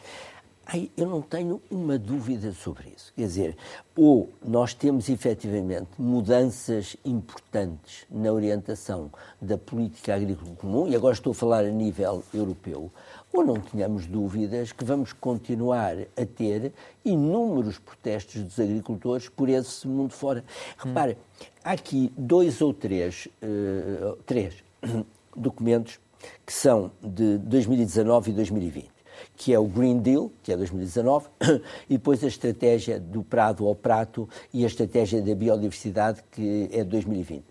Eu 0.98 1.08
não 1.08 1.22
tenho 1.22 1.62
uma 1.70 2.00
dúvida 2.00 2.52
sobre 2.54 2.94
isso. 2.96 3.14
Quer 3.16 3.24
dizer, 3.24 3.58
ou 3.96 4.30
nós 4.44 4.74
temos 4.74 5.10
efetivamente 5.10 5.90
mudanças 6.00 6.96
importantes 7.06 8.06
na 8.10 8.32
orientação 8.32 9.12
da 9.42 9.58
política 9.58 10.16
agrícola 10.16 10.56
comum, 10.56 10.88
e 10.88 10.96
agora 10.96 11.14
estou 11.14 11.32
a 11.32 11.36
falar 11.36 11.66
a 11.66 11.70
nível 11.70 12.24
europeu, 12.34 12.90
ou 13.32 13.46
não 13.46 13.60
tenhamos 13.60 14.08
dúvidas 14.08 14.72
que 14.72 14.86
vamos 14.86 15.12
continuar 15.12 15.96
a 16.16 16.26
ter 16.26 16.72
inúmeros 17.04 17.78
protestos 17.78 18.42
dos 18.42 18.60
agricultores 18.60 19.28
por 19.30 19.50
esse 19.50 19.88
mundo 19.88 20.14
fora. 20.14 20.44
Repare, 20.78 21.18
há 21.64 21.72
aqui 21.72 22.12
dois 22.18 22.62
ou 22.62 22.74
três, 22.74 23.28
uh, 23.44 24.16
três 24.26 24.64
documentos 25.36 26.00
que 26.46 26.54
são 26.54 26.90
de 27.02 27.38
2019 27.38 28.32
e 28.32 28.34
2020 28.34 28.93
que 29.36 29.54
é 29.54 29.60
o 29.60 29.66
Green 29.66 30.00
Deal, 30.00 30.32
que 30.42 30.52
é 30.52 30.58
2019, 30.58 31.28
e 31.90 31.94
depois 31.98 32.24
a 32.24 32.28
estratégia 32.28 33.00
do 33.00 33.24
prado 33.24 33.68
ao 33.68 33.76
prato 33.76 34.28
e 34.54 34.64
a 34.64 34.68
estratégia 34.68 35.22
da 35.22 35.34
biodiversidade, 35.36 36.24
que 36.32 36.70
é 36.72 36.84
de 36.84 36.90
2020. 36.90 37.44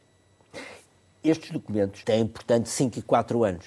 Estes 1.23 1.51
documentos 1.51 2.03
têm, 2.03 2.27
portanto, 2.27 2.67
5 2.67 2.99
e 2.99 3.03
4 3.03 3.45
anos. 3.45 3.67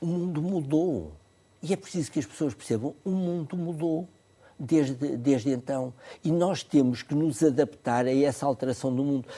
O 0.00 0.06
mundo 0.06 0.42
mudou. 0.42 1.12
E 1.62 1.72
é 1.72 1.76
preciso 1.76 2.12
que 2.12 2.18
as 2.18 2.26
pessoas 2.26 2.52
percebam: 2.52 2.94
o 3.04 3.10
mundo 3.10 3.56
mudou 3.56 4.06
desde, 4.58 5.16
desde 5.16 5.50
então. 5.50 5.92
E 6.22 6.30
nós 6.30 6.62
temos 6.62 7.02
que 7.02 7.14
nos 7.14 7.42
adaptar 7.42 8.06
a 8.06 8.14
essa 8.14 8.44
alteração 8.44 8.94
do 8.94 9.02
mundo 9.02 9.28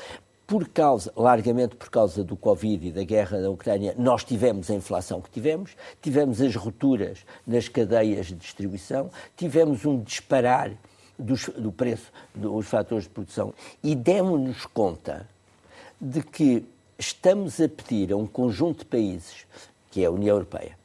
por 0.49 0.67
causa, 0.67 1.13
largamente 1.15 1.77
por 1.77 1.91
causa 1.91 2.25
do 2.25 2.35
Covid 2.35 2.89
e 2.89 2.91
da 2.91 3.05
guerra 3.05 3.39
na 3.39 3.51
Ucrânia, 3.51 3.95
nós 3.99 4.25
tivemos 4.25 4.71
a 4.71 4.75
inflação 4.75 5.21
que 5.21 5.29
tivemos, 5.29 5.77
tivemos 6.01 6.41
as 6.41 6.57
rupturas 6.57 7.19
nas 7.47 7.69
cadeias 7.69 8.29
de 8.29 8.35
distribuição, 8.35 9.11
tivemos 9.37 9.85
um 9.85 10.01
disparar 10.01 10.73
dos, 11.19 11.51
do 11.51 11.71
preço 11.71 12.11
dos 12.35 12.67
fatores 12.67 13.05
de 13.05 13.11
produção 13.11 13.53
e 13.83 13.95
demos-nos 13.95 14.65
conta 14.65 15.29
de 16.01 16.23
que 16.23 16.65
estamos 16.99 17.61
a 17.61 17.69
pedir 17.69 18.11
a 18.11 18.17
um 18.17 18.27
conjunto 18.27 18.79
de 18.79 18.85
países, 18.87 19.45
que 19.91 20.03
é 20.03 20.07
a 20.07 20.11
União 20.11 20.35
Europeia, 20.35 20.79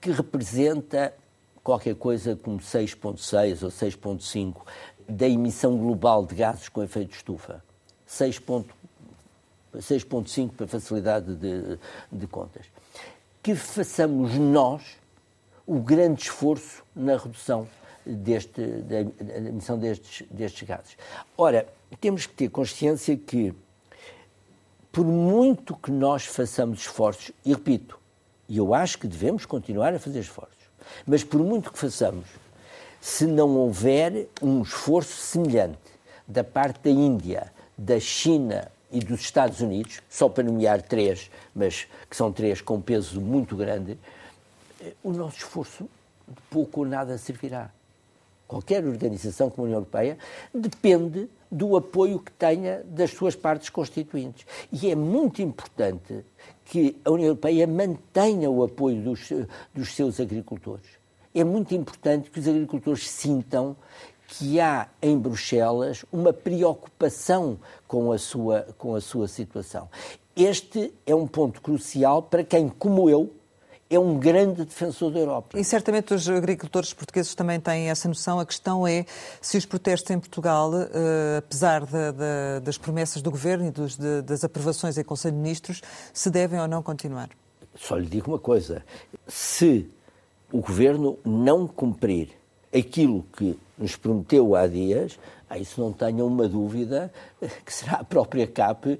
que 0.00 0.12
representa 0.12 1.12
qualquer 1.62 1.94
coisa 1.94 2.36
como 2.36 2.58
6,6 2.58 3.64
ou 3.64 3.68
6,5 3.68 4.62
da 5.06 5.28
emissão 5.28 5.76
global 5.76 6.24
de 6.24 6.36
gases 6.36 6.70
com 6.70 6.82
efeito 6.82 7.10
de 7.10 7.16
estufa. 7.16 7.62
6,5 9.78 10.52
para 10.52 10.66
facilidade 10.66 11.34
de, 11.36 11.78
de 12.10 12.26
contas. 12.26 12.66
Que 13.42 13.54
façamos 13.54 14.34
nós 14.34 14.82
o 15.66 15.80
grande 15.80 16.22
esforço 16.22 16.82
na 16.94 17.16
redução 17.16 17.66
deste, 18.04 18.60
da, 18.60 19.02
da 19.02 19.48
emissão 19.48 19.78
destes, 19.78 20.26
destes 20.30 20.66
gases. 20.66 20.96
Ora, 21.36 21.66
temos 22.00 22.26
que 22.26 22.34
ter 22.34 22.48
consciência 22.48 23.16
que, 23.16 23.54
por 24.92 25.04
muito 25.04 25.74
que 25.76 25.90
nós 25.90 26.24
façamos 26.26 26.80
esforços, 26.80 27.32
e 27.44 27.52
repito, 27.52 27.98
e 28.48 28.58
eu 28.58 28.74
acho 28.74 28.98
que 28.98 29.06
devemos 29.06 29.46
continuar 29.46 29.94
a 29.94 29.98
fazer 29.98 30.20
esforços, 30.20 30.54
mas 31.06 31.24
por 31.24 31.40
muito 31.40 31.72
que 31.72 31.78
façamos, 31.78 32.28
se 33.00 33.26
não 33.26 33.56
houver 33.56 34.28
um 34.42 34.62
esforço 34.62 35.16
semelhante 35.16 35.78
da 36.26 36.44
parte 36.44 36.84
da 36.84 36.90
Índia, 36.90 37.52
da 37.76 37.98
China 37.98 38.70
e 38.94 39.00
dos 39.00 39.20
Estados 39.20 39.60
Unidos, 39.60 40.00
só 40.08 40.28
para 40.28 40.44
nomear 40.44 40.80
três, 40.80 41.30
mas 41.52 41.88
que 42.08 42.16
são 42.16 42.32
três 42.32 42.60
com 42.60 42.80
peso 42.80 43.20
muito 43.20 43.56
grande, 43.56 43.98
eh, 44.80 44.92
o 45.02 45.12
nosso 45.12 45.38
esforço 45.38 45.84
de 46.28 46.40
pouco 46.48 46.80
ou 46.80 46.86
nada 46.86 47.18
servirá. 47.18 47.70
Qualquer 48.46 48.84
organização 48.84 49.50
como 49.50 49.62
a 49.62 49.66
União 49.66 49.78
Europeia 49.78 50.16
depende 50.54 51.28
do 51.50 51.76
apoio 51.76 52.20
que 52.20 52.30
tenha 52.32 52.84
das 52.84 53.10
suas 53.10 53.34
partes 53.34 53.68
constituintes. 53.68 54.46
E 54.70 54.90
é 54.90 54.94
muito 54.94 55.42
importante 55.42 56.24
que 56.64 56.96
a 57.04 57.10
União 57.10 57.28
Europeia 57.28 57.66
mantenha 57.66 58.48
o 58.50 58.62
apoio 58.62 59.02
dos, 59.02 59.32
dos 59.74 59.94
seus 59.94 60.20
agricultores. 60.20 60.86
É 61.34 61.42
muito 61.42 61.74
importante 61.74 62.30
que 62.30 62.38
os 62.38 62.46
agricultores 62.46 63.10
sintam 63.10 63.76
que 64.28 64.60
há 64.60 64.88
em 65.00 65.18
Bruxelas 65.18 66.04
uma 66.12 66.32
preocupação 66.32 67.58
com 67.86 68.12
a 68.12 68.18
sua, 68.18 68.66
com 68.78 68.94
a 68.94 69.00
sua 69.00 69.28
situação. 69.28 69.88
Este 70.36 70.92
é 71.06 71.14
um 71.14 71.26
ponto 71.26 71.60
crucial 71.60 72.22
para 72.22 72.42
quem, 72.42 72.68
como 72.68 73.08
eu, 73.08 73.32
é 73.88 73.98
um 73.98 74.18
grande 74.18 74.64
defensor 74.64 75.12
da 75.12 75.20
Europa. 75.20 75.58
E 75.58 75.64
certamente 75.64 76.12
os 76.14 76.28
agricultores 76.28 76.92
portugueses 76.92 77.34
também 77.34 77.60
têm 77.60 77.90
essa 77.90 78.08
noção. 78.08 78.40
A 78.40 78.46
questão 78.46 78.86
é 78.86 79.04
se 79.40 79.56
os 79.56 79.66
protestos 79.66 80.10
em 80.10 80.18
Portugal, 80.18 80.72
uh, 80.72 81.38
apesar 81.38 81.84
de, 81.84 82.12
de, 82.12 82.60
das 82.64 82.76
promessas 82.78 83.22
do 83.22 83.30
Governo 83.30 83.66
e 83.66 83.70
dos, 83.70 83.96
de, 83.96 84.22
das 84.22 84.42
aprovações 84.42 84.98
em 84.98 85.04
Conselho 85.04 85.34
de 85.34 85.40
Ministros, 85.40 85.82
se 86.12 86.30
devem 86.30 86.58
ou 86.60 86.66
não 86.66 86.82
continuar. 86.82 87.28
Só 87.76 87.96
lhe 87.96 88.06
digo 88.06 88.30
uma 88.30 88.38
coisa: 88.38 88.84
se 89.28 89.88
o 90.52 90.60
Governo 90.60 91.18
não 91.24 91.66
cumprir 91.66 92.30
aquilo 92.72 93.24
que 93.36 93.56
nos 93.78 93.96
prometeu 93.96 94.54
há 94.54 94.66
dias, 94.66 95.18
a 95.48 95.58
isso 95.58 95.80
não 95.80 95.92
tenham 95.92 96.26
uma 96.26 96.48
dúvida 96.48 97.12
que 97.64 97.72
será 97.72 97.98
a 97.98 98.04
própria 98.04 98.46
CAP 98.46 98.98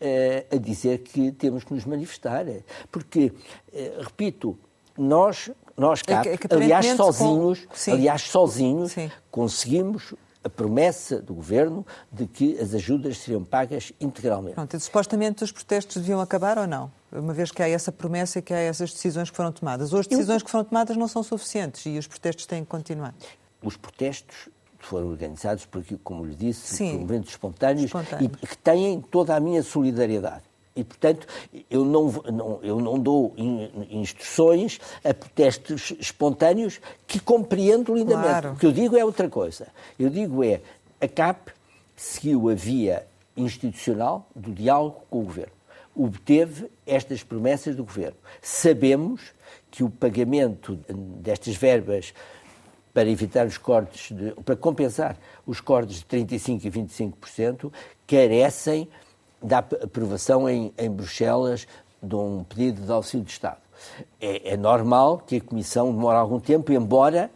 eh, 0.00 0.44
a 0.50 0.56
dizer 0.56 0.98
que 0.98 1.32
temos 1.32 1.64
que 1.64 1.72
nos 1.72 1.84
manifestar. 1.84 2.44
Porque, 2.90 3.32
eh, 3.72 3.98
repito, 4.00 4.58
nós, 4.96 5.50
nós 5.76 6.02
CAP, 6.02 6.28
é 6.28 6.36
que, 6.36 6.46
aliás, 6.52 6.86
sozinhos, 6.86 7.66
com... 7.66 7.92
aliás, 7.92 8.22
sozinhos 8.22 8.94
conseguimos 9.30 10.14
a 10.44 10.48
promessa 10.48 11.20
do 11.20 11.34
governo 11.34 11.84
de 12.10 12.26
que 12.26 12.58
as 12.60 12.72
ajudas 12.72 13.18
seriam 13.18 13.42
pagas 13.42 13.92
integralmente. 14.00 14.54
Pronto, 14.54 14.76
e, 14.76 14.80
supostamente 14.80 15.42
os 15.42 15.50
protestos 15.50 15.96
deviam 15.96 16.20
acabar 16.20 16.56
ou 16.56 16.66
não? 16.66 16.90
Uma 17.10 17.32
vez 17.32 17.50
que 17.50 17.62
há 17.62 17.68
essa 17.68 17.90
promessa 17.90 18.38
e 18.38 18.42
que 18.42 18.54
há 18.54 18.58
essas 18.58 18.92
decisões 18.92 19.28
que 19.28 19.36
foram 19.36 19.50
tomadas. 19.50 19.92
Ou 19.92 19.98
as 19.98 20.06
decisões 20.06 20.40
Eu... 20.40 20.44
que 20.44 20.50
foram 20.50 20.64
tomadas 20.64 20.96
não 20.96 21.08
são 21.08 21.22
suficientes 21.22 21.84
e 21.86 21.98
os 21.98 22.06
protestos 22.06 22.46
têm 22.46 22.62
que 22.62 22.70
continuar 22.70 23.14
os 23.62 23.76
protestos 23.76 24.48
foram 24.78 25.08
organizados 25.08 25.66
por, 25.66 25.84
como 26.04 26.24
lhe 26.24 26.34
disse, 26.34 26.76
Sim, 26.76 26.90
por 26.92 27.00
movimentos 27.00 27.30
espontâneos, 27.30 27.86
espontâneos, 27.86 28.32
e 28.42 28.46
que 28.46 28.58
têm 28.58 29.00
toda 29.00 29.34
a 29.34 29.40
minha 29.40 29.62
solidariedade. 29.62 30.42
E, 30.76 30.84
portanto, 30.84 31.26
eu 31.70 31.84
não, 31.86 32.10
não, 32.30 32.60
eu 32.62 32.78
não 32.78 32.98
dou 32.98 33.34
instruções 33.90 34.78
a 35.02 35.14
protestos 35.14 35.94
espontâneos 35.98 36.80
que 37.06 37.18
compreendo 37.18 37.94
lindamente. 37.94 38.28
Claro. 38.28 38.52
O 38.52 38.56
que 38.56 38.66
eu 38.66 38.72
digo 38.72 38.94
é 38.94 39.02
outra 39.02 39.28
coisa. 39.28 39.68
Eu 39.98 40.10
digo 40.10 40.44
é, 40.44 40.60
a 41.00 41.08
CAP 41.08 41.50
seguiu 41.96 42.50
a 42.50 42.54
via 42.54 43.06
institucional 43.34 44.28
do 44.36 44.52
diálogo 44.52 45.02
com 45.08 45.20
o 45.20 45.24
Governo. 45.24 45.52
Obteve 45.94 46.70
estas 46.86 47.22
promessas 47.22 47.74
do 47.74 47.82
Governo. 47.82 48.18
Sabemos 48.42 49.32
que 49.70 49.82
o 49.82 49.88
pagamento 49.88 50.78
destas 51.22 51.56
verbas 51.56 52.12
para 52.96 53.10
evitar 53.10 53.46
os 53.46 53.58
cortes, 53.58 54.16
de, 54.16 54.30
para 54.42 54.56
compensar 54.56 55.18
os 55.46 55.60
cortes 55.60 55.98
de 55.98 56.06
35% 56.06 56.64
e 56.64 56.70
25%, 56.70 57.70
carecem 58.06 58.88
da 59.42 59.58
aprovação 59.58 60.48
em, 60.48 60.72
em 60.78 60.90
Bruxelas 60.90 61.68
de 62.02 62.14
um 62.16 62.42
pedido 62.42 62.80
de 62.80 62.90
auxílio 62.90 63.26
de 63.26 63.32
Estado. 63.32 63.58
É, 64.18 64.54
é, 64.54 64.56
normal 64.56 65.18
que 65.18 65.36
a 65.36 65.40
Comissão 65.42 65.92
demore 65.92 66.16
algum 66.16 66.40
tempo, 66.40 66.72
embora 66.72 67.30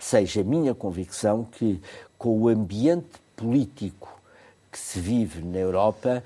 seja 0.00 0.42
minha 0.42 0.74
convicção 0.74 1.44
que, 1.44 1.80
com 2.18 2.36
o 2.40 2.48
ambiente 2.48 3.20
político 3.36 4.20
que 4.68 4.80
se 4.80 4.98
vive 4.98 5.44
na 5.44 5.58
Europa, 5.58 6.24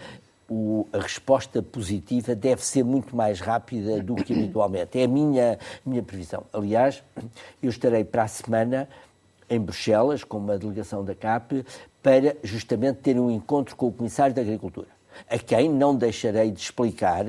o, 0.49 0.87
a 0.93 0.99
resposta 0.99 1.63
positiva 1.63 2.35
deve 2.35 2.65
ser 2.65 2.85
muito 2.85 3.17
mais 3.17 3.41
rápida 3.41 4.01
do 4.03 4.15
que 4.15 4.33
habitualmente. 4.33 4.99
É 4.99 5.05
a 5.05 5.09
minha, 5.09 5.59
minha 5.85 6.03
previsão. 6.03 6.45
Aliás, 6.53 7.03
eu 7.63 7.71
estarei 7.71 8.05
para 8.05 8.25
a 8.25 8.29
semana 8.29 8.89
em 9.49 9.61
Bruxelas, 9.61 10.25
com 10.25 10.39
uma 10.39 10.59
delegação 10.59 11.05
da 11.05 11.15
CAP, 11.15 11.65
para 12.03 12.37
justamente 12.43 12.99
ter 12.99 13.19
um 13.19 13.31
encontro 13.31 13.75
com 13.77 13.89
o 13.89 13.93
Comissário 13.93 14.35
da 14.35 14.43
Agricultura, 14.43 14.89
a 15.29 15.39
quem 15.39 15.69
não 15.69 15.95
deixarei 15.95 16.51
de 16.51 16.61
explicar 16.61 17.27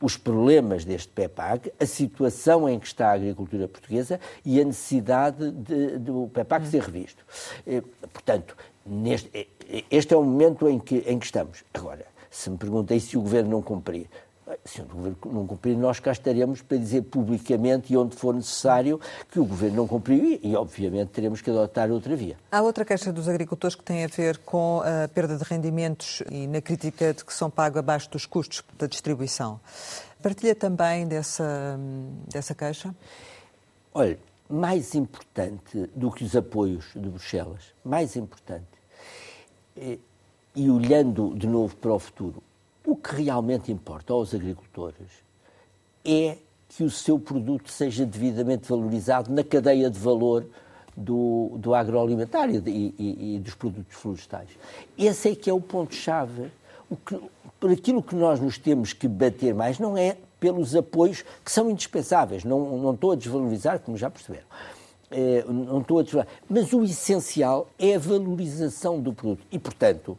os 0.00 0.16
problemas 0.16 0.84
deste 0.84 1.08
PEPAC, 1.08 1.72
a 1.80 1.86
situação 1.86 2.68
em 2.68 2.78
que 2.78 2.86
está 2.86 3.08
a 3.08 3.12
agricultura 3.14 3.66
portuguesa 3.66 4.20
e 4.44 4.60
a 4.60 4.64
necessidade 4.64 5.50
de, 5.50 5.98
do 5.98 6.30
PEPAC 6.34 6.66
ser 6.66 6.82
revisto. 6.82 7.24
Eh, 7.66 7.82
portanto, 8.12 8.56
neste, 8.84 9.30
eh, 9.32 9.84
este 9.90 10.12
é 10.12 10.16
o 10.16 10.22
momento 10.22 10.68
em 10.68 10.78
que, 10.78 10.98
em 11.06 11.18
que 11.18 11.24
estamos. 11.24 11.64
Agora, 11.72 12.04
se 12.36 12.50
me 12.50 12.58
perguntem 12.58 13.00
se 13.00 13.16
o 13.16 13.22
Governo 13.22 13.50
não 13.50 13.62
cumprir, 13.62 14.08
se 14.64 14.82
o 14.82 14.84
Governo 14.84 15.16
não 15.24 15.46
cumprir, 15.46 15.76
nós 15.76 15.98
cá 15.98 16.12
estaremos 16.12 16.60
para 16.60 16.76
dizer 16.76 17.02
publicamente 17.02 17.92
e 17.92 17.96
onde 17.96 18.14
for 18.14 18.34
necessário 18.34 19.00
que 19.30 19.40
o 19.40 19.44
Governo 19.44 19.78
não 19.78 19.88
cumpriu 19.88 20.22
e, 20.22 20.40
e, 20.42 20.54
obviamente, 20.54 21.08
teremos 21.08 21.40
que 21.40 21.48
adotar 21.48 21.90
outra 21.90 22.14
via. 22.14 22.36
Há 22.52 22.60
outra 22.60 22.84
queixa 22.84 23.10
dos 23.10 23.26
agricultores 23.26 23.74
que 23.74 23.82
tem 23.82 24.04
a 24.04 24.06
ver 24.06 24.36
com 24.38 24.82
a 24.82 25.08
perda 25.08 25.36
de 25.36 25.44
rendimentos 25.44 26.22
e 26.30 26.46
na 26.46 26.60
crítica 26.60 27.14
de 27.14 27.24
que 27.24 27.32
são 27.32 27.50
pagos 27.50 27.78
abaixo 27.78 28.10
dos 28.10 28.26
custos 28.26 28.62
da 28.78 28.86
distribuição. 28.86 29.58
Partilha 30.22 30.54
também 30.54 31.08
dessa, 31.08 31.80
dessa 32.28 32.54
queixa? 32.54 32.94
Olha, 33.94 34.18
mais 34.48 34.94
importante 34.94 35.90
do 35.94 36.12
que 36.12 36.22
os 36.22 36.36
apoios 36.36 36.84
de 36.94 37.08
Bruxelas, 37.08 37.72
mais 37.82 38.14
importante, 38.14 38.66
e, 40.56 40.70
olhando 40.70 41.34
de 41.36 41.46
novo 41.46 41.76
para 41.76 41.92
o 41.92 41.98
futuro, 41.98 42.42
o 42.84 42.96
que 42.96 43.22
realmente 43.22 43.70
importa 43.70 44.12
aos 44.12 44.34
agricultores 44.34 45.08
é 46.04 46.38
que 46.68 46.82
o 46.82 46.90
seu 46.90 47.18
produto 47.18 47.70
seja 47.70 48.06
devidamente 48.06 48.68
valorizado 48.68 49.32
na 49.32 49.44
cadeia 49.44 49.90
de 49.90 49.98
valor 49.98 50.46
do, 50.96 51.52
do 51.58 51.74
agroalimentar 51.74 52.48
e, 52.48 52.56
e, 52.66 53.36
e, 53.36 53.38
dos 53.38 53.54
produtos 53.54 53.94
florestais. 53.96 54.48
Esse 54.96 55.30
é 55.30 55.34
que 55.34 55.50
é 55.50 55.52
o 55.52 55.60
ponto-chave. 55.60 56.50
Por 57.60 57.70
aquilo 57.70 58.02
que 58.02 58.14
nós 58.14 58.40
nos 58.40 58.56
temos 58.56 58.92
que 58.92 59.06
bater 59.06 59.54
mais 59.54 59.78
não 59.78 59.96
é 59.96 60.16
pelos 60.40 60.74
apoios 60.74 61.24
que 61.44 61.50
são 61.50 61.70
indispensáveis, 61.70 62.44
não, 62.44 62.78
não 62.78 62.94
estou 62.94 63.12
a 63.12 63.16
desvalorizar, 63.16 63.80
como 63.80 63.96
já 63.96 64.10
perceberam. 64.10 64.46
É, 65.08 65.44
não 65.48 65.80
estou 65.80 66.00
a 66.00 66.02
desvalorizar. 66.02 66.40
Mas 66.48 66.72
o 66.72 66.82
essencial 66.82 67.68
é 67.78 67.94
a 67.94 67.98
valorização 67.98 69.00
do 69.00 69.12
produto. 69.12 69.46
E, 69.52 69.58
portanto, 69.58 70.18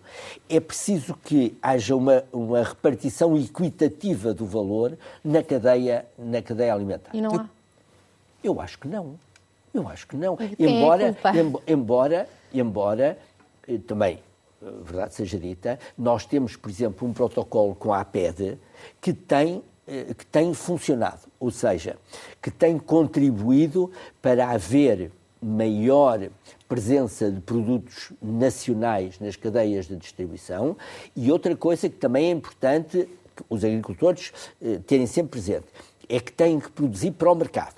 é 0.49 0.59
preciso 0.59 1.13
que 1.13 1.57
haja 1.61 1.95
uma, 1.95 2.23
uma 2.31 2.63
repartição 2.63 3.37
equitativa 3.37 4.33
do 4.33 4.45
valor 4.45 4.97
na 5.23 5.43
cadeia, 5.43 6.05
na 6.17 6.41
cadeia 6.41 6.73
alimentar. 6.73 7.11
E 7.13 7.21
não 7.21 7.35
há? 7.35 7.49
Eu, 8.43 8.53
eu 8.53 8.61
acho 8.61 8.79
que 8.79 8.87
não. 8.87 9.19
Eu 9.73 9.87
acho 9.87 10.07
que 10.07 10.15
não. 10.15 10.37
embora, 10.57 11.03
é 11.03 11.71
embora, 11.71 12.27
embora, 12.53 13.17
eh, 13.67 13.77
também, 13.85 14.19
eh, 14.61 14.65
verdade 14.83 15.13
seja 15.13 15.37
dita, 15.37 15.77
nós 15.97 16.25
temos, 16.25 16.55
por 16.55 16.69
exemplo, 16.69 17.07
um 17.07 17.13
protocolo 17.13 17.75
com 17.75 17.93
a 17.93 17.99
APED 17.99 18.57
que 18.99 19.13
tem 19.13 19.57
eh, 19.57 19.61
que 20.17 20.25
tem 20.25 20.53
funcionado, 20.53 21.21
ou 21.39 21.49
seja, 21.49 21.97
que 22.41 22.51
tem 22.51 22.77
contribuído 22.77 23.91
para 24.21 24.49
haver 24.49 25.11
maior 25.41 26.29
presença 26.67 27.31
de 27.31 27.39
produtos 27.39 28.11
nacionais 28.21 29.19
nas 29.19 29.35
cadeias 29.35 29.87
de 29.87 29.95
distribuição. 29.95 30.75
E 31.15 31.31
outra 31.31 31.55
coisa 31.55 31.87
que 31.89 31.95
também 31.95 32.27
é 32.27 32.31
importante 32.31 33.07
os 33.49 33.63
agricultores 33.63 34.33
eh, 34.61 34.79
terem 34.85 35.05
sempre 35.05 35.39
presente 35.39 35.67
é 36.09 36.19
que 36.19 36.31
têm 36.31 36.59
que 36.59 36.71
produzir 36.71 37.11
para 37.11 37.31
o 37.31 37.35
mercado. 37.35 37.75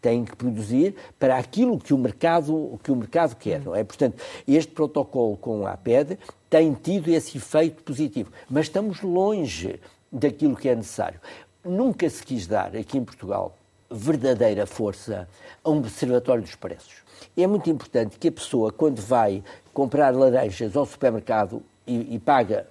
Têm 0.00 0.24
que 0.24 0.36
produzir 0.36 0.94
para 1.18 1.36
aquilo 1.36 1.78
que 1.78 1.94
o 1.94 1.98
mercado, 1.98 2.78
que 2.82 2.90
o 2.90 2.96
mercado 2.96 3.36
quer, 3.36 3.60
não 3.60 3.74
é? 3.74 3.82
Portanto, 3.82 4.22
este 4.46 4.72
protocolo 4.72 5.36
com 5.36 5.66
a 5.66 5.72
APED 5.72 6.18
tem 6.50 6.74
tido 6.74 7.08
esse 7.08 7.38
efeito 7.38 7.82
positivo, 7.82 8.30
mas 8.48 8.66
estamos 8.66 9.00
longe 9.02 9.80
daquilo 10.12 10.54
que 10.54 10.68
é 10.68 10.76
necessário 10.76 11.20
nunca 11.64 12.08
se 12.08 12.22
quis 12.22 12.46
dar 12.46 12.76
aqui 12.76 12.98
em 12.98 13.04
Portugal 13.04 13.56
verdadeira 13.90 14.66
força 14.66 15.28
a 15.62 15.70
um 15.70 15.78
observatório 15.78 16.42
dos 16.42 16.54
preços. 16.54 16.94
É 17.36 17.46
muito 17.46 17.70
importante 17.70 18.18
que 18.18 18.28
a 18.28 18.32
pessoa, 18.32 18.72
quando 18.72 19.00
vai 19.00 19.42
comprar 19.72 20.14
laranjas 20.14 20.76
ao 20.76 20.84
supermercado 20.84 21.62
e, 21.86 22.14
e 22.14 22.18
paga, 22.18 22.66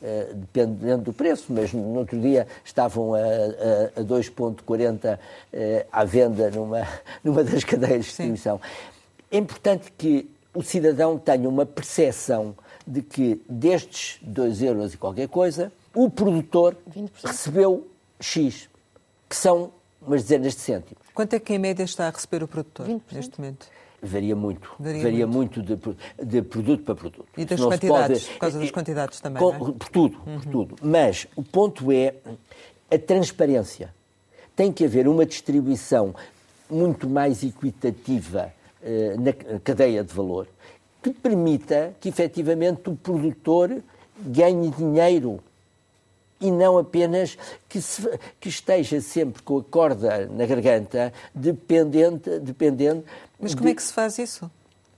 uh, 0.00 0.34
dependendo 0.34 1.02
do 1.04 1.12
preço, 1.12 1.46
mas 1.48 1.72
no 1.72 1.98
outro 1.98 2.18
dia 2.20 2.46
estavam 2.64 3.14
a, 3.14 3.18
a, 3.18 4.00
a 4.00 4.04
2,40 4.04 5.14
uh, 5.14 5.18
eh, 5.52 5.86
à 5.90 6.04
venda 6.04 6.50
numa, 6.50 6.86
numa 7.22 7.42
das 7.42 7.64
cadeias 7.64 8.02
de 8.02 8.06
distribuição. 8.06 8.58
Sim. 8.58 8.90
É 9.32 9.38
importante 9.38 9.92
que 9.96 10.30
o 10.54 10.62
cidadão 10.62 11.18
tenha 11.18 11.48
uma 11.48 11.64
percepção 11.64 12.54
de 12.86 13.02
que 13.02 13.40
destes 13.48 14.18
2 14.22 14.62
euros 14.62 14.94
e 14.94 14.96
qualquer 14.96 15.28
coisa, 15.28 15.72
o 15.94 16.10
produtor 16.10 16.76
20%. 16.92 17.10
recebeu 17.24 17.89
X, 18.20 18.68
que 19.28 19.36
são 19.36 19.72
umas 20.00 20.22
dezenas 20.22 20.54
de 20.54 20.60
cêntimos. 20.60 21.02
Quanto 21.14 21.34
é 21.34 21.40
que 21.40 21.52
em 21.52 21.58
média 21.58 21.84
está 21.84 22.08
a 22.08 22.10
receber 22.10 22.42
o 22.42 22.48
produtor 22.48 22.86
20%? 22.86 23.00
neste 23.12 23.40
momento? 23.40 23.66
Varia 24.02 24.34
muito. 24.34 24.72
Varia, 24.78 25.02
Varia 25.02 25.26
muito, 25.26 25.60
muito 25.60 25.96
de, 26.18 26.26
de, 26.26 26.42
produto 26.42 26.84
para 26.84 26.94
produto. 26.94 27.28
E 27.36 27.44
das 27.44 27.60
quantidades, 27.60 28.22
pode... 28.22 28.32
por 28.32 28.40
causa 28.40 28.58
das 28.58 28.70
quantidades 28.70 29.20
também, 29.20 29.42
Com, 29.42 29.54
é? 29.54 29.58
Por 29.58 29.88
tudo, 29.90 30.18
uhum. 30.26 30.40
por 30.40 30.46
tudo. 30.46 30.76
Mas 30.82 31.26
o 31.36 31.42
ponto 31.42 31.92
é 31.92 32.14
a 32.90 32.98
transparência. 32.98 33.94
Tem 34.56 34.72
que 34.72 34.84
haver 34.84 35.06
uma 35.06 35.26
distribuição 35.26 36.14
muito 36.70 37.08
mais 37.08 37.42
equitativa 37.42 38.52
uh, 38.82 39.20
na 39.20 39.60
cadeia 39.60 40.02
de 40.02 40.14
valor 40.14 40.46
que 41.02 41.10
permita 41.10 41.94
que 42.00 42.08
efetivamente 42.08 42.90
o 42.90 42.96
produtor 42.96 43.82
ganhe 44.18 44.70
dinheiro 44.70 45.40
e 46.40 46.50
não 46.50 46.78
apenas 46.78 47.36
que, 47.68 47.80
se, 47.82 48.08
que 48.40 48.48
esteja 48.48 49.00
sempre 49.00 49.42
com 49.42 49.58
a 49.58 49.64
corda 49.64 50.26
na 50.26 50.46
garganta, 50.46 51.12
dependente. 51.34 52.38
dependente 52.40 53.04
Mas 53.38 53.54
como 53.54 53.66
de, 53.66 53.72
é 53.72 53.74
que 53.74 53.82
se 53.82 53.92
faz 53.92 54.18
isso? 54.18 54.50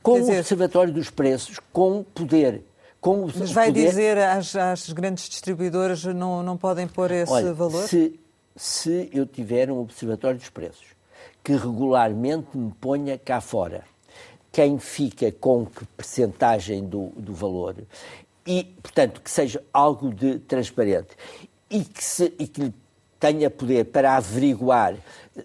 Com 0.02 0.20
o 0.20 0.38
Observatório 0.38 0.92
dos 0.92 1.10
Preços, 1.10 1.58
com 1.72 2.04
poder. 2.14 2.62
Com 3.00 3.28
Mas 3.36 3.50
vai 3.50 3.68
poder... 3.68 3.88
dizer 3.88 4.18
às, 4.18 4.54
às, 4.54 4.92
grandes 4.92 5.28
distribuidoras 5.28 6.04
não, 6.04 6.42
não 6.42 6.56
podem 6.56 6.86
pôr 6.86 7.10
esse 7.10 7.32
Olha, 7.32 7.52
valor? 7.52 7.88
Se, 7.88 8.18
se 8.54 9.10
eu 9.12 9.26
tiver 9.26 9.70
um 9.70 9.80
Observatório 9.80 10.38
dos 10.38 10.48
Preços 10.48 10.86
que 11.42 11.52
regularmente 11.52 12.56
me 12.56 12.70
ponha 12.80 13.18
cá 13.18 13.40
fora 13.40 13.82
quem 14.52 14.78
fica 14.78 15.32
com 15.32 15.64
que 15.64 15.84
percentagem 15.96 16.84
do, 16.84 17.06
do 17.16 17.32
valor 17.32 17.74
e, 18.46 18.64
portanto, 18.82 19.20
que 19.20 19.30
seja 19.30 19.62
algo 19.72 20.12
de 20.12 20.38
transparente 20.40 21.16
e 21.70 21.84
que, 21.84 22.02
se, 22.02 22.32
e 22.38 22.46
que 22.46 22.72
tenha 23.18 23.48
poder 23.48 23.84
para 23.84 24.16
averiguar 24.16 24.96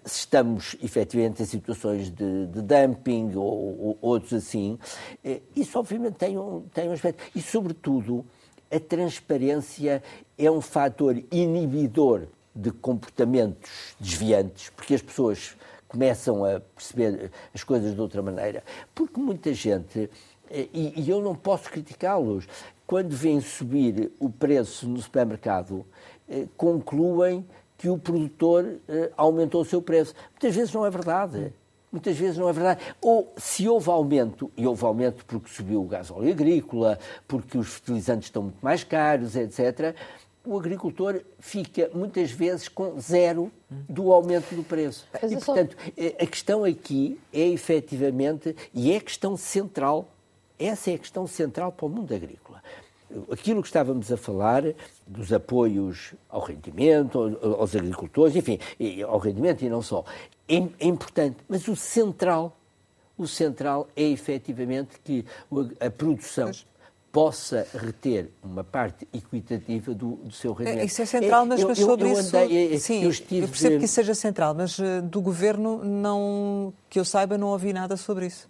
se 0.04 0.20
estamos 0.20 0.76
efetivamente 0.82 1.42
em 1.42 1.46
situações 1.46 2.10
de, 2.10 2.46
de 2.46 2.60
dumping 2.60 3.34
ou, 3.36 3.80
ou, 3.80 3.98
outros 4.00 4.32
assim. 4.32 4.78
Eh, 5.24 5.40
isso, 5.54 5.78
obviamente, 5.78 6.14
tem 6.14 6.36
um, 6.36 6.62
tem 6.74 6.88
um 6.88 6.92
aspecto. 6.92 7.22
E, 7.34 7.40
sobretudo, 7.40 8.26
a 8.70 8.80
transparência 8.80 10.02
é 10.36 10.50
um 10.50 10.60
fator 10.60 11.16
inibidor 11.30 12.26
de 12.54 12.72
comportamentos 12.72 13.70
desviantes, 14.00 14.70
porque 14.70 14.94
as 14.94 15.02
pessoas 15.02 15.56
começam 15.86 16.44
a 16.44 16.60
perceber 16.60 17.30
as 17.54 17.62
coisas 17.62 17.94
de 17.94 18.00
outra 18.00 18.20
maneira. 18.20 18.64
Porque 18.92 19.20
muita 19.20 19.54
gente 19.54 20.10
e, 20.50 20.94
e 20.96 21.10
eu 21.10 21.20
não 21.20 21.34
posso 21.34 21.70
criticá-los. 21.70 22.46
Quando 22.88 23.14
vêm 23.14 23.38
subir 23.38 24.10
o 24.18 24.30
preço 24.30 24.88
no 24.88 24.96
supermercado, 24.96 25.84
eh, 26.26 26.46
concluem 26.56 27.44
que 27.76 27.86
o 27.90 27.98
produtor 27.98 28.80
eh, 28.88 29.12
aumentou 29.14 29.60
o 29.60 29.64
seu 29.66 29.82
preço. 29.82 30.14
Muitas 30.30 30.56
vezes 30.56 30.72
não 30.72 30.86
é 30.86 30.90
verdade. 30.90 31.52
Muitas 31.92 32.16
vezes 32.16 32.38
não 32.38 32.48
é 32.48 32.52
verdade. 32.54 32.80
Ou 33.02 33.30
se 33.36 33.68
houve 33.68 33.90
aumento, 33.90 34.50
e 34.56 34.66
houve 34.66 34.86
aumento 34.86 35.26
porque 35.26 35.50
subiu 35.50 35.82
o 35.82 35.86
gás 35.86 36.10
óleo 36.10 36.30
agrícola, 36.30 36.98
porque 37.28 37.58
os 37.58 37.74
fertilizantes 37.74 38.28
estão 38.28 38.44
muito 38.44 38.58
mais 38.62 38.82
caros, 38.82 39.36
etc., 39.36 39.94
o 40.42 40.56
agricultor 40.56 41.20
fica 41.38 41.90
muitas 41.92 42.30
vezes 42.30 42.70
com 42.70 42.98
zero 42.98 43.52
do 43.68 44.10
aumento 44.10 44.54
do 44.54 44.64
preço. 44.64 45.06
E, 45.22 45.36
portanto, 45.36 45.76
eh, 45.94 46.16
a 46.18 46.26
questão 46.26 46.64
aqui 46.64 47.20
é 47.34 47.46
efetivamente, 47.48 48.56
e 48.72 48.90
é 48.92 48.96
a 48.96 49.00
questão 49.02 49.36
central, 49.36 50.08
essa 50.58 50.90
é 50.90 50.94
a 50.94 50.98
questão 50.98 51.26
central 51.26 51.70
para 51.70 51.84
o 51.84 51.88
mundo 51.90 52.14
agrícola. 52.14 52.47
Aquilo 53.30 53.62
que 53.62 53.68
estávamos 53.68 54.12
a 54.12 54.16
falar 54.16 54.62
dos 55.06 55.32
apoios 55.32 56.14
ao 56.28 56.42
rendimento, 56.42 57.38
aos 57.42 57.74
agricultores, 57.74 58.36
enfim, 58.36 58.58
ao 59.06 59.18
rendimento 59.18 59.62
e 59.62 59.68
não 59.68 59.80
só, 59.80 60.04
é, 60.48 60.56
é 60.56 60.86
importante, 60.86 61.36
mas 61.48 61.68
o 61.68 61.76
central, 61.76 62.56
o 63.16 63.26
central 63.26 63.88
é 63.96 64.02
efetivamente 64.02 64.98
que 65.02 65.24
a 65.80 65.90
produção 65.90 66.50
possa 67.10 67.66
reter 67.74 68.30
uma 68.42 68.62
parte 68.62 69.08
equitativa 69.12 69.94
do, 69.94 70.16
do 70.16 70.32
seu 70.32 70.52
é, 70.52 70.56
rendimento. 70.58 70.86
Isso 70.86 71.02
é 71.02 71.06
central, 71.06 71.46
mas, 71.46 71.64
mas 71.64 71.78
sobre 71.78 72.10
eu, 72.10 72.12
eu 72.12 72.18
andei, 72.18 72.74
isso... 72.74 72.86
sim, 72.86 73.02
eu, 73.02 73.40
eu 73.40 73.48
percebo 73.48 73.78
que 73.78 73.84
isso 73.86 73.94
seja 73.94 74.14
central, 74.14 74.54
mas 74.54 74.78
uh, 74.78 75.02
do 75.02 75.20
Governo, 75.20 75.82
não, 75.82 76.72
que 76.88 77.00
eu 77.00 77.04
saiba, 77.04 77.38
não 77.38 77.48
ouvi 77.48 77.72
nada 77.72 77.96
sobre 77.96 78.26
isso, 78.26 78.48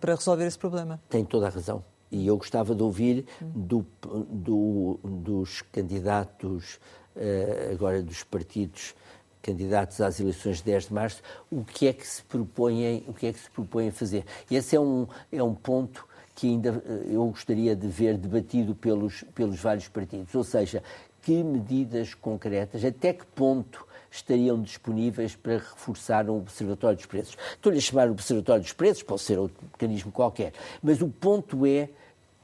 para 0.00 0.14
resolver 0.14 0.46
esse 0.46 0.58
problema. 0.58 1.00
Tem 1.08 1.24
toda 1.24 1.46
a 1.46 1.50
razão. 1.50 1.82
E 2.10 2.26
eu 2.26 2.36
gostava 2.36 2.74
de 2.74 2.82
ouvir 2.82 3.26
do, 3.40 3.84
do, 4.30 4.98
dos 5.02 5.62
candidatos, 5.62 6.80
uh, 7.14 7.72
agora 7.72 8.02
dos 8.02 8.22
partidos 8.24 8.94
candidatos 9.42 10.00
às 10.00 10.20
eleições 10.20 10.58
de 10.58 10.64
10 10.64 10.86
de 10.86 10.94
março, 10.94 11.22
o 11.50 11.64
que 11.64 11.86
é 11.86 11.92
que 11.92 12.06
se 12.06 12.22
propõem, 12.22 13.04
o 13.06 13.14
que 13.14 13.26
é 13.26 13.32
que 13.32 13.38
se 13.38 13.50
propõem 13.50 13.90
fazer. 13.90 14.24
E 14.50 14.56
esse 14.56 14.76
é 14.76 14.80
um, 14.80 15.06
é 15.32 15.42
um 15.42 15.54
ponto 15.54 16.06
que 16.34 16.46
ainda 16.46 16.82
eh, 16.86 17.14
eu 17.14 17.26
gostaria 17.26 17.74
de 17.74 17.88
ver 17.88 18.16
debatido 18.16 18.74
pelos, 18.74 19.24
pelos 19.34 19.58
vários 19.58 19.88
partidos. 19.88 20.34
Ou 20.34 20.44
seja, 20.44 20.82
que 21.22 21.42
medidas 21.42 22.14
concretas, 22.14 22.84
até 22.84 23.12
que 23.12 23.26
ponto 23.26 23.86
estariam 24.10 24.60
disponíveis 24.60 25.36
para 25.36 25.54
reforçar 25.54 26.28
o 26.28 26.36
Observatório 26.36 26.96
dos 26.96 27.06
Preços. 27.06 27.36
Estou-lhe 27.52 27.78
a 27.78 27.80
chamar 27.80 28.08
o 28.08 28.12
Observatório 28.12 28.62
dos 28.62 28.72
Preços, 28.72 29.02
pode 29.02 29.22
ser 29.22 29.38
outro 29.38 29.56
mecanismo 29.72 30.10
qualquer, 30.12 30.52
mas 30.82 31.00
o 31.02 31.08
ponto 31.08 31.66
é 31.66 31.88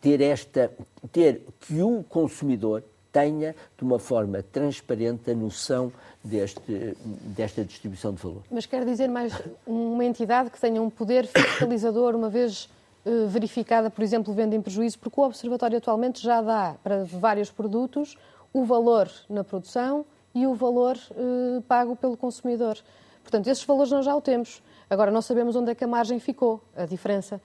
ter 0.01 0.21
esta, 0.21 0.71
ter 1.11 1.43
que 1.61 1.81
o 1.83 2.03
consumidor 2.05 2.83
tenha 3.11 3.55
de 3.79 3.85
uma 3.85 3.99
forma 3.99 4.43
transparente 4.43 5.31
a 5.31 5.35
noção 5.35 5.93
deste, 6.23 6.97
desta 7.05 7.65
distribuição 7.65 8.13
de 8.13 8.21
valor. 8.21 8.43
Mas 8.51 8.67
quer 8.67 8.85
dizer 8.85 9.09
mais 9.09 9.33
uma 9.65 10.05
entidade 10.05 10.51
que 10.51 10.61
tenha 10.61 10.83
um 10.83 10.91
poder 10.91 11.27
fiscalizador, 11.27 12.17
uma 12.17 12.29
vez 12.29 12.69
eh, 13.07 13.27
verificada, 13.29 13.89
por 13.89 14.03
exemplo, 14.03 14.35
venda 14.35 14.57
em 14.57 14.61
prejuízo, 14.61 14.99
porque 14.99 15.21
o 15.21 15.25
Observatório 15.25 15.79
atualmente 15.79 16.21
já 16.21 16.43
dá 16.43 16.75
para 16.83 17.05
vários 17.05 17.51
produtos 17.51 18.19
o 18.53 18.65
valor 18.65 19.09
na 19.29 19.45
produção 19.45 20.05
e 20.35 20.47
o 20.47 20.55
valor 20.55 20.97
eh, 21.11 21.63
pago 21.69 21.95
pelo 21.95 22.17
consumidor. 22.17 22.77
Portanto, 23.23 23.47
esses 23.49 23.65
valores 23.65 23.91
nós 23.93 24.05
já 24.05 24.15
o 24.15 24.21
temos. 24.21 24.63
Agora, 24.91 25.11
não 25.11 25.23
sabemos 25.23 25.57
onde 25.57 25.71
é 25.71 25.75
que 25.75 25.85
a 25.85 25.87
margem 25.87 26.19
ficou, 26.19 26.63
a 26.77 26.85
diferença. 26.85 27.41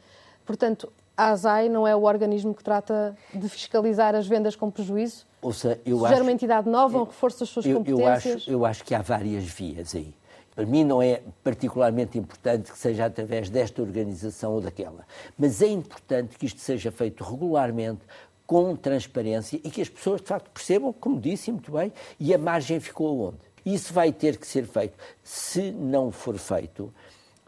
Portanto, 0.46 0.92
a 1.16 1.30
ASAI 1.32 1.70
não 1.70 1.88
é 1.88 1.96
o 1.96 2.04
organismo 2.04 2.54
que 2.54 2.64
trata 2.64 3.16
de 3.34 3.48
fiscalizar 3.48 4.16
as 4.16 4.28
vendas 4.28 4.56
com 4.56 4.72
prejuízo? 4.72 5.28
Ou 5.42 5.54
seja, 5.54 5.80
eu 5.86 5.98
Sugere 5.98 6.16
acho, 6.16 6.24
uma 6.24 6.32
entidade 6.32 6.70
nova, 6.70 7.00
um 7.00 7.04
reforço 7.04 7.40
das 7.40 7.50
suas 7.50 7.66
eu, 7.66 7.78
competências? 7.78 8.26
Eu 8.26 8.36
acho, 8.36 8.52
eu 8.52 8.66
acho 8.66 8.84
que 8.84 8.96
há 8.96 9.02
várias 9.02 9.44
vias 9.46 9.96
aí. 9.96 10.14
Para 10.56 10.66
mim 10.66 10.84
não 10.84 11.02
é 11.02 11.22
particularmente 11.42 12.18
importante 12.18 12.72
que 12.72 12.78
seja 12.78 13.06
através 13.06 13.50
desta 13.50 13.82
organização 13.82 14.54
ou 14.54 14.60
daquela, 14.60 15.06
mas 15.38 15.62
é 15.62 15.68
importante 15.68 16.38
que 16.38 16.46
isto 16.46 16.60
seja 16.60 16.92
feito 16.92 17.24
regularmente, 17.24 18.02
com 18.50 18.76
transparência 18.76 19.58
e 19.64 19.70
que 19.70 19.80
as 19.80 19.88
pessoas 19.88 20.22
de 20.22 20.28
facto 20.28 20.50
percebam, 20.50 20.92
como 20.92 21.22
disse 21.22 21.52
muito 21.52 21.72
bem, 21.72 21.94
e 22.20 22.34
a 22.34 22.38
margem 22.40 22.80
ficou 22.80 23.08
aonde. 23.08 23.38
Isso 23.64 23.94
vai 23.94 24.12
ter 24.12 24.38
que 24.38 24.48
ser 24.48 24.66
feito. 24.66 24.98
Se 25.24 25.70
não 25.70 26.12
for 26.12 26.36
feito, 26.36 26.92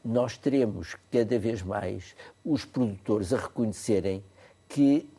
nós 0.05 0.37
teremos 0.37 0.95
cada 1.11 1.39
vez 1.39 1.63
mais 1.63 2.15
os 2.45 2.65
produtores 2.65 3.33
a 3.33 3.37
reconhecerem 3.37 4.23
que 4.69 5.09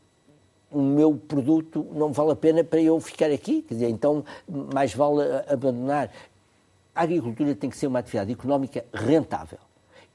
o 0.71 0.81
meu 0.81 1.17
produto 1.17 1.85
não 1.91 2.13
vale 2.13 2.31
a 2.31 2.37
pena 2.37 2.63
para 2.63 2.81
eu 2.81 3.01
ficar 3.01 3.33
aqui, 3.33 3.63
quer 3.63 3.75
dizer, 3.75 3.89
então 3.89 4.25
mais 4.47 4.95
vale 4.95 5.21
abandonar 5.49 6.13
a 6.95 7.03
agricultura 7.03 7.57
tem 7.57 7.69
que 7.69 7.77
ser 7.77 7.89
uma 7.89 7.99
atividade 7.99 8.31
económica 8.31 8.85
rentável. 8.95 9.59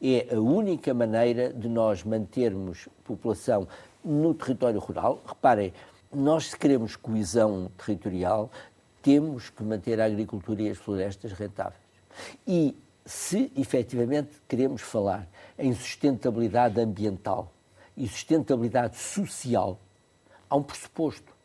É 0.02 0.34
a 0.34 0.40
única 0.40 0.94
maneira 0.94 1.52
de 1.52 1.68
nós 1.68 2.06
mantermos 2.06 2.88
população 3.04 3.68
no 4.08 4.34
território 4.34 4.80
rural. 4.80 5.22
Reparem, 5.26 5.74
nós 6.14 6.48
se 6.48 6.58
queremos 6.58 6.96
coesão 6.96 7.70
territorial, 7.78 8.50
temos 9.02 9.50
que 9.50 9.64
manter 9.64 10.00
a 10.00 10.06
agricultura 10.06 10.62
e 10.62 10.70
as 10.70 10.78
florestas 10.78 11.34
rentáveis. 11.34 11.82
E 12.48 12.76
se 13.06 13.52
efetivamente 13.56 14.32
queremos 14.48 14.82
falar 14.82 15.28
em 15.58 15.74
sustentabilidade 15.74 16.80
ambiental 16.80 17.52
e 17.96 18.08
sustentabilidade 18.08 18.98
social, 18.98 19.80
há 20.50 20.56
um 20.56 20.64
pressuposto, 20.64 21.36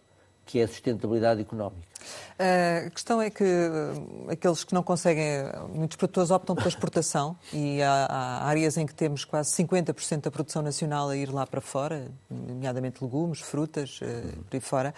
que 0.44 0.61
é 0.61 0.64
a 0.64 0.68
sustentabilidade 0.68 1.40
económica. 1.40 1.91
A 2.38 2.90
questão 2.90 3.20
é 3.20 3.30
que 3.30 3.44
eh, 3.44 4.32
aqueles 4.32 4.64
que 4.64 4.74
não 4.74 4.82
conseguem, 4.82 5.44
muitos 5.72 5.96
produtores 5.96 6.30
optam 6.30 6.56
pela 6.56 6.68
exportação 6.68 7.36
e 7.52 7.80
há, 7.80 8.06
há 8.06 8.46
áreas 8.46 8.76
em 8.76 8.84
que 8.84 8.94
temos 8.94 9.24
quase 9.24 9.52
50% 9.62 10.22
da 10.22 10.30
produção 10.30 10.60
nacional 10.60 11.08
a 11.08 11.16
ir 11.16 11.32
lá 11.32 11.46
para 11.46 11.60
fora, 11.60 12.08
nomeadamente 12.28 13.02
legumes, 13.02 13.40
frutas, 13.40 14.00
uhum. 14.00 14.42
por 14.48 14.56
aí 14.56 14.60
fora. 14.60 14.94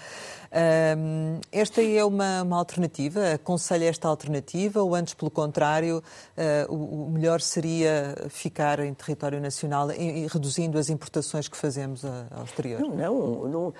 Esta 1.52 1.82
é 1.82 2.04
uma, 2.04 2.42
uma 2.42 2.56
alternativa? 2.56 3.34
Aconselha 3.34 3.86
esta 3.86 4.08
alternativa 4.08 4.82
ou 4.82 4.94
antes, 4.94 5.12
pelo 5.12 5.30
contrário, 5.30 6.02
eh, 6.36 6.66
o 6.70 7.10
melhor 7.10 7.40
seria 7.40 8.16
ficar 8.30 8.80
em 8.80 8.94
território 8.94 9.40
nacional 9.40 9.90
e 9.92 10.26
reduzindo 10.28 10.78
as 10.78 10.88
importações 10.88 11.48
que 11.48 11.56
fazemos 11.56 12.04
ao 12.04 12.44
exterior? 12.44 12.80
Não, 12.80 12.96
não, 12.96 13.48
não 13.48 13.74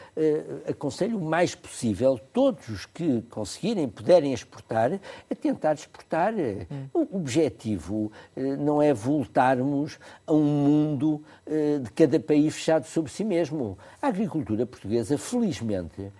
aconselho 0.69 1.19
o 1.19 1.25
mais 1.25 1.55
possível 1.55 2.21
todos 2.33 2.69
os 2.69 2.85
que 2.85 3.14
conseguirem, 3.23 3.89
puderem 3.89 4.33
exportar, 4.33 4.93
a 5.31 5.35
tentar 5.35 5.75
exportar. 5.75 6.33
Hum. 6.35 6.87
O 6.93 7.17
objetivo 7.17 8.11
eh, 8.37 8.57
não 8.57 8.81
é 8.81 8.93
voltarmos 8.93 9.99
a 10.27 10.33
um 10.33 10.43
mundo 10.43 11.23
eh, 11.47 11.79
de 11.79 11.91
cada 11.93 12.19
país 12.21 12.55
fechado 12.55 12.87
sobre 12.87 13.11
si 13.11 13.25
mesmo. 13.25 13.79
A 14.01 14.09
agricultura 14.09 14.67
portuguesa, 14.67 15.19
felizmente, 15.19 16.13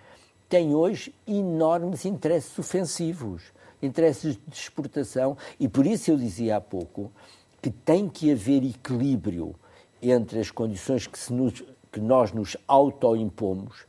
tem 0.47 0.75
hoje 0.75 1.13
enormes 1.27 2.05
interesses 2.05 2.57
ofensivos, 2.57 3.43
interesses 3.81 4.37
de 4.47 4.55
exportação, 4.55 5.37
e 5.59 5.67
por 5.67 5.85
isso 5.85 6.11
eu 6.11 6.17
dizia 6.17 6.57
há 6.57 6.61
pouco 6.61 7.11
que 7.61 7.69
tem 7.69 8.07
que 8.07 8.31
haver 8.31 8.63
equilíbrio 8.63 9.55
entre 10.01 10.39
as 10.39 10.51
condições 10.51 11.07
que, 11.07 11.33
nos, 11.33 11.63
que 11.91 11.99
nós 11.99 12.31
nos 12.31 12.55
autoimpomos 12.67 13.85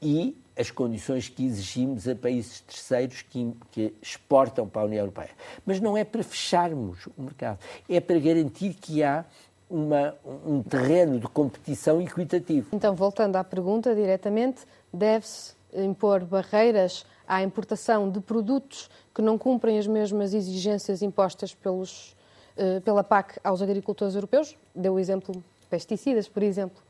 e 0.00 0.36
as 0.56 0.70
condições 0.70 1.28
que 1.28 1.44
exigimos 1.44 2.08
a 2.08 2.14
países 2.14 2.60
terceiros 2.60 3.22
que, 3.22 3.52
que, 3.70 3.92
exportam 4.00 4.66
para 4.66 4.82
a 4.82 4.84
União 4.86 5.00
Europeia. 5.00 5.30
Mas 5.64 5.80
não 5.80 5.96
é 5.96 6.04
para 6.04 6.22
fecharmos 6.22 7.06
o 7.16 7.22
mercado, 7.22 7.58
é 7.88 8.00
para 8.00 8.18
garantir 8.18 8.74
que 8.74 9.02
há 9.02 9.24
uma, 9.68 10.14
um 10.46 10.62
terreno 10.62 11.18
de 11.18 11.26
competição 11.28 12.00
equitativo. 12.00 12.68
Então, 12.72 12.94
voltando 12.94 13.36
à 13.36 13.44
pergunta 13.44 13.94
diretamente, 13.94 14.62
deve-se 14.92 15.54
impor 15.74 16.24
barreiras 16.24 17.04
à 17.26 17.42
importação 17.42 18.08
de 18.08 18.20
produtos 18.20 18.88
que 19.14 19.20
não 19.20 19.36
cumprem 19.36 19.78
as 19.78 19.86
mesmas 19.86 20.32
exigências 20.32 21.02
impostas 21.02 21.54
pelos, 21.54 22.16
eh, 22.56 22.80
pela 22.80 23.02
PAC 23.02 23.38
aos 23.42 23.60
agricultores 23.60 24.14
europeus? 24.14 24.56
Deu 24.74 24.94
o 24.94 24.98
exemplo 24.98 25.42
pesticidas, 25.68 26.28
por 26.28 26.42
exemplo. 26.42 26.80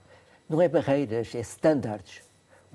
Não 0.48 0.60
é 0.60 0.68
barreiras, 0.68 1.34
é 1.34 1.40
standards. 1.40 2.25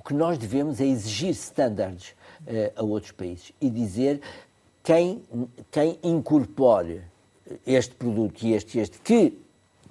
O 0.01 0.03
que 0.03 0.15
nós 0.15 0.39
devemos 0.39 0.81
é 0.81 0.85
exigir 0.85 1.29
standards 1.29 2.15
uh, 2.41 2.73
a 2.75 2.81
outros 2.81 3.11
países 3.11 3.53
e 3.61 3.69
dizer 3.69 4.19
quem, 4.83 5.23
quem 5.69 5.99
incorpore 6.01 7.03
este 7.67 7.93
produto 7.93 8.41
e 8.41 8.53
este 8.53 8.79
e 8.79 8.81
este, 8.81 8.99
que 8.99 9.39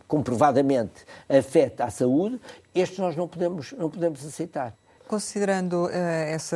comprovadamente 0.08 1.04
afeta 1.28 1.84
a 1.84 1.90
saúde, 1.90 2.40
estes 2.74 2.98
nós 2.98 3.14
não 3.14 3.28
podemos, 3.28 3.70
não 3.70 3.88
podemos 3.88 4.26
aceitar. 4.26 4.74
Considerando 5.11 5.86
uh, 5.86 5.90
esse 6.32 6.54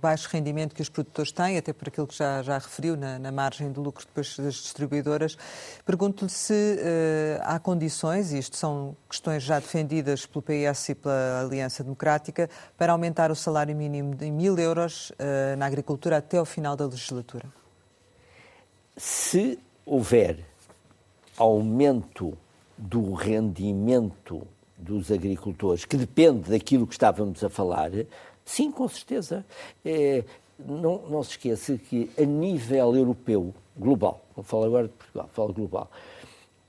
baixo 0.00 0.28
rendimento 0.30 0.72
que 0.72 0.80
os 0.80 0.88
produtores 0.88 1.32
têm, 1.32 1.58
até 1.58 1.72
por 1.72 1.88
aquilo 1.88 2.06
que 2.06 2.14
já, 2.14 2.44
já 2.44 2.56
referiu 2.56 2.96
na, 2.96 3.18
na 3.18 3.32
margem 3.32 3.72
de 3.72 3.80
lucro 3.80 4.06
depois 4.06 4.36
das 4.36 4.54
distribuidoras, 4.54 5.36
pergunto-lhe 5.84 6.30
se 6.30 6.52
uh, 6.54 7.42
há 7.42 7.58
condições, 7.58 8.32
e 8.32 8.38
isto 8.38 8.56
são 8.56 8.96
questões 9.08 9.42
já 9.42 9.58
defendidas 9.58 10.24
pelo 10.26 10.42
PS 10.42 10.90
e 10.90 10.94
pela 10.94 11.40
Aliança 11.40 11.82
Democrática, 11.82 12.48
para 12.76 12.92
aumentar 12.92 13.32
o 13.32 13.34
salário 13.34 13.74
mínimo 13.74 14.14
de 14.14 14.30
mil 14.30 14.56
euros 14.56 15.10
uh, 15.10 15.56
na 15.58 15.66
agricultura 15.66 16.18
até 16.18 16.38
ao 16.38 16.44
final 16.44 16.76
da 16.76 16.84
legislatura. 16.84 17.46
Se 18.96 19.58
houver 19.84 20.38
aumento 21.36 22.38
do 22.76 23.12
rendimento 23.12 24.46
dos 24.78 25.10
agricultores, 25.10 25.84
que 25.84 25.96
depende 25.96 26.50
daquilo 26.50 26.86
que 26.86 26.94
estávamos 26.94 27.42
a 27.42 27.48
falar, 27.48 27.90
sim, 28.44 28.70
com 28.70 28.88
certeza. 28.88 29.44
É, 29.84 30.24
não, 30.58 31.02
não 31.08 31.22
se 31.22 31.30
esqueça 31.30 31.76
que 31.76 32.10
a 32.18 32.24
nível 32.24 32.96
europeu, 32.96 33.54
global, 33.76 34.24
não 34.36 34.42
falo 34.42 34.64
agora 34.64 34.88
de 34.88 34.94
Portugal, 34.94 35.30
falo 35.32 35.52
global, 35.52 35.90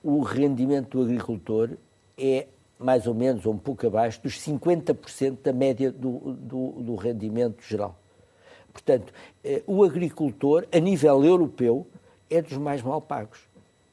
o 0.04 0.22
rendimento 0.22 0.98
do 0.98 1.04
agricultor 1.04 1.72
é 2.18 2.48
mais 2.80 3.06
ou 3.06 3.14
menos, 3.14 3.46
ou 3.46 3.54
um 3.54 3.58
pouco 3.58 3.86
abaixo, 3.86 4.22
dos 4.24 4.40
50% 4.40 5.40
da 5.44 5.52
média 5.52 5.92
do, 5.92 6.34
do, 6.34 6.72
do, 6.82 6.96
rendimento 6.96 7.62
geral. 7.62 7.94
Portanto, 8.72 9.12
é, 9.44 9.62
o 9.68 9.84
agricultor, 9.84 10.66
a 10.72 10.80
nível 10.80 11.26
europeu, 11.26 11.86
é 12.30 12.42
dos 12.42 12.58
mais 12.58 12.82
mal 12.82 13.02
pagos. 13.02 13.40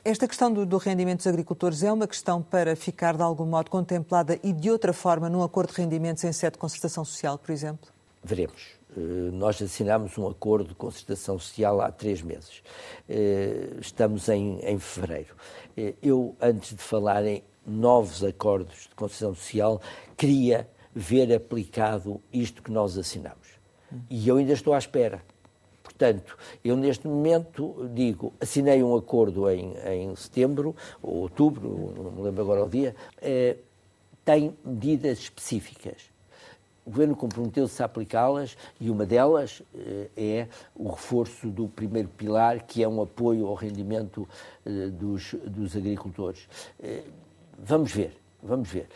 Esta 0.09 0.29
questão 0.29 0.53
do, 0.53 0.65
do, 0.65 0.77
rendimento 0.77 1.17
dos 1.17 1.27
agricultores 1.27 1.83
é 1.83 1.93
uma 1.93 2.07
questão 2.07 2.41
para 2.41 2.77
ficar 2.77 3.17
de 3.17 3.25
algum 3.25 3.45
modo 3.45 3.69
contemplada 3.69 4.39
e 4.41 4.53
de 4.53 4.71
outra 4.71 4.93
forma 4.93 5.29
num 5.29 5.43
acordo 5.43 5.75
de 5.75 5.81
rendimentos 5.81 6.23
em 6.23 6.33
sede 6.33 6.53
de 6.53 6.59
concertação 6.59 7.05
social, 7.05 7.37
por 7.37 7.51
exemplo? 7.51 7.91
Veremos. 8.23 8.77
Eh, 8.97 9.01
nós 9.33 9.61
assinámos 9.61 10.17
um 10.17 10.29
acordo 10.29 10.69
de 10.69 10.75
concertação 10.77 11.37
social 11.41 11.81
há 11.81 11.91
três 11.91 12.23
meses. 12.23 12.63
Eh, 13.09 13.79
estamos 13.81 14.29
em, 14.29 14.61
em 14.61 14.79
fevereiro. 14.79 15.35
Eh, 15.77 15.95
eu, 16.01 16.37
antes 16.41 16.77
de 16.77 16.83
falar 16.85 17.27
em 17.27 17.43
novos 17.67 18.23
acordos 18.23 18.83
de 18.89 18.95
concertação 18.95 19.35
social, 19.35 19.83
queria 20.17 20.69
ver 20.95 21.35
aplicado 21.35 22.23
isto 22.33 22.63
que 22.63 22.71
nós 22.71 22.97
assinamos. 22.97 23.49
E 24.09 24.29
eu 24.29 24.37
ainda 24.37 24.53
estou 24.53 24.73
à 24.73 24.79
espera. 24.79 25.21
Portanto, 25.97 26.36
eu 26.62 26.76
neste 26.76 27.09
momento 27.09 27.88
digo, 27.94 28.34
assinei 28.38 28.82
um 28.82 28.94
acordo 28.94 29.49
em, 29.49 29.74
em 29.86 30.14
setembro, 30.14 30.76
ou 31.03 31.22
outubro, 31.22 31.94
não 31.97 32.12
me 32.12 32.22
lembro 32.22 32.42
agora 32.42 32.64
o 32.64 32.68
dia, 32.68 32.94
eh, 33.22 33.57
tem 34.22 34.55
medidas 34.62 35.20
específicas. 35.20 36.11
O 36.84 36.90
Governo 36.90 37.16
comprometeu-se 37.16 37.82
a 37.82 37.86
aplicá-las 37.86 38.59
e 38.78 38.90
uma 38.90 39.07
delas 39.07 39.62
eh, 39.74 40.11
é 40.14 40.49
o 40.74 40.90
reforço 40.90 41.49
do 41.49 41.66
primeiro 41.66 42.09
pilar, 42.09 42.66
que 42.66 42.82
é 42.82 42.88
um 42.88 43.01
apoio 43.01 43.47
ao 43.47 43.55
rendimento 43.55 44.28
eh, 44.66 44.88
dos, 44.88 45.34
dos 45.47 45.74
agricultores. 45.74 46.47
Eh, 46.78 47.05
vamos 47.59 47.90
ver, 47.90 48.12
vamos 48.42 48.68
ver. 48.68 48.86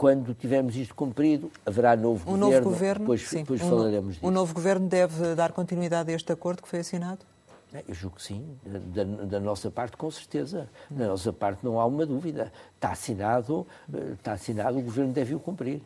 Quando 0.00 0.32
tivermos 0.32 0.76
isto 0.76 0.94
cumprido, 0.94 1.52
haverá 1.66 1.94
novo 1.94 2.22
um 2.22 2.32
governo. 2.32 2.54
Novo 2.54 2.70
governo 2.70 3.00
depois, 3.00 3.28
sim. 3.28 3.40
depois 3.40 3.60
um, 3.60 3.68
falaremos 3.68 4.14
disso. 4.14 4.26
O 4.26 4.30
novo 4.30 4.54
governo 4.54 4.88
deve 4.88 5.34
dar 5.34 5.52
continuidade 5.52 6.10
a 6.10 6.16
este 6.16 6.32
acordo 6.32 6.62
que 6.62 6.68
foi 6.68 6.78
assinado? 6.78 7.18
Eu 7.86 7.94
julgo 7.94 8.16
que 8.16 8.22
sim, 8.22 8.42
da, 8.64 9.04
da, 9.04 9.38
nossa 9.38 9.70
parte, 9.70 9.98
com 9.98 10.10
certeza. 10.10 10.70
Da 10.88 11.06
nossa 11.06 11.34
parte, 11.34 11.62
não 11.62 11.78
há 11.78 11.84
uma 11.84 12.06
dúvida. 12.06 12.50
Está 12.80 12.92
assinado, 12.92 13.66
eh, 13.92 14.14
está 14.14 14.32
assinado 14.32 14.78
o 14.78 14.80
Governo 14.80 15.12
deve 15.12 15.34
o 15.34 15.38
cumprir. 15.38 15.82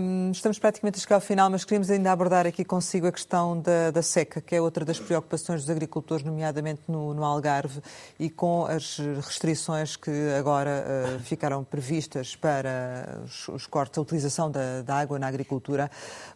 Um, 0.00 0.30
estamos 0.30 0.56
praticamente 0.56 0.98
a 0.98 1.00
chegar 1.00 1.16
ao 1.16 1.20
final, 1.20 1.50
mas 1.50 1.64
queríamos 1.64 1.90
ainda 1.90 2.12
abordar 2.12 2.46
aqui 2.46 2.64
consigo 2.64 3.08
a 3.08 3.12
questão 3.12 3.60
da, 3.60 3.90
da 3.90 4.02
seca, 4.02 4.40
que 4.40 4.54
é 4.54 4.60
outra 4.60 4.84
das 4.84 5.00
preocupações 5.00 5.62
dos 5.62 5.70
agricultores, 5.70 6.24
nomeadamente 6.24 6.82
no, 6.86 7.12
no 7.12 7.24
Algarve, 7.24 7.80
e 8.20 8.30
com 8.30 8.66
as 8.66 8.98
restrições 8.98 9.96
que 9.96 10.12
agora 10.38 10.84
uh, 10.86 11.18
ficaram 11.24 11.64
previstas 11.64 12.36
para 12.36 13.22
os, 13.24 13.48
os, 13.48 13.66
cortes, 13.66 13.98
a 13.98 14.00
utilização 14.00 14.48
da, 14.48 14.82
da, 14.82 14.94
água 14.94 15.18
na 15.18 15.26
agricultura. 15.26 15.90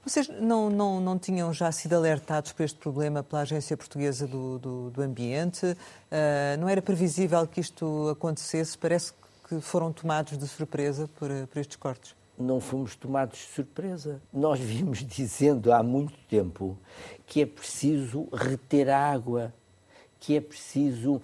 Vocês 0.04 0.28
não, 0.40 0.68
não, 0.68 1.00
não 1.00 1.16
tinham 1.16 1.52
já 1.52 1.70
sido 1.70 1.94
alertados 1.94 2.50
por 2.50 2.64
este 2.64 2.80
problema 2.80 3.22
pela 3.22 3.42
Agência 3.42 3.76
Portuguesa 3.76 4.26
do, 4.26 4.58
do, 4.58 4.90
do 4.90 5.00
Ambiente? 5.00 5.64
Uh, 5.64 6.58
não 6.58 6.68
era 6.68 6.82
previsível 6.82 7.46
que 7.46 7.60
isto 7.60 8.08
acontecesse? 8.08 8.76
Parece 8.76 9.12
que 9.12 9.19
foram 9.60 9.92
tomados 9.92 10.36
de 10.36 10.46
surpresa 10.46 11.08
por, 11.16 11.30
por 11.48 11.58
estes 11.58 11.76
cortes? 11.76 12.14
Não 12.38 12.60
fomos 12.60 12.94
tomados 12.94 13.38
de 13.38 13.44
surpresa. 13.44 14.20
Nós 14.32 14.60
vimos 14.60 14.98
dizendo 15.04 15.72
há 15.72 15.82
muito 15.82 16.18
tempo 16.28 16.78
que 17.26 17.42
é 17.42 17.46
preciso 17.46 18.28
reter 18.32 18.88
a 18.88 18.98
água, 18.98 19.52
que 20.18 20.36
é 20.36 20.40
preciso 20.40 21.20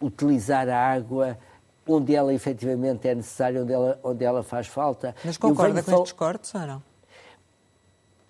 utilizar 0.00 0.68
a 0.68 0.78
água 0.78 1.38
onde 1.86 2.14
ela 2.14 2.32
efetivamente 2.32 3.08
é 3.08 3.14
necessária, 3.14 3.62
onde 3.62 3.72
ela, 3.72 3.98
onde 4.02 4.24
ela 4.24 4.42
faz 4.42 4.66
falta. 4.66 5.14
Mas 5.24 5.36
concorda 5.36 5.82
com 5.82 5.90
fal... 5.90 6.00
estes 6.00 6.12
cortes 6.12 6.54
ou 6.54 6.60
não? 6.60 6.82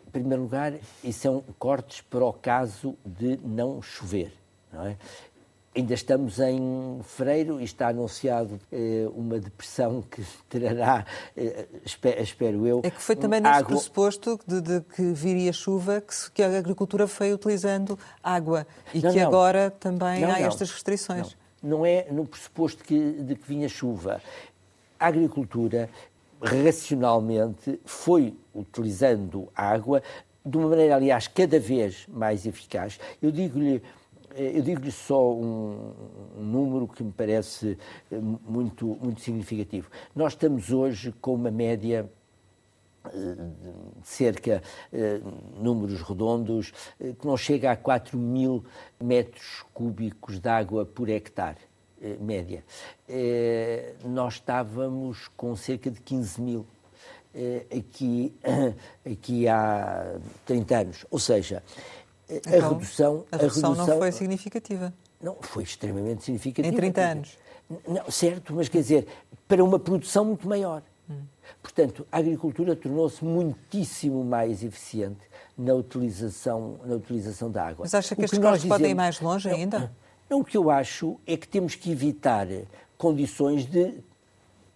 Em 0.06 0.10
primeiro 0.10 0.42
lugar, 0.42 0.74
isso 1.04 1.20
são 1.20 1.44
cortes 1.58 2.00
para 2.00 2.24
o 2.24 2.32
caso 2.32 2.96
de 3.04 3.38
não 3.44 3.80
chover. 3.80 4.32
Não 4.72 4.86
é? 4.86 4.96
Ainda 5.72 5.94
estamos 5.94 6.40
em 6.40 7.00
fevereiro 7.04 7.60
e 7.60 7.64
está 7.64 7.88
anunciado 7.88 8.58
eh, 8.72 9.08
uma 9.14 9.38
depressão 9.38 10.02
que 10.02 10.20
trará, 10.50 11.06
eh, 11.36 11.66
espero 12.18 12.66
eu. 12.66 12.80
É 12.82 12.90
que 12.90 13.00
foi 13.00 13.14
também 13.14 13.40
nesse 13.40 13.54
água... 13.54 13.68
pressuposto 13.68 14.40
de, 14.44 14.60
de, 14.60 14.80
que 14.80 15.12
viria 15.12 15.52
chuva 15.52 16.00
que, 16.00 16.30
que, 16.32 16.42
a 16.42 16.58
agricultura 16.58 17.06
foi 17.06 17.32
utilizando 17.32 17.96
água 18.20 18.66
e 18.92 19.00
não, 19.00 19.12
que 19.12 19.20
não. 19.20 19.28
agora 19.28 19.70
também 19.70 20.22
não, 20.22 20.32
há 20.32 20.40
estas 20.40 20.72
restrições. 20.72 21.36
Não. 21.62 21.86
é 21.86 22.08
no 22.10 22.26
pressuposto 22.26 22.82
que, 22.82 23.12
de 23.22 23.36
que 23.36 23.46
vinha 23.46 23.68
chuva. 23.68 24.20
A 24.98 25.06
agricultura, 25.06 25.88
racionalmente, 26.42 27.78
foi 27.84 28.34
utilizando 28.52 29.48
água 29.54 30.02
de 30.44 30.56
uma 30.56 30.68
maneira, 30.68 30.96
aliás, 30.96 31.28
cada 31.28 31.60
vez 31.60 32.06
mais 32.08 32.44
eficaz. 32.44 32.98
Eu 33.22 33.30
digo-lhe 33.30 33.80
eu 34.36 34.62
digo-lhe 34.62 34.92
só 34.92 35.32
um, 35.34 35.92
um, 36.38 36.42
número 36.42 36.86
que 36.86 37.02
me 37.02 37.12
parece 37.12 37.76
eh, 38.10 38.18
muito, 38.18 38.86
muito 39.02 39.20
significativo. 39.20 39.90
Nós 40.14 40.32
estamos 40.32 40.70
hoje 40.70 41.12
com 41.20 41.34
uma 41.34 41.50
média 41.50 42.08
eh, 43.04 43.08
de 43.10 44.08
cerca, 44.08 44.62
números 45.56 46.00
redondos, 46.02 46.72
que 46.98 47.26
não 47.26 47.36
chega 47.36 47.72
a 47.72 47.76
4 47.76 48.16
mil 48.18 48.64
metros 49.00 49.64
cúbicos 49.72 50.38
de 50.38 50.48
água 50.48 50.84
por 50.84 51.08
hectare, 51.08 51.58
média. 52.20 52.64
Nós 54.04 54.34
estávamos 54.34 55.28
com 55.36 55.54
cerca 55.56 55.90
de 55.90 56.00
15 56.00 56.40
mil 56.40 56.66
aqui, 57.76 58.34
aqui 59.04 59.48
há 59.48 60.18
30 60.46 60.78
anos. 60.78 61.06
Ou 61.10 61.18
seja, 61.18 61.62
então, 62.30 62.52
a 62.52 62.68
redução, 62.68 63.24
a 63.32 63.36
redução, 63.36 63.72
a 63.72 63.74
redução 63.74 63.74
não 63.74 63.98
foi 63.98 64.12
significativa. 64.12 64.92
Não, 65.20 65.36
foi 65.40 65.64
extremamente 65.64 66.24
significativa. 66.24 66.74
Em 66.74 66.76
30 66.76 67.00
anos. 67.00 67.38
Não, 67.86 68.10
certo, 68.10 68.54
mas 68.54 68.68
quer 68.68 68.78
dizer, 68.78 69.06
para 69.46 69.62
uma 69.62 69.78
produção 69.78 70.24
muito 70.24 70.48
maior. 70.48 70.82
Hum. 71.08 71.22
Portanto, 71.62 72.06
a 72.10 72.18
agricultura 72.18 72.74
tornou-se 72.74 73.24
muitíssimo 73.24 74.24
mais 74.24 74.62
eficiente 74.62 75.20
na 75.56 75.74
utilização, 75.74 76.80
na 76.84 76.94
utilização 76.94 77.50
da 77.50 77.64
água. 77.64 77.84
Mas 77.84 77.94
acha 77.94 78.14
que, 78.14 78.20
que 78.20 78.24
estes 78.24 78.38
cortes 78.38 78.64
podem 78.64 78.92
ir 78.92 78.94
mais 78.94 79.20
longe 79.20 79.48
não, 79.48 79.56
ainda? 79.56 79.92
Não, 80.28 80.40
o 80.40 80.44
que 80.44 80.56
eu 80.56 80.70
acho 80.70 81.18
é 81.26 81.36
que 81.36 81.46
temos 81.46 81.74
que 81.74 81.90
evitar 81.90 82.46
condições 82.96 83.66
de 83.66 83.94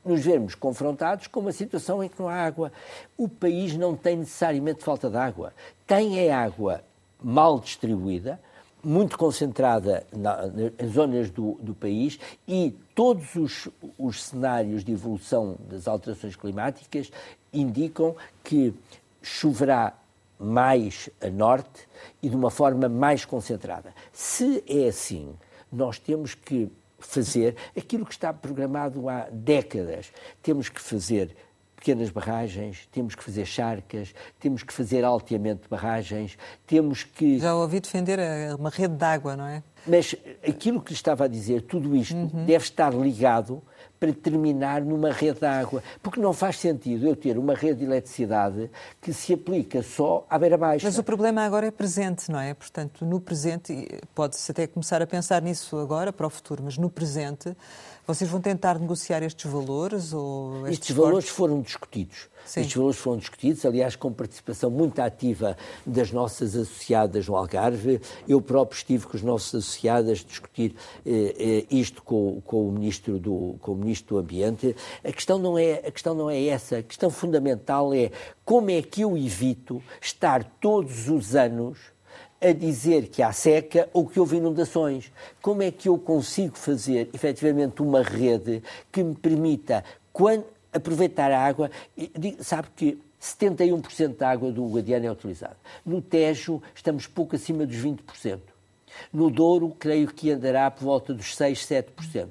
nos 0.05 0.21
vermos 0.21 0.55
confrontados 0.55 1.27
com 1.27 1.41
uma 1.41 1.53
situação 1.53 2.05
em 2.05 2.09
que 2.09 2.21
não 2.21 2.29
há 2.29 2.35
água. 2.35 2.71
O 3.17 3.29
país 3.29 3.75
não 3.75 3.97
tem 3.97 4.17
necessariamente 4.17 4.85
falta 4.85 5.09
de 5.09 5.17
água. 5.17 5.55
Tem 5.87 6.19
é 6.19 6.33
água 6.33 6.85
mal 7.25 7.59
distribuída, 7.59 8.39
muito 8.83 9.17
concentrada 9.17 10.07
na, 10.13 10.41
em 10.79 10.89
zonas 10.89 11.31
do, 11.31 11.55
do, 11.55 11.75
país 11.75 12.19
e 12.47 12.77
todos 12.95 13.35
os, 13.35 13.69
os 13.99 14.25
cenários 14.25 14.85
de 14.85 14.93
evolução 14.93 15.57
das 15.71 15.89
alterações 15.89 16.37
climáticas 16.37 17.11
indicam 17.53 18.15
que 18.43 18.75
choverá 19.23 19.95
mais 20.39 21.09
a 21.23 21.31
norte 21.31 21.89
e 22.23 22.29
de 22.29 22.37
uma 22.37 22.51
forma 22.51 22.89
mais 22.89 23.25
concentrada. 23.25 23.95
Se 24.13 24.63
é 24.69 24.89
assim, 24.89 25.35
nós 25.73 25.99
temos 25.99 26.35
que 26.35 26.71
fazer 26.99 27.57
aquilo 27.77 28.05
que 28.05 28.13
está 28.13 28.33
programado 28.33 29.09
há 29.09 29.29
décadas. 29.31 30.13
Temos 30.43 30.69
que 30.69 30.81
fazer 30.81 31.35
pequenas 31.85 32.09
barragens, 32.09 32.89
temos 32.91 33.15
que 33.15 33.23
fazer 33.23 33.45
charcas, 33.45 34.15
temos 34.41 34.63
que 34.63 34.73
fazer 34.73 35.05
alteamento 35.05 35.65
de 35.65 35.69
barragens, 35.69 36.39
temos 36.67 37.05
que... 37.05 37.39
Já 37.39 37.55
ouvi 37.55 37.79
defender 37.79 38.19
uma 38.59 38.71
rede 38.71 38.97
de 38.97 39.05
água, 39.05 39.37
não 39.37 39.47
é? 39.47 39.63
Mas 39.87 40.17
aquilo 40.49 40.81
que 40.81 40.93
lhe 40.93 40.97
estava 40.97 41.27
a 41.27 41.29
dizer, 41.29 41.61
tudo 41.61 41.95
isto 41.95 42.17
uhum. 42.17 42.47
deve 42.47 42.65
estar 42.65 42.95
ligado 42.95 43.63
para 44.01 44.13
terminar 44.15 44.83
numa 44.83 45.13
rede 45.13 45.41
de 45.41 45.47
água. 45.47 45.83
Porque 46.03 46.21
não 46.21 46.33
faz 46.33 46.59
sentido 46.59 47.07
eu 47.07 47.15
ter 47.15 47.37
uma 47.37 47.55
rede 47.55 47.81
de 47.81 47.85
eletricidade 47.85 48.71
que 49.01 49.13
se 49.13 49.35
aplica 49.35 49.83
só 49.83 50.27
à 50.29 50.39
beira 50.39 50.57
baixa. 50.57 50.87
Mas 50.87 50.99
o 50.99 51.05
problema 51.05 51.43
agora 51.43 51.67
é 51.67 51.71
presente, 51.71 52.31
não 52.31 52.41
é? 52.41 52.55
Portanto, 52.55 53.05
no 53.05 53.21
presente, 53.21 53.89
pode-se 54.15 54.51
até 54.51 54.67
começar 54.67 55.03
a 55.03 55.07
pensar 55.07 55.43
nisso 55.43 55.77
agora 55.79 56.13
para 56.13 56.27
o 56.27 56.31
futuro, 56.31 56.63
mas 56.65 56.79
no 56.79 56.89
presente, 56.89 57.55
vocês 58.07 58.29
vão 58.29 58.41
tentar 58.41 58.79
negociar 58.79 59.23
estes 59.23 59.51
valores? 59.51 60.13
Ou 60.13 60.67
estes, 60.67 60.73
estes 60.73 60.97
valores 60.97 61.29
foram 61.29 61.61
discutidos. 61.61 62.29
Sim. 62.45 62.61
Estes 62.61 62.77
valores 62.77 62.99
foram 62.99 63.19
discutidos, 63.19 63.65
aliás, 63.65 63.97
com 63.97 64.13
participação 64.13 64.71
muito 64.71 65.01
ativa 65.01 65.57
das 65.87 66.13
nossas 66.13 66.55
associadas 66.55 67.27
no 67.27 67.37
Algarve. 67.37 68.01
Eu 68.29 68.41
próprio 68.43 68.77
estive 68.77 69.07
com 69.07 69.17
os 69.17 69.23
nossos 69.23 69.55
associados 69.55 70.11
a 70.11 70.15
discutir 70.15 70.75
eh, 71.07 71.35
eh, 71.39 71.67
isto 71.71 72.03
com, 72.03 72.43
com, 72.43 72.69
o 72.69 72.73
ministro 72.73 73.19
do, 73.19 73.57
com 73.61 73.73
o 73.73 73.77
Ministro 73.77 74.17
do 74.17 74.21
Ambiente. 74.21 74.77
A 75.03 75.11
questão, 75.11 75.39
não 75.39 75.57
é, 75.57 75.75
a 75.87 75.91
questão 75.91 76.15
não 76.15 76.29
é 76.29 76.45
essa. 76.45 76.79
A 76.79 76.83
questão 76.83 77.09
fundamental 77.09 77.95
é 77.95 78.11
como 78.45 78.71
é 78.71 78.83
que 78.83 79.01
eu 79.01 79.17
evito 79.17 79.83
estar 80.01 80.45
todos 80.61 81.09
os 81.09 81.35
anos 81.35 81.94
a 82.45 82.53
dizer 82.53 83.09
que 83.09 83.23
há 83.23 83.33
seca 83.33 83.89
ou 83.93 84.07
que 84.07 84.21
houve 84.21 84.37
inundações. 84.37 85.11
Como 85.41 85.63
é 85.63 85.71
que 85.71 85.89
eu 85.89 85.99
consigo 85.99 86.59
fazer, 86.59 87.09
efetivamente, 87.15 87.81
uma 87.81 88.03
rede 88.03 88.63
que 88.93 89.03
me 89.03 89.15
permita, 89.15 89.83
quando, 90.13 90.45
aproveitar 90.73 91.31
a 91.31 91.41
água. 91.41 91.71
Sabe 92.41 92.69
que 92.77 92.99
71% 93.23 94.17
da 94.17 94.29
água 94.29 94.53
do 94.53 94.67
Guadiana 94.67 95.07
é 95.07 95.11
utilizada. 95.11 95.57
No 95.87 96.03
Tejo 96.03 96.61
estamos 96.75 97.07
pouco 97.07 97.37
acima 97.37 97.65
dos 97.65 97.77
20%. 97.77 98.41
No 99.13 99.31
Douro, 99.31 99.75
creio 99.79 100.09
que 100.09 100.31
andará 100.31 100.71
por 100.71 100.85
volta 100.85 101.15
dos 101.15 101.35
6, 101.35 101.59
7%. 101.67 102.29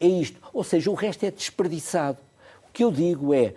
É 0.00 0.06
isto. 0.06 0.40
Ou 0.52 0.64
seja, 0.64 0.90
o 0.90 0.94
resto 0.94 1.24
é 1.24 1.30
desperdiçado. 1.30 2.18
O 2.68 2.72
que 2.72 2.82
eu 2.82 2.90
digo 2.90 3.32
é, 3.32 3.54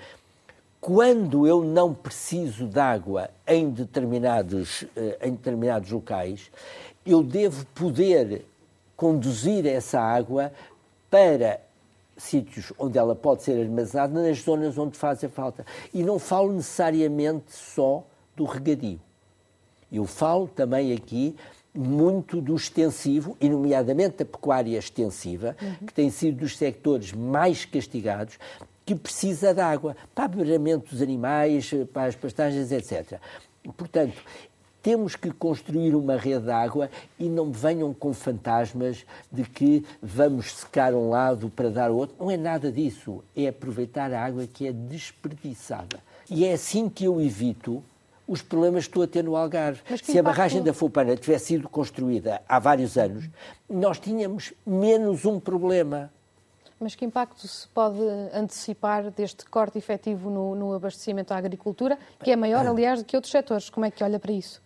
quando 0.81 1.45
eu 1.45 1.63
não 1.63 1.93
preciso 1.93 2.65
de 2.65 2.79
água 2.79 3.29
em 3.45 3.69
determinados, 3.69 4.83
eh, 4.95 5.19
em 5.21 5.31
determinados 5.31 5.91
locais, 5.91 6.51
eu 7.05 7.21
devo 7.21 7.63
poder 7.67 8.43
conduzir 8.97 9.67
essa 9.67 10.01
água 10.01 10.51
para 11.09 11.61
sítios 12.17 12.73
onde 12.79 12.97
ela 12.97 13.15
pode 13.15 13.43
ser 13.43 13.61
armazenada 13.61 14.21
nas 14.21 14.39
zonas 14.39 14.75
onde 14.75 14.97
faz 14.97 15.23
a 15.23 15.29
falta. 15.29 15.65
E 15.93 16.01
não 16.03 16.17
falo 16.17 16.51
necessariamente 16.51 17.53
só 17.53 18.03
do 18.35 18.43
regadio. 18.45 18.99
Eu 19.91 20.05
falo 20.05 20.47
também 20.47 20.93
aqui 20.93 21.35
muito 21.73 22.41
do 22.41 22.55
extensivo, 22.55 23.37
e 23.39 23.47
nomeadamente 23.47 24.23
a 24.23 24.25
pecuária 24.25 24.77
extensiva, 24.77 25.55
uhum. 25.61 25.87
que 25.87 25.93
tem 25.93 26.09
sido 26.09 26.39
dos 26.39 26.57
sectores 26.57 27.13
mais 27.13 27.63
castigados, 27.65 28.37
que 28.91 28.95
precisa 28.95 29.53
de 29.53 29.61
água 29.61 29.95
para 30.13 30.25
aberamento 30.25 30.89
dos 30.89 31.01
animais, 31.01 31.71
para 31.93 32.07
as 32.07 32.15
pastagens, 32.15 32.73
etc. 32.73 33.21
Portanto, 33.77 34.17
temos 34.83 35.15
que 35.15 35.31
construir 35.31 35.95
uma 35.95 36.17
rede 36.17 36.45
de 36.45 36.51
água 36.51 36.89
e 37.17 37.29
não 37.29 37.53
venham 37.53 37.93
com 37.93 38.13
fantasmas 38.13 39.05
de 39.31 39.43
que 39.43 39.85
vamos 40.01 40.51
secar 40.51 40.93
um 40.93 41.09
lado 41.09 41.49
para 41.49 41.69
dar 41.69 41.89
outro. 41.89 42.17
Não 42.19 42.29
é 42.29 42.35
nada 42.35 42.69
disso. 42.69 43.23
É 43.33 43.47
aproveitar 43.47 44.11
a 44.11 44.25
água 44.25 44.45
que 44.45 44.67
é 44.67 44.73
desperdiçada. 44.73 45.99
E 46.29 46.43
é 46.43 46.51
assim 46.51 46.89
que 46.89 47.05
eu 47.05 47.21
evito 47.21 47.81
os 48.27 48.41
problemas 48.41 48.83
que 48.83 48.89
estou 48.89 49.03
a 49.03 49.07
ter 49.07 49.23
no 49.23 49.37
Algarve. 49.37 49.79
Se 50.03 50.19
a 50.19 50.23
barragem 50.23 50.61
da 50.61 50.73
Fupana 50.73 51.15
tivesse 51.15 51.45
sido 51.45 51.69
construída 51.69 52.41
há 52.45 52.59
vários 52.59 52.97
anos, 52.97 53.29
nós 53.69 53.99
tínhamos 53.99 54.51
menos 54.65 55.23
um 55.23 55.39
problema. 55.39 56.11
Mas 56.81 56.95
que 56.95 57.05
impacto 57.05 57.47
se 57.47 57.67
pode 57.67 57.99
antecipar 58.33 59.11
deste 59.11 59.45
corte 59.45 59.77
efetivo 59.77 60.31
no, 60.31 60.55
no 60.55 60.73
abastecimento 60.73 61.31
à 61.31 61.37
agricultura, 61.37 61.97
que 62.23 62.31
é 62.31 62.35
maior, 62.35 62.65
aliás, 62.65 63.03
do 63.03 63.05
que 63.05 63.15
outros 63.15 63.31
setores? 63.31 63.69
Como 63.69 63.85
é 63.85 63.91
que 63.91 64.03
olha 64.03 64.19
para 64.19 64.31
isso? 64.31 64.61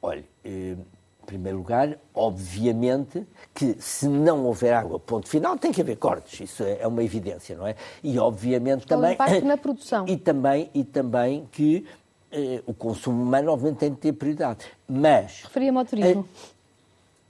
Olha, 0.00 0.24
eh, 0.44 0.76
em 1.24 1.26
primeiro 1.26 1.58
lugar, 1.58 1.98
obviamente 2.14 3.26
que 3.54 3.74
se 3.80 4.06
não 4.06 4.44
houver 4.44 4.74
água, 4.74 5.00
ponto 5.00 5.28
final, 5.28 5.56
tem 5.58 5.72
que 5.72 5.80
haver 5.80 5.96
cortes. 5.96 6.40
Isso 6.40 6.62
é, 6.62 6.82
é 6.82 6.86
uma 6.86 7.02
evidência, 7.02 7.56
não 7.56 7.66
é? 7.66 7.74
E 8.02 8.18
obviamente 8.18 8.86
também. 8.86 9.10
O 9.10 9.14
impacto 9.14 9.44
na 9.44 9.56
produção. 9.58 10.04
E 10.06 10.16
também, 10.16 10.70
e 10.74 10.84
também 10.84 11.48
que 11.50 11.86
eh, 12.30 12.62
o 12.66 12.74
consumo 12.74 13.22
humano, 13.22 13.50
obviamente, 13.50 13.78
tem 13.78 13.90
de 13.90 13.96
ter 13.96 14.12
prioridade. 14.12 14.66
Mas. 14.86 15.42
Referia-me 15.44 15.78
ao 15.78 15.84
turismo. 15.84 16.28
Eh, 16.30 16.48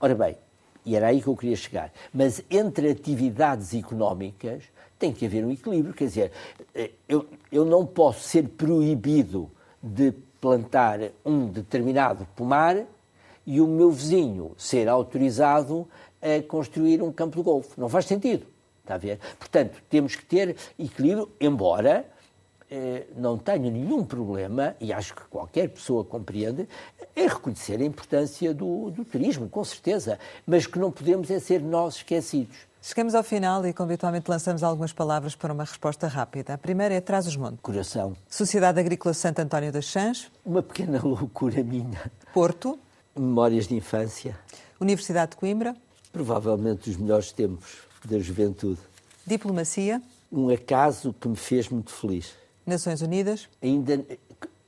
ora 0.01 0.15
bem, 0.15 0.37
e 0.85 0.95
era 0.95 1.07
aí 1.07 1.21
que 1.21 1.27
eu 1.27 1.35
queria 1.35 1.55
chegar. 1.55 1.91
Mas 2.13 2.43
entre 2.49 2.89
atividades 2.89 3.73
económicas 3.73 4.63
tem 4.99 5.11
que 5.11 5.25
haver 5.25 5.43
um 5.43 5.51
equilíbrio. 5.51 5.93
Quer 5.93 6.05
dizer, 6.05 6.31
eh, 6.73 6.91
eu, 7.07 7.25
eu 7.51 7.65
não 7.65 7.85
posso 7.85 8.21
ser 8.21 8.47
proibido 8.49 9.49
de 9.81 10.13
plantar 10.39 10.99
um 11.25 11.47
determinado 11.47 12.27
pomar 12.35 12.77
e 13.45 13.59
o 13.59 13.67
meu 13.67 13.91
vizinho 13.91 14.51
ser 14.57 14.87
autorizado 14.87 15.87
a 16.21 16.41
construir 16.47 17.01
um 17.01 17.11
campo 17.11 17.37
de 17.37 17.43
golfe. 17.43 17.79
Não 17.79 17.89
faz 17.89 18.05
sentido. 18.05 18.45
Está 18.81 18.95
a 18.95 18.97
ver? 18.99 19.19
Portanto, 19.39 19.81
temos 19.89 20.15
que 20.15 20.25
ter 20.25 20.55
equilíbrio, 20.77 21.29
embora 21.41 22.05
não 23.15 23.37
tenha 23.37 23.69
nenhum 23.69 24.03
problema, 24.03 24.75
e 24.79 24.91
acho 24.91 25.15
que 25.15 25.21
qualquer 25.23 25.69
pessoa 25.69 26.03
compreende, 26.03 26.67
em 27.15 27.27
reconhecer 27.27 27.79
a 27.79 27.85
importância 27.85 28.53
do, 28.53 28.89
do 28.91 29.05
turismo, 29.05 29.47
com 29.47 29.63
certeza, 29.63 30.19
mas 30.45 30.67
que 30.67 30.79
não 30.79 30.91
podemos 30.91 31.29
é 31.29 31.39
ser 31.39 31.61
nós 31.61 31.97
esquecidos. 31.97 32.55
Chegamos 32.87 33.15
ao 33.15 33.23
final 33.23 33.65
e, 33.65 33.73
como 33.73 33.89
habitualmente, 33.89 34.29
lançamos 34.29 34.61
algumas 34.61 34.93
palavras 34.93 35.35
para 35.35 35.51
uma 35.51 35.63
resposta 35.63 36.07
rápida. 36.07 36.53
A 36.53 36.57
primeira 36.57 36.93
é 36.93 37.01
Traz 37.01 37.25
os 37.25 37.35
Montes. 37.35 37.57
Coração. 37.59 38.15
Sociedade 38.29 38.79
Agrícola 38.79 39.11
Santo 39.11 39.39
António 39.39 39.71
das 39.71 39.85
Chãs. 39.85 40.31
Uma 40.45 40.61
pequena 40.61 41.01
loucura 41.03 41.63
minha. 41.63 42.11
Porto. 42.31 42.77
Memórias 43.17 43.67
de 43.67 43.73
infância. 43.73 44.37
Universidade 44.79 45.31
de 45.31 45.37
Coimbra. 45.37 45.75
Provavelmente 46.11 46.91
os 46.91 46.95
melhores 46.95 47.31
tempos 47.31 47.77
da 48.03 48.19
juventude. 48.19 48.79
Diplomacia. 49.25 49.99
Um 50.31 50.49
acaso 50.49 51.11
que 51.19 51.27
me 51.27 51.35
fez 51.35 51.67
muito 51.67 51.91
feliz. 51.91 52.35
Nações 52.65 53.01
Unidas. 53.01 53.47
Ainda 53.61 54.03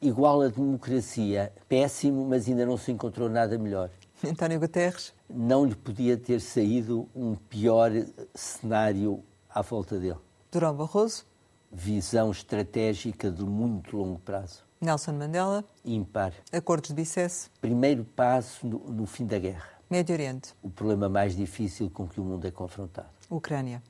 igual 0.01 0.41
a 0.41 0.49
democracia. 0.49 1.51
Péssimo, 1.67 2.25
mas 2.25 2.47
ainda 2.47 2.65
não 2.65 2.77
se 2.77 2.91
encontrou 2.91 3.29
nada 3.29 3.57
melhor. 3.57 3.89
António 4.23 4.59
Guterres 4.59 5.13
não 5.29 5.65
lhe 5.65 5.75
podia 5.75 6.17
ter 6.17 6.39
saído 6.41 7.07
um 7.15 7.35
pior 7.35 7.91
cenário 8.33 9.23
à 9.49 9.61
volta 9.61 9.99
dele. 9.99 10.17
Durão 10.51 10.75
Barroso. 10.75 11.25
Visão 11.71 12.31
estratégica 12.31 13.29
de 13.29 13.43
muito 13.43 13.97
longo 13.97 14.19
prazo. 14.19 14.63
Nelson 14.79 15.13
Mandela. 15.13 15.65
Impar. 15.83 16.33
Acordos 16.51 16.89
de 16.89 16.95
Bicesse. 16.95 17.49
Primeiro 17.59 18.05
passo 18.05 18.65
no, 18.65 18.79
no 18.79 19.05
fim 19.05 19.25
da 19.25 19.37
guerra. 19.37 19.67
Médio 19.89 20.13
Oriente. 20.13 20.53
O 20.61 20.69
problema 20.69 21.09
mais 21.09 21.35
difícil 21.35 21.89
com 21.89 22.07
que 22.07 22.19
o 22.19 22.23
mundo 22.23 22.45
é 22.47 22.51
confrontado. 22.51 23.09
Ucrânia. 23.29 23.81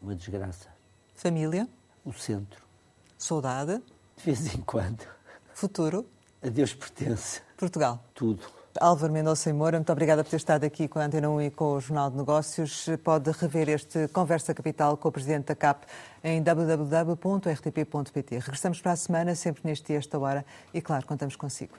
Uma 0.00 0.14
desgraça. 0.14 0.68
Família. 1.14 1.68
O 2.04 2.12
centro. 2.12 2.65
Saudade. 3.18 3.82
De 4.16 4.24
vez 4.24 4.54
em 4.54 4.60
quando. 4.60 5.04
Futuro. 5.54 6.06
A 6.42 6.48
Deus 6.48 6.74
pertence. 6.74 7.40
Portugal. 7.56 8.04
Tudo. 8.14 8.56
Álvaro 8.80 9.12
Mendonça 9.12 9.48
e 9.50 9.52
Moura, 9.52 9.78
muito 9.78 9.90
obrigada 9.92 10.22
por 10.22 10.30
ter 10.30 10.36
estado 10.36 10.64
aqui 10.64 10.86
com 10.88 10.98
a 10.98 11.04
Antena 11.04 11.30
1 11.30 11.42
e 11.42 11.50
com 11.50 11.76
o 11.76 11.80
Jornal 11.80 12.10
de 12.10 12.16
Negócios. 12.16 12.86
Pode 13.02 13.30
rever 13.30 13.68
este 13.68 14.06
Conversa 14.08 14.52
Capital 14.54 14.96
com 14.96 15.08
o 15.08 15.12
Presidente 15.12 15.46
da 15.46 15.54
CAP 15.54 15.86
em 16.22 16.42
www.rtp.pt. 16.42 18.38
Regressamos 18.38 18.80
para 18.80 18.92
a 18.92 18.96
semana, 18.96 19.34
sempre 19.34 19.62
neste 19.64 19.86
dia, 19.86 19.98
esta 19.98 20.18
hora, 20.18 20.44
e 20.74 20.82
claro, 20.82 21.06
contamos 21.06 21.36
consigo. 21.36 21.74